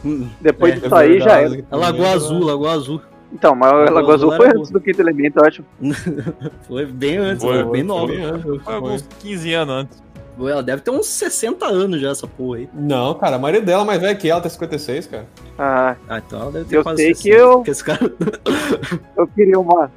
Hum, 0.05 0.29
Depois 0.41 0.75
É, 0.75 0.81
disso 0.81 0.95
aí 0.95 1.19
já 1.21 1.31
era. 1.41 1.49
verdade. 1.49 1.67
A 1.71 1.77
Lagoa 1.77 2.11
Azul, 2.11 2.45
Lagoa 2.45 2.73
Azul. 2.73 3.01
Então, 3.33 3.55
mas 3.55 3.71
a 3.71 3.91
Lagoa 3.91 4.15
Azul 4.15 4.33
foi 4.37 4.49
antes 4.49 4.71
do 4.71 4.81
quinto 4.81 5.01
elemento, 5.03 5.39
eu 5.39 5.45
acho. 5.45 5.63
Foi 6.67 6.87
bem 6.87 7.19
antes, 7.19 7.45
Foi, 7.45 7.63
foi, 7.63 7.65
bem 7.65 7.73
Foi 7.73 7.83
nova. 7.83 8.07
bem 8.07 8.23
antes, 8.25 8.43
Foi 8.43 8.59
foi. 8.61 8.75
alguns 8.75 9.03
15 9.21 9.53
anos 9.55 9.75
antes. 9.75 10.03
Ela 10.41 10.63
deve 10.63 10.83
ter 10.83 10.91
uns 10.93 11.07
60 11.07 11.67
anos 11.67 12.01
já, 12.01 12.11
essa 12.11 12.27
porra 12.27 12.59
aí. 12.59 12.69
Não, 12.73 13.13
cara, 13.15 13.37
a 13.37 13.39
maioria 13.39 13.61
dela 13.61 13.83
é 13.83 13.87
mais 13.87 14.01
velha 14.01 14.15
que 14.15 14.31
ela, 14.31 14.41
tem 14.41 14.51
56, 14.51 15.07
cara. 15.09 15.27
Ah, 15.59 15.97
Ah, 16.09 16.19
então 16.25 16.41
ela 16.41 16.53
deve 16.53 16.65
ter 16.67 16.77
Eu 16.77 16.83
quase 16.85 17.03
sei 17.03 17.09
que 17.13 17.19
60, 17.19 17.37
eu- 17.39 17.63
esse 17.67 17.85
cara... 17.85 17.99
eu 19.17 19.27
queria 19.27 19.59
uma, 19.59 19.91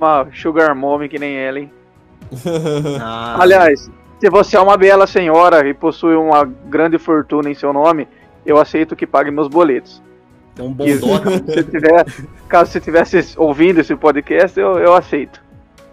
uma 0.00 0.26
Sugar 0.34 0.74
Mommy 0.74 1.08
que 1.08 1.18
nem 1.18 1.36
ela, 1.36 1.60
hein? 1.60 1.70
Ah, 3.00 3.36
Aliás, 3.40 3.90
se 4.18 4.30
você 4.30 4.56
é 4.56 4.60
uma 4.60 4.76
bela 4.76 5.06
senhora 5.06 5.68
e 5.68 5.74
possui 5.74 6.14
uma 6.16 6.44
grande 6.44 6.98
fortuna 6.98 7.50
em 7.50 7.54
seu 7.54 7.72
nome, 7.72 8.08
eu 8.46 8.58
aceito 8.58 8.96
que 8.96 9.06
pague 9.06 9.30
meus 9.30 9.46
boletos. 9.48 10.02
Tem 10.54 10.64
um 10.64 10.72
bom 10.72 10.84
dó. 10.84 11.18
se 11.52 11.64
tiver, 11.64 12.04
caso 12.48 12.70
você 12.70 12.78
estivesse 12.78 13.34
ouvindo 13.36 13.80
esse 13.80 13.94
podcast, 13.96 14.58
eu, 14.58 14.78
eu 14.78 14.94
aceito. 14.94 15.40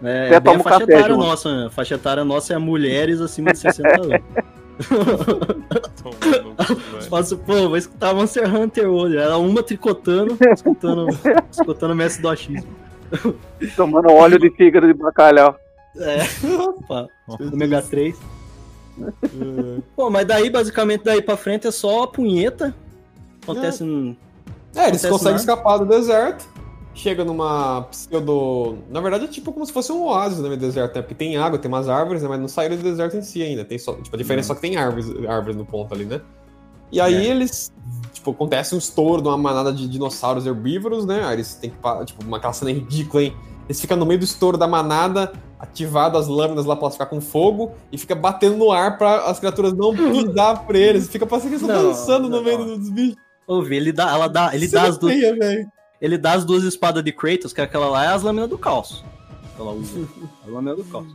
É, 0.02 0.26
Até 0.26 0.34
é 0.36 0.40
bem 0.40 0.54
a 0.56 0.60
faixa 0.60 0.80
café 0.80 0.98
etária 0.98 1.16
nossa, 1.16 1.56
né? 1.56 1.66
A 1.66 1.70
faixa 1.70 1.94
etária 1.94 2.24
nossa 2.24 2.54
é 2.54 2.58
mulheres 2.58 3.20
acima 3.20 3.52
de 3.52 3.58
60 3.58 3.88
anos. 3.88 4.20
Faço, 7.08 7.36
pô, 7.38 7.68
vou 7.68 7.76
escutar 7.76 8.14
Monster 8.14 8.52
Hunter 8.54 8.88
hoje. 8.88 9.16
Era 9.18 9.36
uma 9.36 9.62
tricotando, 9.62 10.36
escutando, 10.52 11.06
escutando 11.52 11.94
Mestre 11.94 12.22
do 12.22 12.28
Achismo. 12.28 12.68
Tomando 13.76 14.10
óleo 14.10 14.38
de 14.38 14.50
fígado 14.50 14.86
de 14.86 14.94
bacalhau. 14.94 15.58
É, 15.96 16.20
opa, 16.56 17.06
ômega 17.52 17.82
3. 17.82 18.16
Pô, 19.96 20.08
mas 20.08 20.26
daí, 20.26 20.48
basicamente, 20.48 21.04
daí 21.04 21.20
pra 21.20 21.36
frente 21.36 21.66
é 21.66 21.70
só 21.70 22.06
punheta. 22.06 22.74
Acontece. 23.42 23.84
um- 23.84 24.16
É, 24.74 24.88
eles 24.88 25.02
conseguem 25.04 25.32
nada. 25.32 25.36
escapar 25.40 25.78
do 25.78 25.86
deserto. 25.86 26.48
Chega 26.92 27.24
numa 27.24 27.82
pseudo. 27.90 28.78
Na 28.90 29.00
verdade, 29.00 29.24
é 29.24 29.28
tipo 29.28 29.52
como 29.52 29.64
se 29.64 29.72
fosse 29.72 29.92
um 29.92 30.04
oásis 30.06 30.38
no 30.38 30.44
meio 30.48 30.56
do 30.56 30.60
deserto, 30.60 30.96
né? 30.96 31.02
Porque 31.02 31.14
tem 31.14 31.36
água, 31.36 31.58
tem 31.58 31.68
umas 31.70 31.88
árvores, 31.88 32.22
né? 32.22 32.28
Mas 32.28 32.40
não 32.40 32.48
saíram 32.48 32.76
do 32.76 32.82
deserto 32.82 33.16
em 33.16 33.22
si 33.22 33.42
ainda. 33.42 33.64
Tem 33.64 33.78
só... 33.78 33.94
Tipo, 33.94 34.14
a 34.16 34.18
diferença 34.18 34.46
é 34.46 34.48
só 34.48 34.54
que 34.54 34.60
tem 34.60 34.76
árvores, 34.76 35.06
árvores 35.26 35.56
no 35.56 35.64
ponto 35.64 35.94
ali, 35.94 36.04
né? 36.04 36.20
E 36.92 37.00
aí 37.00 37.14
É. 37.14 37.30
eles. 37.30 37.72
Tipo, 38.12 38.32
acontece 38.32 38.74
um 38.74 38.78
estouro 38.78 39.22
de 39.22 39.28
uma 39.28 39.38
manada 39.38 39.72
de 39.72 39.88
dinossauros 39.88 40.44
herbívoros, 40.46 41.06
né? 41.06 41.22
Aí 41.24 41.34
eles 41.36 41.54
têm 41.54 41.70
que. 41.70 42.04
Tipo, 42.06 42.24
uma 42.24 42.36
aquela 42.38 42.52
cena 42.52 42.72
ridícula, 42.72 43.22
hein? 43.22 43.36
Eles 43.66 43.80
ficam 43.80 43.96
no 43.96 44.04
meio 44.04 44.18
do 44.18 44.24
estouro 44.24 44.58
da 44.58 44.66
manada, 44.66 45.32
ativado 45.60 46.18
as 46.18 46.26
lâminas 46.26 46.66
lá 46.66 46.74
pra 46.74 46.86
elas 46.86 46.94
ficar 46.94 47.06
com 47.06 47.20
fogo, 47.20 47.70
e 47.92 47.96
fica 47.96 48.16
batendo 48.16 48.56
no 48.56 48.72
ar 48.72 48.98
pra 48.98 49.26
as 49.26 49.38
criaturas 49.38 49.72
não 49.72 49.94
pisar 49.94 50.66
por 50.66 50.74
eles. 50.74 51.08
Fica 51.08 51.24
parecendo 51.24 51.56
que 51.56 51.62
eles 51.64 51.70
estão 51.70 51.82
Não, 51.84 51.90
dançando 51.90 52.28
no 52.28 52.36
não. 52.38 52.42
meio 52.42 52.76
dos 52.76 52.90
bichos. 52.90 53.16
Ouve, 53.52 53.76
ele 53.76 53.92
dá, 53.92 54.10
ela 54.12 54.28
dá, 54.28 54.54
ele 54.54 54.68
dá 54.68 54.82
as 54.84 54.96
duas. 54.96 55.14
Velho. 55.18 55.68
Ele 56.00 56.16
dá 56.16 56.32
as 56.34 56.44
duas 56.44 56.62
espadas 56.64 57.02
de 57.02 57.12
Kratos, 57.12 57.52
que 57.52 57.60
aquela 57.60 57.88
lá 57.88 58.04
é 58.04 58.08
as 58.08 58.22
lâminas 58.22 58.48
do 58.48 58.56
caos. 58.56 59.04
Ela 59.58 59.72
usa. 59.72 60.06
A 60.46 60.50
lâmina 60.50 60.76
do 60.76 60.84
caos. 60.84 61.08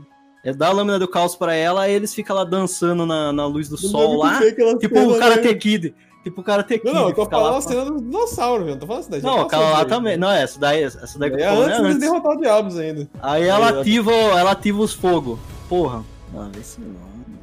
Ele 0.44 0.56
dá 0.56 0.68
a 0.68 0.72
lâmina 0.72 1.00
do 1.00 1.08
caos 1.08 1.36
pra 1.36 1.56
ela, 1.56 1.88
e 1.88 1.94
eles 1.94 2.14
ficam 2.14 2.36
lá 2.36 2.44
dançando 2.44 3.06
na, 3.06 3.32
na 3.32 3.46
luz 3.48 3.70
do 3.70 3.78
sol 3.78 4.18
lá. 4.18 4.40
Tipo 4.80 5.00
o 5.00 5.18
Karate 5.18 5.56
Kid. 5.56 5.96
Tipo 6.24 6.42
o 6.42 6.44
Karate 6.44 6.78
Kid. 6.78 6.86
Não, 6.86 6.94
não, 6.94 7.10
eu 7.10 7.16
tô 7.16 7.26
falando 7.26 7.48
a 7.56 7.62
pra- 7.62 7.62
cena 7.62 7.86
do 7.86 8.02
dinossauro, 8.02 8.64
velho. 8.66 8.76
Não 8.76 8.80
tô 8.82 8.86
falando 8.88 9.12
já 9.12 9.22
Não, 9.22 9.42
aquela 9.42 9.70
lá 9.72 9.86
também. 9.86 10.18
Não, 10.18 10.30
essa 10.30 10.60
daí, 10.60 10.84
essa 10.84 11.18
daí 11.18 11.32
que 11.32 11.38
eu 11.38 11.40
É 11.40 11.48
tô 11.50 11.56
falando 11.56 11.66
antes 11.70 11.80
é 11.80 11.82
de 11.82 11.88
antes. 11.88 12.00
derrotar 12.02 12.32
o 12.32 12.38
Diabos 12.42 12.78
ainda. 12.78 13.10
Aí 13.22 13.44
ela 13.48 13.70
ativa, 13.80 14.12
ela 14.12 14.52
ativa 14.52 14.82
os 14.82 14.94
fogos. 14.94 15.40
Porra. 15.70 16.04
Não, 16.34 16.52
esse 16.60 16.80
não. 16.82 16.96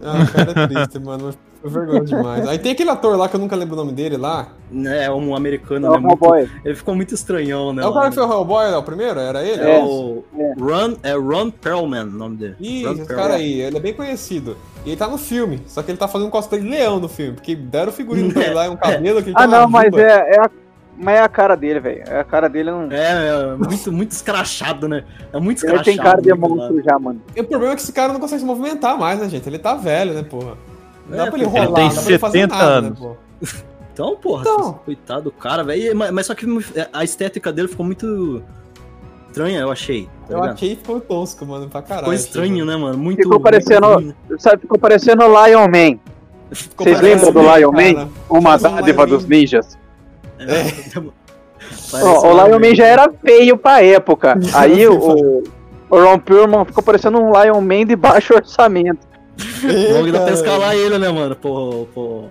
Ah, 0.04 0.26
cara, 0.26 0.64
é 0.64 0.66
triste, 0.68 0.98
mano. 1.02 1.34
Foi 1.62 1.70
vergonha 1.70 2.04
demais. 2.04 2.48
Aí 2.48 2.58
tem 2.58 2.72
aquele 2.72 2.90
ator 2.90 3.16
lá 3.16 3.28
que 3.28 3.36
eu 3.36 3.40
nunca 3.40 3.54
lembro 3.56 3.74
o 3.74 3.76
nome 3.78 3.92
dele 3.92 4.16
lá. 4.16 4.48
É 5.00 5.08
um 5.10 5.34
americano, 5.36 5.86
É 5.86 5.90
né? 5.90 5.98
Muito, 5.98 6.34
ele 6.64 6.74
ficou 6.74 6.94
muito 6.94 7.14
estranhão, 7.14 7.72
né? 7.72 7.82
É 7.84 7.86
o 7.86 7.92
cara 7.92 8.06
né? 8.06 8.10
que 8.10 8.16
foi 8.16 8.24
o 8.26 8.30
Hellboy, 8.32 8.70
né? 8.70 8.76
O 8.76 8.82
primeiro? 8.82 9.20
Era 9.20 9.42
ele? 9.44 9.62
É, 9.62 9.78
É. 9.78 9.82
o 9.84 10.24
É. 10.36 10.52
Ron, 10.58 10.96
é 11.02 11.12
Ron 11.14 11.50
Perlman 11.50 12.02
o 12.02 12.10
nome 12.10 12.36
dele. 12.36 12.56
Ih, 12.60 12.84
Ron 12.84 12.92
esse 12.92 13.04
Perlman. 13.06 13.16
cara 13.28 13.34
aí, 13.38 13.60
ele 13.60 13.76
é 13.76 13.80
bem 13.80 13.94
conhecido. 13.94 14.56
E 14.84 14.90
ele 14.90 14.96
tá 14.96 15.06
no 15.06 15.16
filme, 15.18 15.62
só 15.66 15.82
que 15.82 15.90
ele 15.92 15.98
tá 15.98 16.08
fazendo 16.08 16.30
cosplay 16.30 16.60
de 16.60 16.68
leão 16.68 16.98
no 16.98 17.08
filme, 17.08 17.34
porque 17.34 17.54
deram 17.54 17.90
o 17.90 17.94
figurino 17.94 18.32
pra 18.32 18.42
ele 18.42 18.54
lá, 18.54 18.68
um 18.68 18.74
cabelo 18.76 19.22
que 19.22 19.28
ele 19.28 19.36
Ah, 19.38 19.46
não, 19.46 19.68
mas 19.68 19.84
juba. 19.84 20.00
é, 20.02 20.34
é, 20.34 20.40
a, 20.40 20.50
mas 20.98 21.14
é 21.16 21.20
a 21.22 21.28
cara 21.28 21.54
dele, 21.56 21.78
velho. 21.78 22.02
É 22.08 22.18
a 22.20 22.24
cara 22.24 22.48
dele 22.48 22.72
não. 22.72 22.90
É, 22.90 23.28
é 23.52 23.54
muito, 23.56 23.92
muito 23.92 24.10
escrachado, 24.10 24.88
né? 24.88 25.04
É 25.32 25.38
muito 25.38 25.58
Ele 25.64 25.72
escrachado. 25.74 25.84
tem 25.84 25.96
cara 25.96 26.20
de 26.20 26.28
né, 26.30 26.34
monstro 26.34 26.82
já, 26.82 26.98
mano. 26.98 27.22
E 27.36 27.40
o 27.40 27.44
problema 27.44 27.72
é 27.74 27.76
que 27.76 27.82
esse 27.82 27.92
cara 27.92 28.12
não 28.12 28.18
consegue 28.18 28.40
se 28.40 28.46
movimentar 28.46 28.98
mais, 28.98 29.20
né, 29.20 29.28
gente? 29.28 29.48
Ele 29.48 29.58
tá 29.58 29.74
velho, 29.74 30.12
né, 30.14 30.24
porra? 30.24 30.56
Não 31.08 31.16
dá 31.16 31.26
É, 31.26 31.30
pra 31.30 31.38
ele 31.38 31.46
rolar, 31.48 31.64
ele 31.64 31.74
tem 31.74 31.84
não 31.88 31.94
dá 31.94 32.00
pra 32.02 32.10
ele 32.10 32.18
fazer 32.18 32.38
70 32.40 32.54
nada, 32.54 32.70
anos. 32.70 32.90
né, 32.90 32.96
pô? 33.00 33.16
Então, 33.92 34.16
porra, 34.16 34.40
Então. 34.42 34.72
coitado 34.84 35.22
do 35.24 35.30
cara, 35.32 35.62
velho. 35.62 35.94
Mas, 35.96 36.10
mas 36.10 36.26
só 36.26 36.34
que 36.34 36.46
a 36.92 37.04
estética 37.04 37.52
dele 37.52 37.68
ficou 37.68 37.84
muito 37.84 38.42
estranha, 39.28 39.60
eu 39.60 39.70
achei. 39.70 40.04
Tá 40.04 40.10
Eu 40.34 40.36
ligado? 40.40 40.54
achei 40.54 40.68
que 40.70 40.76
ficou 40.76 41.00
tosco, 41.00 41.44
mano, 41.44 41.68
pra 41.68 41.82
caralho. 41.82 42.04
Ficou 42.04 42.14
estranho, 42.14 42.64
né, 42.64 42.76
mano? 42.76 42.96
Muito. 42.96 43.22
Ficou 43.22 43.38
parecendo- 43.40 44.00
muito. 44.00 44.14
Sabe, 44.38 44.62
ficou 44.62 44.78
parecendo 44.78 45.22
o 45.24 45.46
Lion 45.46 45.68
Man. 45.68 45.98
Ficou 46.52 46.86
Vocês 46.86 47.00
lembram 47.00 47.32
do 47.32 47.40
Lion 47.40 47.70
cara. 47.72 47.92
Man? 47.94 48.08
Uma 48.30 48.54
um 48.56 48.58
dádiva 48.58 49.06
dos 49.06 49.24
Man. 49.24 49.28
ninjas. 49.36 49.78
É. 50.38 50.98
Ó, 52.02 52.32
o 52.32 52.46
Lion 52.46 52.58
Man 52.58 52.74
já 52.74 52.86
era 52.86 53.10
feio 53.24 53.56
pra 53.56 53.82
época. 53.82 54.38
Aí 54.54 54.86
o, 54.88 54.94
o 54.98 55.42
O 55.90 56.02
Ron 56.02 56.18
Perlman 56.18 56.64
ficou 56.64 56.82
parecendo 56.82 57.18
um 57.20 57.30
Lion 57.32 57.60
Man 57.60 57.84
de 57.86 57.94
baixo 57.96 58.34
orçamento. 58.34 59.06
Vamos 59.62 59.96
ainda 60.06 60.12
cara. 60.12 60.22
até 60.24 60.32
escalar 60.32 60.74
ele, 60.74 60.98
né, 60.98 61.08
mano? 61.10 61.36
Pô, 61.36 61.86
pô, 61.94 62.24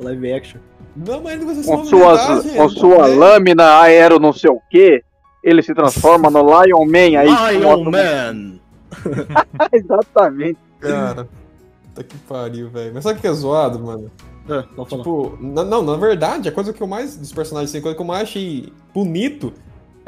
live 0.00 0.32
action. 0.32 0.60
Não, 0.96 1.20
mas 1.22 1.42
você 1.44 1.62
se 1.62 1.68
Com, 1.68 1.76
movimentar, 1.78 2.26
suas, 2.26 2.42
gente. 2.44 2.56
com 2.56 2.68
sua 2.70 3.08
É. 3.08 3.14
lâmina 3.14 3.80
aero 3.80 4.18
não 4.18 4.32
sei 4.32 4.50
o 4.50 4.60
que, 4.70 5.02
ele 5.44 5.62
se 5.62 5.74
transforma 5.74 6.28
no 6.30 6.40
Lion 6.42 6.84
Man 6.84 7.18
aí. 7.20 7.56
Lion 7.56 7.84
com- 7.84 7.90
Man! 7.90 8.58
Exatamente. 9.72 10.58
Cara, 10.80 11.28
puta 11.84 12.04
que 12.04 12.16
pariu, 12.28 12.68
velho. 12.70 12.92
Mas 12.94 13.04
sabe 13.04 13.18
o 13.18 13.20
que 13.22 13.26
é 13.28 13.32
zoado, 13.32 13.78
mano? 13.78 14.10
Falar. 14.46 14.86
Tipo, 14.88 15.36
na- 15.40 15.64
não, 15.64 15.82
na 15.82 15.96
verdade, 15.96 16.48
a 16.48 16.52
coisa 16.52 16.72
que 16.72 16.82
eu 16.82 16.86
mais, 16.86 17.16
dos 17.16 17.32
personagens, 17.32 17.70
assim, 17.70 17.78
a 17.78 17.82
coisa 17.82 17.94
que 17.96 18.02
eu 18.02 18.06
mais 18.06 18.22
achei 18.22 18.72
bonito 18.94 19.52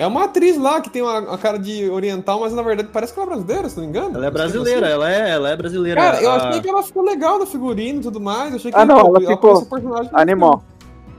é 0.02 0.06
uma 0.06 0.24
atriz 0.24 0.56
lá 0.56 0.80
que 0.80 0.88
tem 0.88 1.02
uma, 1.02 1.20
uma 1.20 1.38
cara 1.38 1.58
de 1.58 1.88
oriental, 1.90 2.40
mas 2.40 2.52
na 2.54 2.62
verdade 2.62 2.88
parece 2.92 3.12
que 3.12 3.20
ela 3.20 3.26
é 3.28 3.34
brasileira, 3.34 3.68
se 3.68 3.76
não 3.76 3.84
me 3.84 3.90
engano. 3.90 4.16
Ela 4.16 4.26
é 4.26 4.30
brasileira, 4.30 4.86
assim. 4.86 4.94
ela 4.94 5.12
é, 5.12 5.30
ela 5.30 5.50
é 5.50 5.56
brasileira. 5.56 6.00
Cara, 6.00 6.22
eu 6.22 6.30
A- 6.30 6.36
achei 6.48 6.60
que 6.62 6.68
ela 6.70 6.82
ficou 6.82 7.02
legal 7.04 7.38
no 7.38 7.46
figurino 7.46 8.00
e 8.00 8.02
tudo 8.02 8.18
mais. 8.18 8.50
Eu 8.50 8.56
achei 8.56 8.72
que 8.72 8.78
Ah, 8.78 8.84
não, 8.86 8.98
ela 8.98 9.12
parece 9.12 9.32
ficou 9.32 9.58
o 9.58 9.66
personagem. 9.66 10.10
Animal. 10.14 10.64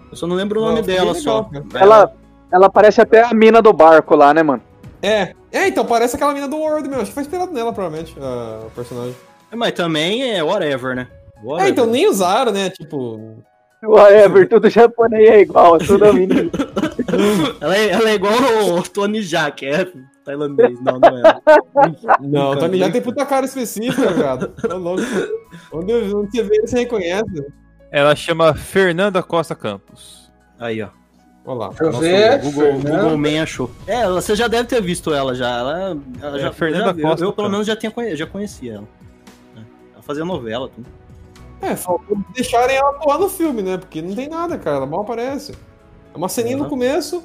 Eu 0.09 0.17
só 0.17 0.25
não 0.25 0.35
lembro 0.35 0.61
o 0.61 0.65
nome 0.65 0.81
dela 0.81 1.13
só. 1.13 1.47
Ela, 1.75 2.11
ela 2.51 2.69
parece 2.69 2.99
até 2.99 3.23
a 3.23 3.33
mina 3.33 3.61
do 3.61 3.71
barco 3.71 4.15
lá, 4.15 4.33
né, 4.33 4.41
mano? 4.43 4.61
É, 5.01 5.33
é, 5.51 5.67
então 5.67 5.85
parece 5.85 6.15
aquela 6.15 6.33
mina 6.33 6.47
do 6.47 6.57
World 6.57 6.87
mesmo. 6.89 7.01
Acho 7.03 7.11
que 7.11 7.13
foi 7.15 7.23
inspirado 7.23 7.51
nela, 7.53 7.71
provavelmente, 7.71 8.15
a- 8.19 8.65
o 8.65 8.71
personagem. 8.71 9.15
Mas 9.55 9.71
também 9.73 10.35
é 10.37 10.43
whatever, 10.43 10.95
né? 10.95 11.07
Whatever. 11.43 11.67
É, 11.67 11.69
então 11.71 11.85
nem 11.85 12.09
usaram, 12.09 12.51
né? 12.51 12.69
Tipo. 12.71 13.37
Whatever, 13.83 14.47
tudo 14.47 14.69
japonês 14.69 15.27
é 15.29 15.41
igual, 15.41 15.77
tudo 15.79 16.05
a 16.05 16.13
menina. 16.13 16.49
ela, 17.61 17.75
é, 17.77 17.89
ela 17.89 18.09
é 18.09 18.13
igual 18.15 18.33
o 18.77 18.83
Tony 18.83 19.21
Jack, 19.21 19.65
é 19.65 19.91
tailandês. 20.23 20.79
Não, 20.81 20.99
não 20.99 21.17
é. 21.17 21.41
Não, 22.21 22.51
o 22.51 22.57
Tony 22.57 22.77
já 22.79 22.91
tem 22.91 23.01
puta 23.01 23.25
cara 23.25 23.45
específica, 23.45 24.13
cara. 24.13 24.47
Tá 24.47 24.75
louco. 24.75 25.01
Onde, 25.73 25.91
eu- 25.91 26.19
onde 26.19 26.31
você 26.31 26.43
vê, 26.43 26.61
você 26.67 26.79
reconhece. 26.79 27.45
Ela 27.91 28.15
chama 28.15 28.53
Fernanda 28.53 29.21
Costa 29.23 29.55
Campos. 29.55 30.31
Aí, 30.59 30.81
ó. 30.81 30.89
Olha 31.45 31.57
lá. 31.57 31.69
Deixa 31.69 31.83
eu 31.85 31.91
ver. 31.93 32.33
o 32.39 32.39
Google, 32.51 32.61
Fernanda. 32.81 33.01
Google 33.03 33.17
Man 33.17 33.43
achou. 33.43 33.71
É, 33.87 34.01
ela- 34.01 34.21
você 34.21 34.35
já 34.35 34.47
deve 34.47 34.67
ter 34.67 34.81
visto 34.81 35.13
ela 35.13 35.33
já. 35.35 35.49
Ela, 35.49 35.97
ela 36.21 36.37
É, 36.37 36.39
já, 36.41 36.51
Fernanda 36.53 36.93
já. 36.93 37.07
Costa, 37.07 37.25
Eu, 37.25 37.33
pelo 37.33 37.35
cara. 37.35 37.49
menos, 37.49 37.67
já, 37.67 37.75
tinha, 37.75 38.15
já 38.15 38.27
conhecia 38.27 38.75
ela. 38.75 38.87
É. 39.57 39.59
Ela 39.93 40.03
fazia 40.03 40.23
novela, 40.23 40.69
tudo. 40.69 40.85
É, 41.63 41.75
faltou 41.75 42.17
deixarem 42.33 42.75
ela 42.75 42.89
atuar 42.91 43.19
no 43.19 43.29
filme, 43.29 43.61
né? 43.61 43.77
Porque 43.77 44.01
não 44.01 44.15
tem 44.15 44.27
nada, 44.29 44.57
cara. 44.57 44.77
Ela 44.77 44.85
mal 44.87 45.01
aparece. 45.01 45.53
É 46.13 46.17
uma 46.17 46.29
ceninha 46.29 46.57
no 46.57 46.63
Uhum. 46.63 46.69
começo. 46.69 47.23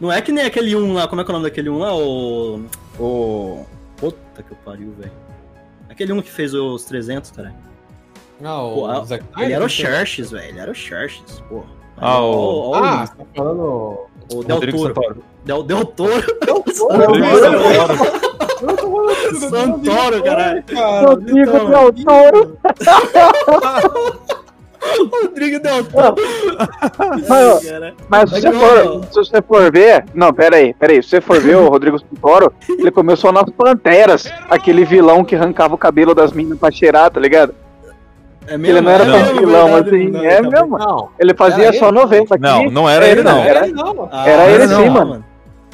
Não 0.00 0.10
é 0.10 0.20
que 0.22 0.32
nem 0.32 0.44
aquele 0.44 0.74
um 0.76 0.94
lá, 0.94 1.06
como 1.08 1.20
é 1.20 1.24
que 1.24 1.30
é 1.30 1.34
o 1.34 1.36
nome 1.38 1.44
daquele 1.48 1.68
um 1.68 1.78
lá? 1.78 1.94
O. 1.94 2.62
O. 2.98 3.66
Puta 3.96 4.42
que 4.42 4.54
pariu, 4.64 4.92
velho. 4.98 5.12
Aquele 5.88 6.12
um 6.12 6.22
que 6.22 6.30
fez 6.30 6.54
os 6.54 6.84
300, 6.84 7.30
cara. 7.32 7.52
Ah, 8.42 8.62
o 8.62 8.74
Pô, 8.74 8.86
a- 8.86 9.04
Ele 9.42 9.52
era 9.52 9.64
o 9.64 9.68
Xerxes, 9.68 10.30
velho. 10.30 10.48
Ele 10.48 10.58
era 10.60 10.70
o 10.70 10.74
Xerxes, 10.74 11.40
pô. 11.48 11.62
Ah, 11.98 12.22
o- 12.22 12.74
Ah, 12.74 13.04
você 13.06 13.14
tá 13.14 13.24
falando. 13.36 13.60
o, 14.32 14.44
Del 14.44 14.54
Rodrigo 14.56 14.78
Toro. 14.78 14.94
Santoro. 14.94 15.24
Del, 15.44 15.62
Del 15.64 15.84
Toro. 15.84 16.26
Rodrigo 17.06 17.38
Santoro. 17.38 18.30
Santoro, 19.50 20.22
caralho. 20.22 20.62
Cara, 20.62 21.06
Rodrigo 21.08 21.38
então, 21.40 21.68
Del 21.90 22.04
Toro. 22.04 22.58
Rodrigo 25.22 25.60
Del 25.60 25.84
Toro. 25.84 26.14
Mas, 27.28 27.72
mas 28.08 28.30
se, 28.30 28.40
você 28.40 28.50
não. 28.50 28.60
for, 28.60 29.04
se 29.06 29.14
você 29.14 29.42
for 29.42 29.72
ver. 29.72 30.04
Não, 30.14 30.32
pera 30.32 30.56
aí, 30.56 30.74
pera 30.74 30.92
aí. 30.92 31.02
Se 31.02 31.10
você 31.10 31.20
for 31.20 31.40
ver 31.40 31.56
o 31.56 31.68
Rodrigo 31.68 31.98
Santoro, 31.98 32.52
ele 32.68 32.90
começou 32.90 33.32
nas 33.32 33.48
Panteras, 33.50 34.30
aquele 34.48 34.84
vilão 34.84 35.24
que 35.24 35.36
arrancava 35.36 35.74
o 35.74 35.78
cabelo 35.78 36.14
das 36.14 36.32
minas 36.32 36.58
pra 36.58 36.70
cheirar, 36.70 37.10
tá 37.10 37.20
ligado? 37.20 37.54
É 38.46 38.54
Ele 38.54 38.80
não 38.80 38.90
era 38.90 39.04
tão 39.04 39.18
mesmo, 39.18 39.38
vilão 39.38 39.76
assim, 39.76 40.10
não, 40.10 40.24
é 40.24 40.42
tá 40.42 40.50
mesmo. 40.50 40.78
Não, 40.78 41.08
Ele 41.18 41.34
fazia 41.34 41.66
Era 41.66 41.78
só 41.78 41.88
ele? 41.88 41.98
90 41.98 42.34
aqui. 42.34 42.42
Não, 42.42 42.64
não 42.64 42.88
era 42.88 43.06
ele, 43.06 43.22
não. 43.22 43.36
não 43.36 43.44
Era, 43.44 43.58
era 43.58 43.66
ele 43.66 43.74
não, 43.74 43.94
mano. 43.94 44.08
Ah, 44.10 44.28
Era 44.28 44.50
ele 44.50 44.66
não, 44.66 44.82
sim, 44.82 44.88
mano. 44.90 45.24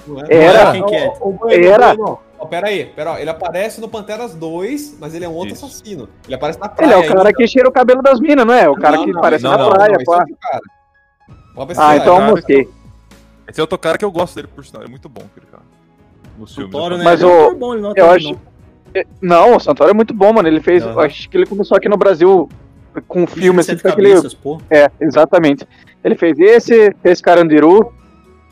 Não 0.06 0.24
Era. 0.28 0.72
Quem 0.72 0.86
que 0.86 0.94
é? 0.94 1.66
Era. 1.66 1.96
O 2.38 2.38
Bueno. 2.38 2.44
Ó, 2.44 2.46
pera 2.46 2.68
aí, 2.68 2.86
pera, 2.86 3.20
ele 3.20 3.30
aparece 3.30 3.80
no 3.80 3.88
Panteras 3.88 4.34
2, 4.34 4.96
mas 5.00 5.14
ele 5.14 5.24
é 5.24 5.28
um 5.28 5.32
outro 5.34 5.54
Isso. 5.54 5.64
assassino. 5.66 6.08
Ele 6.26 6.34
aparece 6.34 6.58
na 6.58 6.66
Ele 6.66 6.74
praia. 6.74 6.92
é 6.94 6.98
o 6.98 7.06
cara 7.08 7.18
ainda. 7.20 7.32
que 7.32 7.46
cheira 7.46 7.68
o 7.68 7.72
cabelo 7.72 8.02
das 8.02 8.20
minas, 8.20 8.44
não 8.46 8.54
é? 8.54 8.68
O 8.68 8.74
cara 8.76 8.96
Não, 8.96 9.04
que 9.04 9.12
não, 9.12 9.20
parece 9.20 9.44
não, 9.44 9.50
na 9.52 9.58
não, 9.58 9.70
praia, 9.70 9.96
é 10.00 10.04
pá. 10.04 10.24
Pode 11.54 11.68
pesquisar, 11.68 11.88
Ah, 11.90 11.96
então 11.96 12.14
eu 12.14 12.20
cara. 12.20 12.30
mosquei. 12.32 12.68
Esse 13.48 13.60
é 13.60 13.62
outro 13.62 13.78
cara 13.78 13.96
que 13.98 14.04
eu 14.04 14.10
gosto 14.10 14.34
dele, 14.34 14.48
por 14.48 14.64
sinal. 14.64 14.82
É 14.82 14.88
muito 14.88 15.08
bom 15.08 15.22
aquele 15.30 15.46
cara. 15.46 15.62
Nos 16.38 16.54
filmes. 16.54 16.72
Santoro, 16.72 16.98
né? 16.98 17.04
Mas 17.04 17.22
Ele 17.22 17.30
é 17.30 17.34
o- 17.34 17.40
ator 17.46 17.54
bom, 17.54 17.72
ele 17.74 17.82
não 17.82 17.90
é 17.90 17.94
eu 17.96 18.10
acho- 18.10 18.36
não. 19.22 19.56
O 19.56 19.60
Santoro 19.60 19.90
é 19.90 19.94
muito 19.94 20.12
bom, 20.12 20.32
mano. 20.32 20.48
Ele 20.48 20.60
fez. 20.60 20.82
Aham. 20.84 21.00
Acho 21.04 21.28
que 21.30 21.36
ele 21.36 21.46
começou 21.46 21.76
aqui 21.76 21.88
no 21.88 21.96
Brasil 21.96 22.48
com 23.08 23.22
um 23.22 23.26
filme 23.26 23.60
assim, 23.60 23.76
foi 23.78 23.90
aquele. 23.90 24.08
cabeças, 24.10 24.34
pô. 24.34 24.60
É, 24.70 24.90
exatamente. 25.00 25.66
Ele 26.04 26.14
fez 26.14 26.38
esse, 26.38 26.94
fez 27.02 27.20
Carandiru. 27.20 27.92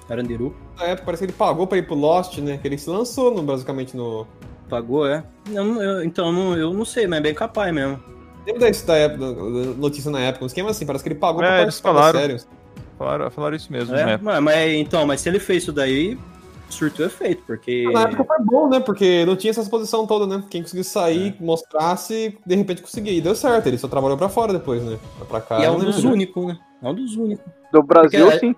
Carandiru. 0.09 0.55
Na 0.79 0.85
época 0.87 1.07
parece 1.07 1.23
que 1.25 1.31
ele 1.31 1.37
pagou 1.39 1.67
pra 1.67 1.79
ir 1.79 1.87
pro 1.87 1.95
Lost, 1.95 2.39
né? 2.39 2.59
Que 2.59 2.69
ele 2.69 2.79
se 2.79 2.89
lançou 2.91 3.35
no, 3.35 3.43
basicamente 3.43 3.97
no. 3.97 4.27
Pagou, 4.69 5.07
é? 5.07 5.23
Eu 5.53 5.65
não- 5.65 5.83
eu- 5.83 6.05
então, 6.05 6.33
não- 6.33 6.57
eu 6.57 6.73
não 6.73 6.85
sei, 6.85 7.07
mas 7.07 7.19
é 7.19 7.23
bem 7.23 7.35
capaz 7.35 7.73
mesmo. 7.73 8.01
Lembra 8.47 8.71
disso 8.71 8.87
da 8.87 8.97
época, 8.97 9.33
da 9.33 9.41
notícia 9.79 10.11
na 10.11 10.21
época? 10.21 10.45
Um 10.45 10.47
esquema 10.47 10.71
assim, 10.71 10.85
parece 10.87 11.03
que 11.05 11.09
ele 11.09 11.19
pagou 11.19 11.43
É, 11.43 11.47
pra 11.47 11.63
eles 11.63 11.81
participar 11.81 11.93
da 11.93 12.01
falaram. 12.21 12.37
Falaram, 12.99 13.31
falaram 13.31 13.57
isso 13.57 13.73
mesmo, 13.73 13.95
É, 13.95 14.05
né? 14.07 14.21
mas, 14.23 14.43
mas, 14.43 14.73
então, 14.75 15.07
mas 15.07 15.21
se 15.21 15.29
ele 15.29 15.39
fez 15.39 15.63
isso 15.65 15.73
daí, 15.73 16.19
surtou 16.69 17.07
efeito, 17.07 17.43
porque. 17.47 17.85
Na 17.93 18.03
época 18.03 18.25
foi 18.25 18.39
bom, 18.45 18.69
né? 18.69 18.81
Porque 18.81 19.25
não 19.27 19.37
tinha 19.37 19.51
essa 19.51 19.61
exposição 19.63 20.07
toda, 20.07 20.27
né? 20.27 20.45
Quem 20.51 20.63
conseguisse 20.63 20.91
sair, 20.91 21.35
É. 21.41 21.45
mostrasse, 21.45 22.37
de 22.47 22.55
repente 22.55 22.83
conseguia. 22.83 23.13
E 23.13 23.21
deu 23.21 23.35
certo, 23.35 23.67
ele 23.67 23.79
só 23.79 23.89
trabalhou 23.89 24.17
pra 24.17 24.29
fora 24.29 24.53
depois, 24.53 24.83
né? 24.83 24.99
Pra 25.29 25.41
cá. 25.41 25.61
E 25.61 25.65
é 25.65 25.71
um 25.71 25.75
lembro. 25.77 25.87
dos 25.93 26.05
únicos, 26.05 26.47
né? 26.47 26.59
É 26.83 26.89
um 26.89 26.95
dos 26.95 27.17
únicos. 27.17 27.45
Do 27.73 27.83
Brasil, 27.83 28.25
Porque 28.31 28.37
é- 28.37 28.39
sim. 28.41 28.55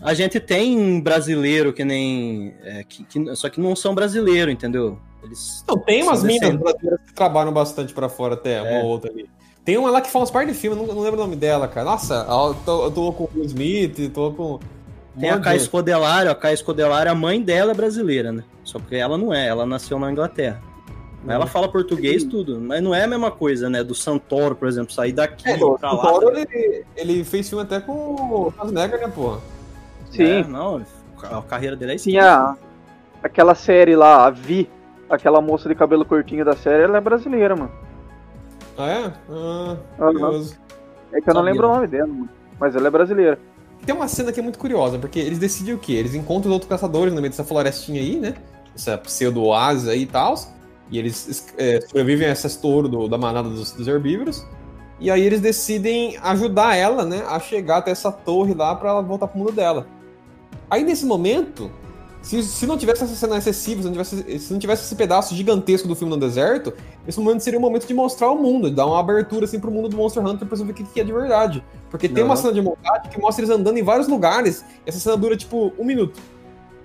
A 0.00 0.14
gente 0.14 0.38
tem 0.40 1.00
brasileiro 1.00 1.72
que 1.72 1.84
nem. 1.84 2.54
é, 2.62 2.84
que- 2.84 3.04
que- 3.04 3.34
só 3.36 3.48
que 3.48 3.60
não 3.60 3.74
são 3.74 3.94
brasileiros, 3.94 4.52
entendeu? 4.54 4.98
Eles. 5.22 5.64
Não, 5.66 5.76
tem 5.78 6.02
umas 6.02 6.22
minas 6.22 6.54
brasileiras 6.56 7.00
que 7.06 7.12
trabalham 7.14 7.52
bastante 7.52 7.92
pra 7.92 8.08
fora 8.08 8.34
até, 8.34 8.60
uma 8.60 8.70
É. 8.70 8.82
ou 8.82 8.86
outra 8.88 9.10
ali. 9.10 9.28
Tem 9.64 9.76
uma 9.76 9.90
lá 9.90 10.00
que 10.00 10.08
faz 10.10 10.20
umas 10.22 10.30
partes 10.30 10.54
de 10.54 10.60
filme, 10.60 10.80
eu 10.80 10.86
não, 10.86 10.94
não 10.94 11.02
lembro 11.02 11.20
o 11.20 11.22
nome 11.24 11.36
dela, 11.36 11.66
cara. 11.68 11.84
Nossa, 11.90 12.26
eu 12.28 12.56
tô, 12.64 12.84
eu 12.84 12.90
tô 12.90 13.12
com 13.12 13.24
o 13.24 13.30
Will 13.34 13.44
Smith, 13.44 14.10
tô 14.14 14.30
com. 14.32 14.58
Tem 15.18 15.30
a 15.30 15.38
Caia. 15.40 15.56
Escodelário, 15.56 16.30
a 16.30 16.34
Caia 16.34 16.54
Escodelário, 16.54 17.10
a 17.10 17.14
mãe 17.14 17.42
dela 17.42 17.72
é 17.72 17.74
brasileira, 17.74 18.30
né? 18.30 18.44
Só 18.62 18.78
que 18.78 18.94
ela 18.94 19.18
não 19.18 19.34
é, 19.34 19.48
ela 19.48 19.66
nasceu 19.66 19.98
na 19.98 20.10
Inglaterra. 20.12 20.62
Mas 21.24 21.34
ela 21.34 21.46
fala 21.48 21.68
português 21.68 22.22
tudo, 22.22 22.60
mas 22.60 22.80
não 22.80 22.94
é 22.94 23.02
a 23.02 23.06
mesma 23.08 23.30
coisa, 23.32 23.68
né? 23.68 23.82
Do 23.82 23.94
Santoro, 23.94 24.54
por 24.54 24.68
exemplo, 24.68 24.92
sair 24.92 25.12
daqui 25.12 25.48
É, 25.50 25.56
o 25.56 25.76
pra 25.76 25.90
lá. 25.92 26.02
Toro, 26.12 26.38
ele, 26.38 26.84
ele 26.96 27.24
fez 27.24 27.48
filme 27.48 27.64
até 27.64 27.80
com 27.80 27.92
o 27.92 28.52
Schwarzenegger, 28.54 29.00
né, 29.00 29.08
porra? 29.08 29.40
Sim. 30.10 30.40
É, 30.40 30.44
não, 30.44 30.82
a 31.22 31.42
carreira 31.42 31.76
dele 31.76 31.92
é 31.92 31.96
Tinha 31.96 32.56
aquela 33.22 33.54
série 33.54 33.96
lá, 33.96 34.26
a 34.26 34.30
Vi, 34.30 34.70
aquela 35.08 35.40
moça 35.40 35.68
de 35.68 35.74
cabelo 35.74 36.04
curtinho 36.04 36.44
da 36.44 36.56
série, 36.56 36.84
ela 36.84 36.98
é 36.98 37.00
brasileira, 37.00 37.54
mano. 37.56 37.70
Ah, 38.76 38.88
é? 38.88 39.12
Ah, 39.30 39.76
curioso. 39.96 40.56
É 41.12 41.20
que 41.20 41.28
eu 41.30 41.34
não 41.34 41.40
Sabia, 41.40 41.52
lembro 41.52 41.68
o 41.68 41.74
nome 41.74 41.86
dela, 41.86 42.06
mano. 42.06 42.28
Mas 42.60 42.76
ela 42.76 42.86
é 42.86 42.90
brasileira. 42.90 43.38
Tem 43.84 43.94
uma 43.94 44.08
cena 44.08 44.32
que 44.32 44.40
é 44.40 44.42
muito 44.42 44.58
curiosa, 44.58 44.98
porque 44.98 45.18
eles 45.18 45.38
decidem 45.38 45.74
o 45.74 45.78
quê? 45.78 45.92
Eles 45.92 46.14
encontram 46.14 46.52
outros 46.52 46.68
caçadores 46.68 47.12
no 47.14 47.20
meio 47.20 47.30
dessa 47.30 47.44
florestinha 47.44 48.00
aí, 48.00 48.18
né? 48.18 48.34
Essa 48.74 48.98
pseudo-oásis 48.98 49.88
aí 49.88 50.02
e 50.02 50.06
tal. 50.06 50.34
E 50.90 50.98
eles 50.98 51.28
es- 51.28 51.54
é, 51.56 51.80
sobrevivem 51.80 52.26
a 52.28 52.32
esse 52.32 52.46
estouro 52.46 52.88
do- 52.88 53.08
da 53.08 53.16
manada 53.18 53.48
dos, 53.48 53.72
dos 53.72 53.86
herbívoros. 53.88 54.46
E 55.00 55.10
aí 55.10 55.22
eles 55.22 55.40
decidem 55.40 56.16
ajudar 56.18 56.74
ela, 56.74 57.04
né? 57.04 57.22
A 57.28 57.38
chegar 57.38 57.78
até 57.78 57.90
essa 57.92 58.10
torre 58.10 58.52
lá 58.54 58.74
pra 58.74 58.90
ela 58.90 59.02
voltar 59.02 59.28
pro 59.28 59.38
mundo 59.38 59.52
dela. 59.52 59.86
Aí 60.70 60.84
nesse 60.84 61.06
momento, 61.06 61.70
se, 62.20 62.42
se 62.42 62.66
não 62.66 62.76
tivesse 62.76 63.04
essa 63.04 63.14
cena 63.14 63.38
excessiva, 63.38 63.80
se 63.80 63.86
não, 63.86 63.92
tivesse, 63.92 64.38
se 64.38 64.52
não 64.52 64.58
tivesse 64.58 64.82
esse 64.82 64.94
pedaço 64.94 65.34
gigantesco 65.34 65.88
do 65.88 65.94
filme 65.94 66.12
no 66.12 66.20
deserto, 66.20 66.74
esse 67.06 67.18
momento 67.18 67.40
seria 67.40 67.58
o 67.58 67.62
momento 67.62 67.86
de 67.86 67.94
mostrar 67.94 68.30
o 68.30 68.36
mundo, 68.36 68.68
de 68.68 68.76
dar 68.76 68.86
uma 68.86 68.98
abertura 69.00 69.44
assim 69.44 69.58
pro 69.58 69.70
mundo 69.70 69.88
do 69.88 69.96
Monster 69.96 70.24
Hunter 70.24 70.46
pra 70.46 70.56
você 70.56 70.64
ver 70.64 70.72
o 70.72 70.74
que, 70.74 70.84
que 70.84 71.00
é 71.00 71.04
de 71.04 71.12
verdade. 71.12 71.64
Porque 71.90 72.08
tem 72.08 72.24
uma 72.24 72.36
cena 72.36 72.52
de 72.52 72.60
montagem 72.60 73.10
que 73.10 73.20
mostra 73.20 73.44
eles 73.44 73.54
andando 73.54 73.78
em 73.78 73.82
vários 73.82 74.08
lugares, 74.08 74.64
e 74.86 74.90
essa 74.90 74.98
cena 74.98 75.16
dura 75.16 75.36
tipo 75.36 75.72
um 75.78 75.84
minuto. 75.84 76.20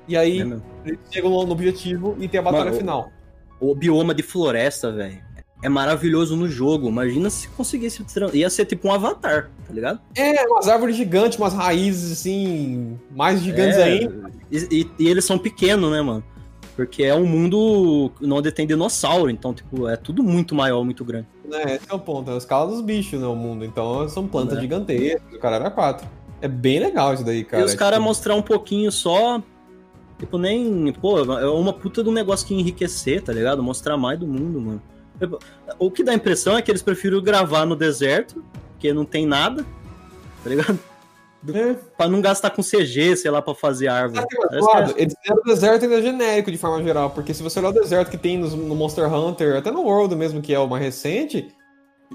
E 0.07 0.15
aí 0.15 0.41
É 0.41 0.57
eles 0.85 0.99
chegam 1.09 1.31
no 1.31 1.51
objetivo 1.51 2.15
e 2.19 2.27
tem 2.27 2.39
a 2.39 2.43
batalha 2.43 2.65
Mano, 2.65 2.77
final. 2.77 3.11
O 3.59 3.73
bioma 3.73 4.13
de 4.13 4.21
floresta, 4.21 4.91
velho, 4.91 5.21
é 5.63 5.69
maravilhoso 5.69 6.35
no 6.35 6.47
jogo. 6.47 6.87
Imagina 6.89 7.29
se 7.29 7.47
conseguisse. 7.49 8.03
Ia 8.33 8.49
ser 8.49 8.65
tipo 8.65 8.87
um 8.87 8.93
avatar, 8.93 9.49
tá 9.67 9.73
ligado? 9.73 9.99
É, 10.15 10.45
umas 10.47 10.67
árvores 10.67 10.95
gigantes, 10.95 11.37
umas 11.39 11.53
raízes 11.53 12.11
assim, 12.11 12.99
mais 13.15 13.41
gigantes 13.41 13.77
É, 13.77 13.83
ainda. 13.83 14.31
E, 14.51 14.57
e- 14.71 14.91
e 14.99 15.07
eles 15.07 15.25
são 15.25 15.37
pequenos, 15.39 15.89
né, 15.91 16.01
mano? 16.01 16.23
Porque 16.75 17.03
é 17.03 17.13
um 17.15 17.25
mundo 17.25 18.11
onde 18.21 18.51
tem 18.51 18.65
dinossauro, 18.65 19.29
então, 19.29 19.53
tipo, 19.53 19.87
é 19.87 19.95
tudo 19.95 20.23
muito 20.23 20.55
maior, 20.55 20.83
muito 20.83 21.05
grande. 21.05 21.27
Né? 21.45 21.75
Esse 21.75 21.85
é 21.89 21.93
o 21.93 21.99
ponto, 21.99 22.31
é 22.31 22.33
a 22.33 22.37
escala 22.37 22.67
dos 22.69 22.81
bichos, 22.81 23.19
né, 23.19 23.27
o 23.27 23.35
mundo. 23.35 23.63
Então 23.63 24.07
são 24.09 24.27
plantas 24.27 24.57
É. 24.57 24.61
gigantescas, 24.61 25.33
o 25.33 25.39
cara 25.39 25.55
era 25.57 25.69
quatro. 25.71 26.07
É 26.41 26.47
bem 26.47 26.79
legal 26.79 27.13
isso 27.13 27.23
daí, 27.23 27.43
cara. 27.43 27.61
e 27.61 27.65
os 27.65 27.73
caras 27.75 27.97
Tipo, 27.99 28.07
mostrar 28.07 28.35
um 28.35 28.41
pouquinho 28.41 28.91
só. 28.91 29.41
Tipo, 30.19 30.37
nem. 30.37 30.91
Pô, 30.93 31.19
é 31.19 31.47
uma 31.47 31.73
puta 31.73 32.03
de 32.03 32.09
um 32.09 32.13
negócio 32.13 32.45
que 32.47 32.53
enriquecer, 32.53 33.21
tá 33.21 33.31
ligado? 33.31 33.61
Mostrar 33.63 33.95
mais 33.97 34.17
do 34.19 34.25
mundo, 34.27 34.59
mano. 34.59 34.81
O 35.79 35.89
que 35.91 36.03
dá 36.03 36.11
a 36.11 36.15
impressão 36.15 36.57
é 36.57 36.61
que 36.61 36.71
eles 36.71 36.81
prefiram 36.81 37.21
gravar 37.21 37.65
no 37.65 37.75
deserto, 37.75 38.43
porque 38.71 38.93
não 38.93 39.05
tem 39.05 39.25
nada, 39.25 39.65
tá 40.43 40.49
ligado? 40.49 40.79
É. 41.53 41.73
Pra 41.97 42.07
não 42.07 42.21
gastar 42.21 42.51
com 42.51 42.61
CG, 42.61 43.17
sei 43.17 43.29
lá, 43.29 43.41
pra 43.41 43.53
fazer 43.53 43.89
árvore. 43.89 44.25
Que 44.25 44.55
é 44.55 44.59
zoado? 44.61 44.93
Eles 44.95 45.13
fizeram 45.21 45.41
o 45.41 45.45
deserto 45.45 45.83
ainda 45.83 46.01
genérico 46.01 46.49
de 46.49 46.57
forma 46.57 46.81
geral, 46.81 47.09
porque 47.09 47.33
se 47.33 47.43
você 47.43 47.59
olhar 47.59 47.69
o 47.69 47.73
deserto 47.73 48.09
que 48.09 48.17
tem 48.17 48.37
no, 48.37 48.75
Monster 48.75 49.13
Hunter, 49.13 49.57
até 49.57 49.69
no 49.69 49.81
World 49.81 50.15
mesmo, 50.15 50.41
que 50.41 50.53
é 50.53 50.59
o 50.59 50.67
mais 50.69 50.81
recente, 50.81 51.53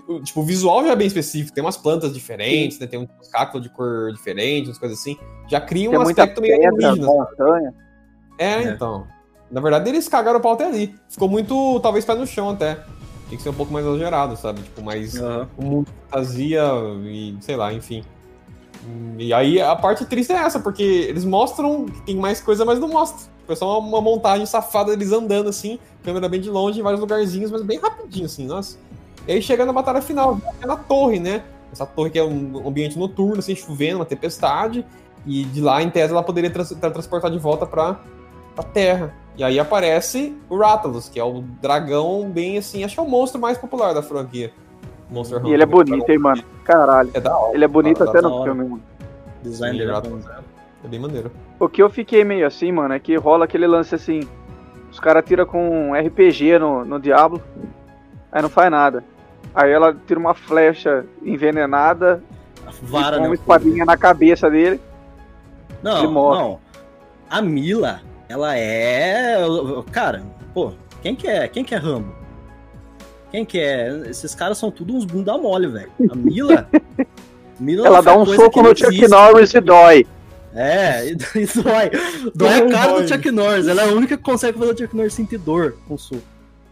o, 0.09 0.21
tipo, 0.23 0.41
o 0.41 0.45
visual 0.45 0.83
já 0.83 0.93
é 0.93 0.97
bem 0.97 1.07
específico, 1.07 1.55
tem 1.55 1.63
umas 1.63 1.77
plantas 1.77 2.15
diferentes, 2.15 2.79
né, 2.79 2.87
tem 2.87 3.01
uns 3.01 3.29
cactos 3.29 3.61
de 3.61 3.69
cor 3.69 4.13
diferente, 4.13 4.69
umas 4.69 4.79
coisas 4.79 4.99
assim, 4.99 5.19
já 5.47 5.61
cria 5.61 5.89
um 5.89 5.93
Tem 5.93 6.01
muita 6.01 6.23
aspecto 6.23 6.41
meio 6.41 6.55
alienígena. 6.55 7.07
montanha. 7.07 7.75
É, 8.39 8.55
É. 8.55 8.63
então. 8.63 9.07
Na 9.51 9.61
verdade, 9.63 9.89
eles 9.89 10.07
cagaram 10.09 10.39
o 10.39 10.43
pau 10.43 10.53
até 10.53 10.67
ali. 10.67 10.95
Ficou 11.09 11.27
muito, 11.27 11.81
talvez, 11.81 12.05
pé 12.05 12.15
no 12.15 12.27
chão 12.27 12.51
até. 12.51 12.79
Tinha 13.29 13.37
que 13.37 13.43
ser 13.43 13.51
um 13.51 13.55
pouco 13.55 13.73
mais 13.73 13.85
exagerado, 13.87 14.37
sabe? 14.37 14.63
Tipo, 14.63 14.83
mais 14.83 15.21
Aham. 15.21 15.49
um 15.59 15.65
mundo 15.65 15.89
fantasia 16.11 16.63
e 17.05 17.37
sei 17.41 17.57
lá, 17.57 17.73
enfim. 17.73 18.03
E 19.19 19.35
aí 19.35 19.61
a 19.61 19.77
parte 19.77 20.05
triste 20.07 20.33
é 20.33 20.37
essa, 20.37 20.59
porque 20.61 20.83
eles 20.83 21.25
mostram 21.25 21.85
que 21.87 22.01
tem 22.03 22.17
mais 22.17 22.41
coisa, 22.41 22.65
mas 22.65 22.79
não 22.79 22.89
mostram. 22.89 23.21
Tipo, 23.41 23.53
é 23.53 23.57
só 23.57 23.79
uma, 23.79 23.89
uma 23.89 24.01
montagem 24.01 24.47
safada 24.47 24.97
deles 24.97 25.13
andando 25.13 25.49
assim, 25.49 25.79
câmera 26.03 26.29
bem 26.29 26.41
de 26.41 26.49
longe, 26.49 26.81
em 26.81 26.83
vários 26.83 27.01
lugarzinhos, 27.01 27.51
mas 27.51 27.63
bem 27.63 27.79
rapidinho, 27.79 28.27
assim, 28.27 28.47
nossa. 28.47 28.79
E 29.27 29.33
aí 29.33 29.43
chega 29.43 29.67
na 29.67 29.73
batalha 29.73 30.01
final, 30.01 30.41
é 30.63 30.67
na 30.67 30.77
torre, 30.77 31.19
né? 31.21 31.43
Essa 31.71 31.85
torre 31.85 32.09
que 32.09 32.19
é 32.19 32.25
um 32.25 32.67
ambiente 32.67 32.99
noturno, 32.99 33.41
assim, 33.41 33.55
chovendo, 33.55 33.99
uma 33.99 34.07
tempestade. 34.07 34.87
E 35.27 35.45
de 35.45 35.61
lá, 35.61 35.83
em 35.83 35.91
tese, 35.91 36.13
ela 36.13 36.23
poderia 36.23 36.49
trans 36.49 36.71
tra- 36.71 36.91
transportar 36.91 37.31
de 37.31 37.39
volta 37.39 37.67
pra, 37.67 38.01
pra 38.55 38.65
Terra. 38.65 39.15
E 39.39 39.45
aí 39.45 39.59
aparece 39.59 40.37
o 40.51 40.59
Rathalos, 40.59 41.09
que 41.09 41.19
é 41.21 41.25
o 41.25 41.43
dragão 41.63 42.29
bem 42.29 42.59
assim, 42.59 42.83
acho 42.83 42.95
que 42.97 43.01
é 43.01 43.03
o 43.05 43.09
monstro 43.09 43.41
mais 43.41 43.57
popular 43.57 43.95
da 43.95 44.03
franquia. 44.03 44.53
Monster 45.09 45.41
E 45.47 45.53
ele 45.55 45.63
é 45.63 45.67
bonito, 45.67 46.11
hein, 46.11 46.19
mano. 46.19 46.43
Caralho. 46.65 47.11
É 47.15 47.21
da 47.21 47.35
hora. 47.39 47.55
Ele 47.55 47.65
é 47.65 47.69
bonito 47.69 48.05
Da- 48.05 48.11
até 48.11 48.21
no 48.21 48.43
filme, 48.43 48.65
mano. 48.65 48.83
Design 49.43 49.79
dele 49.79 49.93
é 49.93 49.95
é, 49.95 50.41
é 50.85 50.89
bem 50.89 50.99
maneiro. 50.99 51.31
O 51.59 51.69
que 51.69 51.81
eu 51.81 51.89
fiquei 51.89 52.25
meio 52.25 52.45
assim, 52.47 52.73
mano, 52.73 52.93
é 52.93 52.99
que 52.99 53.15
rola 53.17 53.45
aquele 53.45 53.67
lance 53.67 53.95
assim. 53.95 54.21
Os 54.91 54.99
caras 54.99 55.25
tiram 55.25 55.47
com 55.47 55.91
um 55.91 55.95
RPG 55.95 56.59
no, 56.59 56.85
no 56.85 56.99
Diablo, 56.99 57.41
aí 58.33 58.43
não 58.43 58.49
faz 58.51 58.71
nada. 58.71 59.05
Aí 59.55 59.71
ela 59.71 59.97
tira 60.07 60.19
uma 60.19 60.35
flecha 60.35 61.07
envenenada 61.23 62.23
A 62.67 62.71
e 62.71 62.87
vara, 62.87 63.17
com 63.17 63.23
né? 63.23 63.29
uma 63.29 63.35
espadinha 63.35 63.85
na 63.85 63.97
cabeça 63.97 64.51
dele. 64.51 64.81
Não, 65.83 65.99
Ele 65.99 66.09
morre. 66.09 66.39
não. 66.41 66.59
A 67.31 67.41
Mila, 67.41 68.01
ela 68.29 68.57
é. 68.57 69.39
Cara, 69.91 70.23
pô, 70.53 70.73
quem 71.03 71.15
que 71.15 71.27
é? 71.27 71.49
Quem 71.49 71.65
que 71.65 71.75
é 71.75 71.79
Rambo? 71.79 72.15
Quem 73.31 73.45
que 73.45 73.59
é? 73.59 74.03
Esses 74.09 74.35
caras 74.35 74.59
são 74.59 74.71
tudo 74.71 74.95
uns 74.95 75.05
bunda 75.05 75.37
mole, 75.37 75.69
velho. 75.69 75.91
A 76.11 76.15
Mila. 76.15 76.69
Mila 77.61 77.87
Ela 77.87 77.97
não 77.99 78.05
dá 78.05 78.19
um 78.19 78.27
soco 78.27 78.63
no 78.63 78.77
Chuck. 78.77 79.09
Norris 79.09 79.53
e 79.55 79.61
dói. 79.61 80.07
É, 80.55 81.07
e 81.07 81.13
e 81.39 81.47
dói. 81.63 81.91
Dói 82.35 82.55
a 82.55 82.71
cara 82.71 82.93
Dói. 82.93 83.03
do 83.03 83.09
Chuck 83.09 83.31
Norris. 83.31 83.67
Ela 83.67 83.83
é 83.83 83.89
a 83.89 83.93
única 83.93 84.17
que 84.17 84.23
consegue 84.23 84.59
fazer 84.59 84.73
o 84.73 84.79
Chuck 84.79 84.97
Norris 84.97 85.15
sentir 85.15 85.39
dor 85.39 85.77
com 85.87 85.99
soco. 85.99 86.23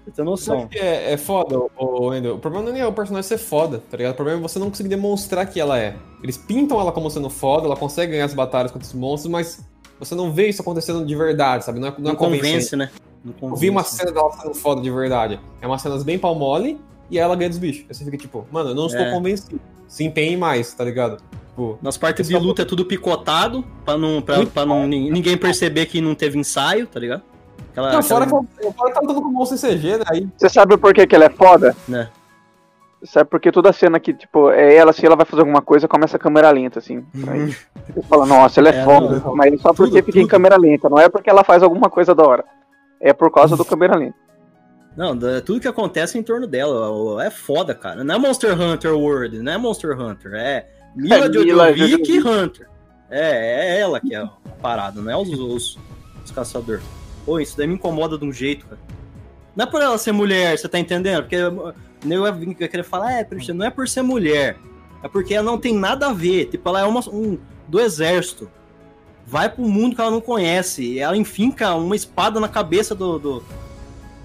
Você 0.04 0.12
tem 0.12 0.24
noção. 0.24 0.60
Sabe 0.60 0.70
que 0.70 0.78
é, 0.78 1.12
é 1.12 1.16
foda, 1.16 1.58
o 1.58 2.06
Wendel. 2.06 2.36
O 2.36 2.38
problema 2.38 2.70
não 2.70 2.76
é 2.76 2.86
o 2.86 2.92
personagem 2.92 3.28
ser 3.28 3.38
foda, 3.38 3.82
tá 3.90 3.96
ligado? 3.96 4.12
O 4.12 4.16
problema 4.16 4.38
é 4.38 4.42
você 4.42 4.58
não 4.58 4.68
conseguir 4.68 4.88
demonstrar 4.88 5.44
que 5.46 5.60
ela 5.60 5.78
é. 5.78 5.96
Eles 6.22 6.36
pintam 6.36 6.80
ela 6.80 6.92
como 6.92 7.10
sendo 7.10 7.28
foda, 7.28 7.66
ela 7.66 7.76
consegue 7.76 8.12
ganhar 8.12 8.24
as 8.24 8.32
batalhas 8.32 8.70
contra 8.70 8.86
os 8.86 8.94
monstros, 8.94 9.30
mas 9.30 9.66
você 9.98 10.14
não 10.14 10.32
vê 10.32 10.48
isso 10.48 10.62
acontecendo 10.62 11.04
de 11.04 11.14
verdade, 11.16 11.64
sabe? 11.64 11.78
Não 11.80 11.88
é, 11.88 11.90
não 11.98 11.98
é 11.98 12.12
Não 12.12 12.16
convencente. 12.16 12.52
convence, 12.52 12.76
né? 12.76 12.90
Não 13.24 13.32
Eu 13.32 13.38
convence. 13.40 13.60
vi 13.60 13.70
uma 13.70 13.82
cena 13.82 14.12
dela 14.12 14.30
sendo 14.32 14.54
foda 14.54 14.80
de 14.80 14.90
verdade. 14.90 15.40
É 15.60 15.66
umas 15.66 15.82
cenas 15.82 16.02
bem 16.02 16.18
pau 16.18 16.34
mole 16.34 16.78
e 17.10 17.18
aí 17.18 17.24
ela 17.24 17.34
ganha 17.36 17.48
dos 17.50 17.58
bichos. 17.58 17.84
Aí 17.88 17.94
você 17.94 18.04
fica 18.04 18.16
tipo, 18.16 18.46
mano, 18.50 18.70
eu 18.70 18.74
não 18.74 18.86
estou 18.86 19.02
É. 19.02 19.10
convencido. 19.10 19.60
Se 19.88 20.04
empenhe 20.04 20.36
mais, 20.36 20.72
tá 20.74 20.84
ligado? 20.84 21.18
Tipo, 21.50 21.78
Nas 21.80 21.96
partes 21.96 22.28
de 22.28 22.34
é 22.34 22.38
o- 22.38 22.42
luta 22.42 22.62
é 22.62 22.64
tudo 22.64 22.84
picotado, 22.84 23.64
pra, 23.84 23.96
não, 23.96 24.20
pra, 24.20 24.36
Muito 24.36 24.52
pra 24.52 24.66
não, 24.66 24.86
nin- 24.86 25.10
ninguém 25.10 25.36
perceber 25.36 25.86
que 25.86 26.00
não 26.00 26.14
teve 26.14 26.38
ensaio, 26.38 26.86
tá 26.86 27.00
ligado? 27.00 27.22
Aquela, 27.70 27.92
não, 27.92 27.98
aquela- 28.00 28.26
fora 28.26 28.44
que 28.58 28.66
eu- 28.66 28.72
fora 28.72 28.88
que 28.90 28.94
tá 28.94 29.00
lutando 29.00 29.22
com 29.22 29.28
monstro 29.30 29.56
em 29.56 29.60
CG, 29.60 29.96
né? 29.98 30.04
Aí 30.08 30.28
Você 30.36 30.48
sabe 30.48 30.76
por 30.76 30.92
que, 30.92 31.06
que 31.06 31.14
ela 31.14 31.24
é 31.26 31.30
foda? 31.30 31.74
Né. 31.88 32.08
Sabe 33.06 33.30
porque 33.30 33.52
toda 33.52 33.72
cena 33.72 34.00
que, 34.00 34.12
tipo, 34.12 34.50
é 34.50 34.74
ela, 34.74 34.92
se 34.92 35.04
ela 35.06 35.16
vai 35.16 35.24
fazer 35.24 35.42
alguma 35.42 35.62
coisa, 35.62 35.86
começa 35.86 36.16
a 36.16 36.20
câmera 36.20 36.50
lenta, 36.50 36.78
assim. 36.80 37.04
Aí 37.28 37.54
você 37.94 38.02
fala, 38.08 38.26
nossa, 38.26 38.60
ela 38.60 38.68
é, 38.70 38.78
É, 38.80 38.84
foda. 38.84 39.20
não, 39.24 39.36
mas 39.36 39.52
é 39.52 39.56
só 39.58 39.72
porque 39.72 40.00
tudo, 40.00 40.06
fica 40.06 40.18
em 40.18 40.22
tudo. 40.22 40.30
câmera 40.30 40.56
lenta, 40.56 40.88
não 40.88 40.98
é 40.98 41.08
porque 41.08 41.30
ela 41.30 41.44
faz 41.44 41.62
alguma 41.62 41.88
coisa 41.88 42.14
da 42.14 42.24
hora. 42.24 42.44
É 43.00 43.12
por 43.12 43.30
causa 43.30 43.56
do 43.56 43.64
câmera 43.64 43.96
lenta. 43.96 44.16
Não, 44.96 45.16
tudo 45.44 45.60
que 45.60 45.68
acontece 45.68 46.18
em 46.18 46.22
torno 46.22 46.46
dela 46.46 47.22
é 47.24 47.30
foda, 47.30 47.74
cara. 47.74 48.02
Não 48.02 48.14
é 48.14 48.18
Monster 48.18 48.58
Hunter 48.58 48.96
World, 48.96 49.38
não 49.40 49.52
é 49.52 49.58
Monster 49.58 50.00
Hunter, 50.00 50.32
é 50.34 50.66
Mila 50.96 51.26
É 51.26 51.28
Mila 51.28 51.72
Jojovic 51.76 52.06
Jovovich. 52.14 52.28
Hunter. 52.28 52.68
É, 53.10 53.76
é 53.76 53.80
ela 53.80 54.00
que 54.00 54.14
é 54.14 54.18
a 54.18 54.26
parada, 54.60 55.00
não 55.00 55.10
é 55.10 55.16
os, 55.16 55.28
os, 55.28 55.78
os 56.24 56.30
caçadores. 56.32 56.82
Pô, 57.26 57.38
isso 57.38 57.56
daí 57.56 57.66
me 57.66 57.74
incomoda 57.74 58.16
de 58.18 58.24
um 58.24 58.32
jeito, 58.32 58.64
cara. 58.66 58.80
Não 59.54 59.64
é 59.64 59.66
por 59.66 59.80
ela 59.82 59.96
ser 59.98 60.12
mulher, 60.12 60.56
você 60.58 60.68
tá 60.68 60.78
entendendo? 60.78 61.22
Porque 61.22 61.36
o 62.06 62.08
nego 62.08 62.22
vai 62.22 62.32
vir- 62.32 62.56
vai 62.58 62.68
querer 62.68 62.82
falar, 62.84 63.12
é, 63.12 63.24
Christian, 63.24 63.54
não 63.54 63.66
é 63.66 63.70
por 63.70 63.86
ser 63.88 64.02
mulher. 64.02 64.56
É 65.02 65.08
porque 65.08 65.34
ela 65.34 65.44
não 65.44 65.58
tem 65.58 65.74
nada 65.74 66.08
a 66.08 66.12
ver. 66.12 66.46
Tipo, 66.46 66.68
ela 66.70 66.80
é 66.80 66.84
uma, 66.84 67.00
um, 67.08 67.36
do 67.68 67.78
exército. 67.80 68.48
Vai 69.26 69.48
pro 69.48 69.62
mundo 69.64 69.94
que 69.94 70.00
ela 70.00 70.10
não 70.10 70.20
conhece. 70.20 70.82
e 70.84 70.98
Ela 71.00 71.16
enfinca 71.16 71.74
uma 71.74 71.94
espada 71.96 72.40
na 72.40 72.48
cabeça 72.48 72.94
do, 72.94 73.18
do, 73.18 73.42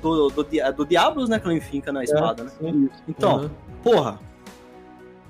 do, 0.01 0.29
do, 0.29 0.43
Dia- 0.43 0.71
do 0.71 0.86
Diablos, 0.86 1.27
né? 1.27 1.39
Que 1.39 1.45
ela 1.47 1.55
enfinca 1.55 1.91
na 1.91 2.03
espada, 2.03 2.43
né? 2.45 2.51
sim. 2.59 2.89
Então, 3.07 3.41
Uhum. 3.41 3.49
porra. 3.84 4.19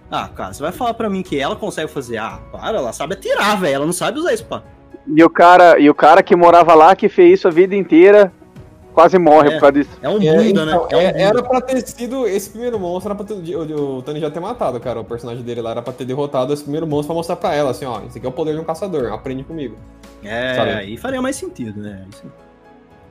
Ah, 0.10 0.28
cara, 0.28 0.54
você 0.54 0.62
vai 0.62 0.72
falar 0.74 0.93
pra 0.93 1.10
mim 1.10 1.24
que 1.24 1.39
ela 1.39 1.56
consegue 1.56 1.89
fazer. 1.89 2.18
Ah, 2.18 2.39
para, 2.52 2.78
ela 2.78 2.91
sabe 2.91 3.14
atirar, 3.14 3.58
velho. 3.60 3.76
Ela 3.76 3.86
não 3.86 3.93
sabe 3.93 4.20
usar 4.20 4.34
espada. 4.34 4.66
E 5.08 5.24
o 5.24 5.30
cara, 5.30 5.80
e 5.80 5.89
o 5.89 5.95
cara 5.95 6.22
que 6.22 6.36
morava 6.36 6.74
lá, 6.76 6.95
que 6.95 7.08
fez 7.10 7.39
isso 7.39 7.47
a 7.47 7.52
vida 7.52 7.76
inteira, 7.76 8.32
quase 9.02 9.18
morre 9.18 9.49
É. 9.49 9.52
por 9.54 9.60
causa 9.62 9.74
disso. 9.74 9.89
É 10.02 10.10
um 10.10 10.22
É, 10.22 10.36
bunda, 10.36 10.66
né? 10.66 10.72
então, 10.74 10.88
É 10.91 10.95
um 10.97 10.99
é- 11.02 11.12
bunda. 11.12 11.24
era 11.24 11.43
pra 11.43 11.62
ter 11.62 11.82
sido 11.88 12.28
esse 12.28 12.49
primeiro 12.52 12.80
monstro, 12.80 13.12
era 13.12 13.16
pra 13.16 13.26
ter, 13.26 13.34
o, 13.56 13.97
o 13.97 14.02
Tony 14.02 14.20
já 14.20 14.30
ter 14.30 14.39
matado, 14.39 14.80
cara. 14.80 14.99
O 14.99 15.04
personagem 15.06 15.43
dele 15.43 15.62
lá 15.62 15.72
era 15.72 15.82
pra 15.82 15.91
ter 15.93 16.06
derrotado 16.06 16.54
esse 16.54 16.62
primeiro 16.64 16.86
monstro 16.86 17.08
pra 17.08 17.16
mostrar 17.16 17.36
pra 17.36 17.54
ela, 17.56 17.72
assim, 17.72 17.86
ó, 17.86 18.02
esse 18.08 18.18
aqui 18.18 18.26
é 18.26 18.30
o 18.30 18.34
poder 18.34 18.54
de 18.54 18.60
um 18.60 18.64
caçador, 18.64 19.12
aprende 19.12 19.43
comigo. 19.43 19.76
É, 20.24 20.54
sabe? 20.56 20.72
aí 20.72 20.97
faria 20.97 21.22
mais 21.22 21.36
sentido, 21.36 21.82
né? 21.82 22.06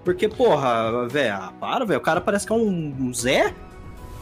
Porque, 0.04 0.28
porra, 0.28 1.08
velho, 1.08 1.34
ah, 1.34 1.52
para, 1.60 1.84
velho. 1.84 1.98
O 1.98 2.02
cara 2.02 2.20
parece 2.20 2.46
que 2.46 2.52
é 2.52 2.56
um 2.56 3.12
Zé. 3.12 3.52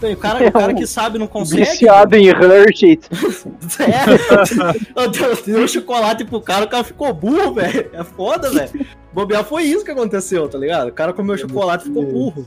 O 0.00 0.16
cara, 0.16 0.46
o 0.46 0.52
cara 0.52 0.74
que 0.74 0.86
sabe 0.86 1.18
não 1.18 1.26
consegue. 1.26 1.64
Viciado 1.64 2.14
em 2.16 2.28
Hershey. 2.28 3.00
É. 3.80 5.02
Eu 5.02 5.10
dei 5.44 5.56
um 5.62 5.66
chocolate 5.68 6.24
pro 6.24 6.40
cara, 6.40 6.64
o 6.64 6.68
cara 6.68 6.84
ficou 6.84 7.12
burro, 7.12 7.54
velho. 7.54 7.90
É 7.92 8.04
foda, 8.04 8.50
velho. 8.50 8.86
Bobear 9.12 9.44
foi 9.44 9.64
isso 9.64 9.84
que 9.84 9.90
aconteceu, 9.90 10.48
tá 10.48 10.56
ligado? 10.58 10.88
O 10.88 10.92
cara 10.92 11.12
comeu 11.12 11.36
chocolate 11.36 11.84
e 11.84 11.88
ficou 11.88 12.04
burro. 12.04 12.46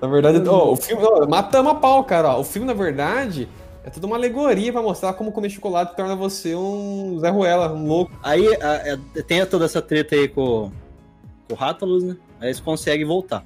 Na 0.00 0.08
verdade, 0.08 0.46
ó, 0.48 0.72
o 0.72 0.76
filme. 0.76 1.02
ó, 1.04 1.26
matamos 1.26 1.72
a 1.72 1.74
pau, 1.74 2.04
cara. 2.04 2.28
ó. 2.36 2.40
O 2.40 2.44
filme, 2.44 2.66
na 2.66 2.74
verdade, 2.74 3.48
é 3.84 3.90
tudo 3.90 4.06
uma 4.06 4.16
alegoria 4.16 4.72
pra 4.72 4.82
mostrar 4.82 5.12
como 5.14 5.32
comer 5.32 5.50
chocolate 5.50 5.96
torna 5.96 6.14
você 6.14 6.54
um 6.54 7.18
Zé 7.20 7.30
Ruela, 7.30 7.72
um 7.72 7.86
louco. 7.86 8.12
Aí 8.22 8.46
a- 8.56 8.94
a- 9.18 9.22
tem 9.22 9.44
toda 9.46 9.64
essa 9.64 9.80
treta 9.82 10.14
aí 10.14 10.28
com, 10.28 10.70
com 11.48 11.54
o 11.54 11.56
Rathalos, 11.56 12.04
né? 12.04 12.16
Aí 12.40 12.48
eles 12.48 12.60
conseguem 12.60 13.06
voltar. 13.06 13.44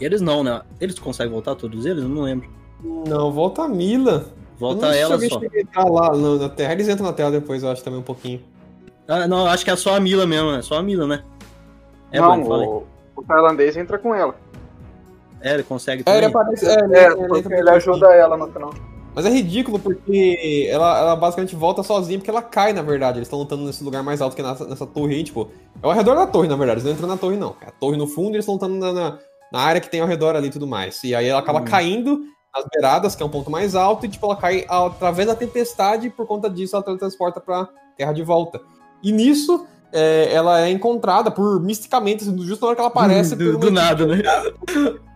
Eles 0.00 0.20
não, 0.20 0.44
né? 0.44 0.62
Eles 0.80 0.98
conseguem 0.98 1.32
voltar, 1.32 1.54
todos 1.54 1.86
eles? 1.86 2.02
Eu 2.02 2.08
não 2.08 2.22
lembro. 2.22 2.48
Não, 2.82 3.32
volta 3.32 3.62
a 3.62 3.68
Mila. 3.68 4.26
Volta 4.58 4.94
ela 4.94 5.18
só. 5.18 5.40
entrar 5.54 5.84
lá 5.84 6.16
na, 6.16 6.48
Terra. 6.48 6.72
Eles 6.72 6.88
entram 6.88 7.06
na 7.06 7.12
Terra 7.12 7.30
depois, 7.30 7.62
eu 7.62 7.70
acho, 7.70 7.84
também 7.84 8.00
um 8.00 8.04
pouquinho. 8.04 8.42
Ah, 9.06 9.28
não, 9.28 9.46
acho 9.46 9.64
que 9.64 9.70
é 9.70 9.76
só 9.76 9.94
a 9.94 10.00
Mila 10.00 10.26
mesmo, 10.26 10.50
é 10.50 10.62
só 10.62 10.78
a 10.78 10.82
Mila, 10.82 11.06
né? 11.06 11.22
É, 12.10 12.20
não, 12.20 12.32
aí. 12.32 12.42
o, 12.42 12.84
o 13.14 13.22
tailandês 13.22 13.76
entra 13.76 13.98
com 13.98 14.14
ela. 14.14 14.34
É, 15.40 15.54
ele 15.54 15.62
consegue 15.62 16.02
É, 16.06 16.18
ele 16.18 16.30
também. 16.30 16.40
aparece. 16.42 16.66
É, 16.66 16.74
ele, 16.74 16.96
É, 16.96 17.06
ele 17.06 17.54
ele 17.54 17.70
um 17.70 17.74
ajuda 17.74 18.06
ela 18.14 18.36
no 18.36 18.48
final. 18.48 18.74
Mas 19.14 19.24
é 19.24 19.30
ridículo 19.30 19.78
porque 19.78 20.68
ela, 20.70 20.98
ela 20.98 21.16
basicamente 21.16 21.56
volta 21.56 21.82
sozinha 21.82 22.18
porque 22.18 22.30
ela 22.30 22.42
cai, 22.42 22.72
na 22.72 22.82
verdade. 22.82 23.18
Eles 23.18 23.26
estão 23.26 23.38
lutando 23.38 23.64
nesse 23.64 23.82
lugar 23.82 24.02
mais 24.02 24.20
alto 24.20 24.34
que 24.36 24.42
é 24.42 24.44
nessa, 24.44 24.66
nessa 24.66 24.86
torre 24.86 25.14
aí, 25.14 25.24
tipo. 25.24 25.48
É 25.82 25.86
ao 25.86 25.92
redor 25.92 26.14
da 26.14 26.26
torre, 26.26 26.48
na 26.48 26.56
verdade. 26.56 26.80
Eles 26.80 26.84
não 26.84 26.92
entram 26.92 27.08
na 27.08 27.16
torre, 27.16 27.36
não. 27.36 27.56
É 27.62 27.68
a 27.68 27.70
torre 27.70 27.96
no 27.96 28.06
fundo 28.06 28.30
e 28.30 28.36
eles 28.36 28.44
estão 28.44 28.54
lutando 28.54 28.74
na, 28.74 28.92
na, 28.92 29.18
na 29.52 29.60
área 29.60 29.80
que 29.80 29.90
tem 29.90 30.00
ao 30.00 30.06
redor 30.06 30.34
ali 30.36 30.48
e 30.48 30.50
tudo 30.50 30.66
mais. 30.66 31.02
E 31.04 31.14
aí 31.14 31.26
ela 31.26 31.40
acaba 31.40 31.60
Hum. 31.60 31.64
caindo 31.64 32.20
nas 32.54 32.64
beiradas, 32.72 33.14
que 33.14 33.22
é 33.22 33.26
um 33.26 33.30
ponto 33.30 33.50
mais 33.50 33.74
alto, 33.74 34.06
e 34.06 34.08
tipo, 34.08 34.24
ela 34.26 34.36
cai 34.36 34.64
através 34.68 35.28
da 35.28 35.34
tempestade 35.34 36.06
e 36.06 36.10
por 36.10 36.26
conta 36.26 36.48
disso 36.48 36.74
ela 36.74 36.84
teletransporta 36.84 37.40
pra 37.40 37.68
terra 37.96 38.12
de 38.12 38.22
volta. 38.22 38.60
E 39.02 39.12
nisso. 39.12 39.66
É, 39.96 40.32
ela 40.32 40.60
é 40.60 40.70
encontrada 40.70 41.30
por 41.30 41.60
misticamente, 41.60 42.22
assim, 42.24 42.36
justo 42.42 42.62
na 42.62 42.68
hora 42.68 42.74
que 42.76 42.80
ela 42.82 42.88
aparece. 42.90 43.34
do, 43.34 43.58
do 43.58 43.70
nada, 43.70 44.06
né? 44.06 44.22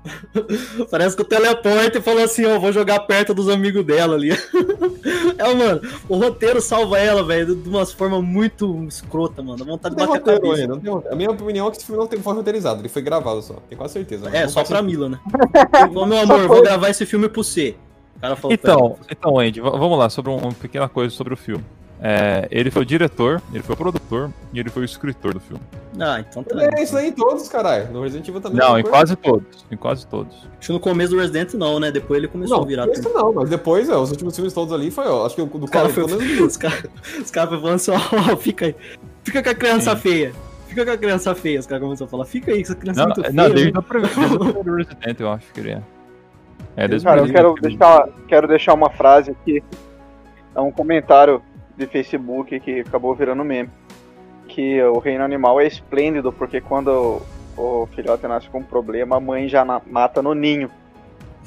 Parece 0.90 1.14
que 1.14 1.20
o 1.22 1.24
teleporte 1.26 2.00
falou 2.00 2.24
assim, 2.24 2.46
ó, 2.46 2.58
vou 2.58 2.72
jogar 2.72 3.00
perto 3.00 3.34
dos 3.34 3.48
amigos 3.50 3.84
dela 3.84 4.14
ali. 4.14 4.30
é, 5.38 5.54
mano, 5.54 5.80
o 6.08 6.16
roteiro 6.16 6.60
salva 6.60 6.98
ela, 6.98 7.22
velho, 7.22 7.54
de 7.54 7.68
uma 7.68 7.84
forma 7.84 8.20
muito 8.22 8.84
escrota, 8.84 9.42
mano. 9.42 9.58
Dá 9.58 9.64
vontade 9.64 9.94
de 9.94 10.02
Não 10.02 10.12
tem 10.12 10.20
bater 10.20 10.30
a 10.30 10.34
roteiro 10.34 10.40
cabeça. 10.56 10.62
ainda, 10.72 10.90
não 10.90 11.00
tem. 11.02 11.12
A 11.12 11.14
minha 11.16 11.30
opinião 11.30 11.66
é 11.68 11.70
que 11.70 11.76
esse 11.76 11.86
filme 11.86 12.00
não 12.00 12.08
tem- 12.08 12.18
foi 12.20 12.32
roteirizado, 12.34 12.80
ele 12.80 12.88
foi 12.88 13.02
gravado 13.02 13.42
só. 13.42 13.54
Tenho 13.68 13.78
quase 13.78 13.92
certeza. 13.92 14.30
É, 14.32 14.42
Não 14.42 14.48
só 14.48 14.64
pra. 14.64 14.80
Mila, 14.80 15.08
né? 15.10 15.18
Ô, 15.94 16.06
meu 16.06 16.18
amor, 16.20 16.48
vou 16.48 16.62
gravar 16.62 16.88
esse 16.88 17.04
filme 17.04 17.28
pro 17.28 17.44
você. 17.44 17.76
O 18.16 18.20
cara 18.20 18.36
falou 18.36 18.56
pra 18.56 18.72
Então, 18.72 18.96
então, 19.10 19.38
Andy, 19.38 19.60
vamos 19.60 19.98
lá, 19.98 20.08
sobre 20.08 20.30
um- 20.30 20.36
uma 20.38 20.52
pequena 20.52 20.88
coisa 20.88 21.14
sobre 21.14 21.34
o 21.34 21.36
filme. 21.36 21.64
É, 22.02 22.48
ele 22.50 22.70
foi 22.70 22.80
o 22.80 22.84
diretor, 22.84 23.42
ele 23.52 23.62
foi 23.62 23.74
o 23.74 23.76
produtor 23.76 24.30
e 24.54 24.58
ele 24.58 24.70
foi 24.70 24.82
o 24.82 24.84
escritor 24.86 25.34
do 25.34 25.40
filme. 25.40 25.62
Ah, 26.00 26.18
então 26.18 26.42
tá. 26.42 26.56
É 26.78 26.82
isso 26.82 26.96
aí 26.96 27.08
em 27.08 27.12
todos, 27.12 27.46
caralho. 27.46 27.92
No 27.92 28.02
Resident 28.02 28.26
Evil 28.26 28.40
também. 28.40 28.58
Não, 28.58 28.74
é 28.76 28.80
em 28.80 28.82
coisa. 28.82 28.96
quase 28.96 29.16
todos. 29.16 29.66
Em 29.70 29.76
quase 29.76 30.06
todos. 30.06 30.34
Acho 30.58 30.68
que 30.68 30.72
no 30.72 30.80
começo 30.80 31.12
do 31.12 31.20
Resident 31.20 31.52
não, 31.54 31.78
né? 31.78 31.90
Depois 31.90 32.16
ele 32.16 32.28
começou 32.28 32.56
Não, 32.56 32.64
a 32.64 32.66
virar 32.66 32.86
tudo. 32.88 33.10
não, 33.12 33.34
mas 33.34 33.50
depois, 33.50 33.90
ó, 33.90 34.00
os 34.00 34.10
últimos 34.10 34.34
filmes 34.34 34.54
todos 34.54 34.72
ali 34.72 34.90
foi, 34.90 35.06
ó, 35.06 35.26
acho 35.26 35.34
que 35.34 35.42
o 35.42 35.46
do 35.46 35.68
pelo 35.68 35.88
foi... 35.90 36.06
menos 36.06 36.40
os 36.40 36.56
caras 36.56 36.84
os 37.22 37.30
cara 37.30 37.48
falando 37.48 37.74
assim, 37.74 37.90
ó, 38.32 38.36
fica 38.36 38.66
aí. 38.66 38.76
Fica 39.22 39.42
com 39.42 39.50
a 39.50 39.54
criança 39.54 39.94
feia. 39.94 40.32
Fica 40.68 40.86
com 40.86 40.92
a 40.92 40.96
criança 40.96 41.34
feia. 41.34 41.60
Os 41.60 41.66
caras 41.66 41.84
começaram 41.84 42.06
a 42.06 42.10
falar, 42.10 42.24
fica 42.24 42.50
aí, 42.50 42.58
que 42.58 42.62
essa 42.62 42.74
criança 42.74 43.02
é 43.02 43.04
Não, 43.04 43.14
muito 43.14 43.20
feia. 43.20 43.32
não 43.34 43.48
né? 43.48 43.54
desde, 43.54 43.78
o 43.78 43.82
primeiro, 43.84 44.70
o 44.70 44.74
Resident, 44.74 45.20
eu 45.20 45.30
acho 45.30 45.52
que 45.52 45.60
ele 45.60 45.72
é. 45.72 45.82
É, 46.76 46.88
desde 46.88 47.06
o 47.06 47.10
Cara, 47.10 47.20
eu 47.20 47.30
quero 47.30 47.54
deixar, 47.60 48.08
quero 48.26 48.48
deixar 48.48 48.72
uma 48.72 48.88
frase 48.88 49.32
aqui. 49.32 49.62
É 50.54 50.60
um 50.60 50.72
comentário 50.72 51.42
de 51.80 51.86
Facebook 51.86 52.60
que 52.60 52.80
acabou 52.80 53.14
virando 53.14 53.44
meme. 53.44 53.70
Que 54.48 54.82
o 54.82 54.98
reino 54.98 55.24
animal 55.24 55.60
é 55.60 55.66
esplêndido, 55.66 56.32
porque 56.32 56.60
quando 56.60 57.22
o 57.56 57.88
filhote 57.94 58.26
nasce 58.26 58.48
com 58.48 58.58
um 58.58 58.62
problema, 58.64 59.16
a 59.16 59.20
mãe 59.20 59.48
já 59.48 59.64
na- 59.64 59.80
mata 59.86 60.20
no 60.22 60.34
ninho. 60.34 60.70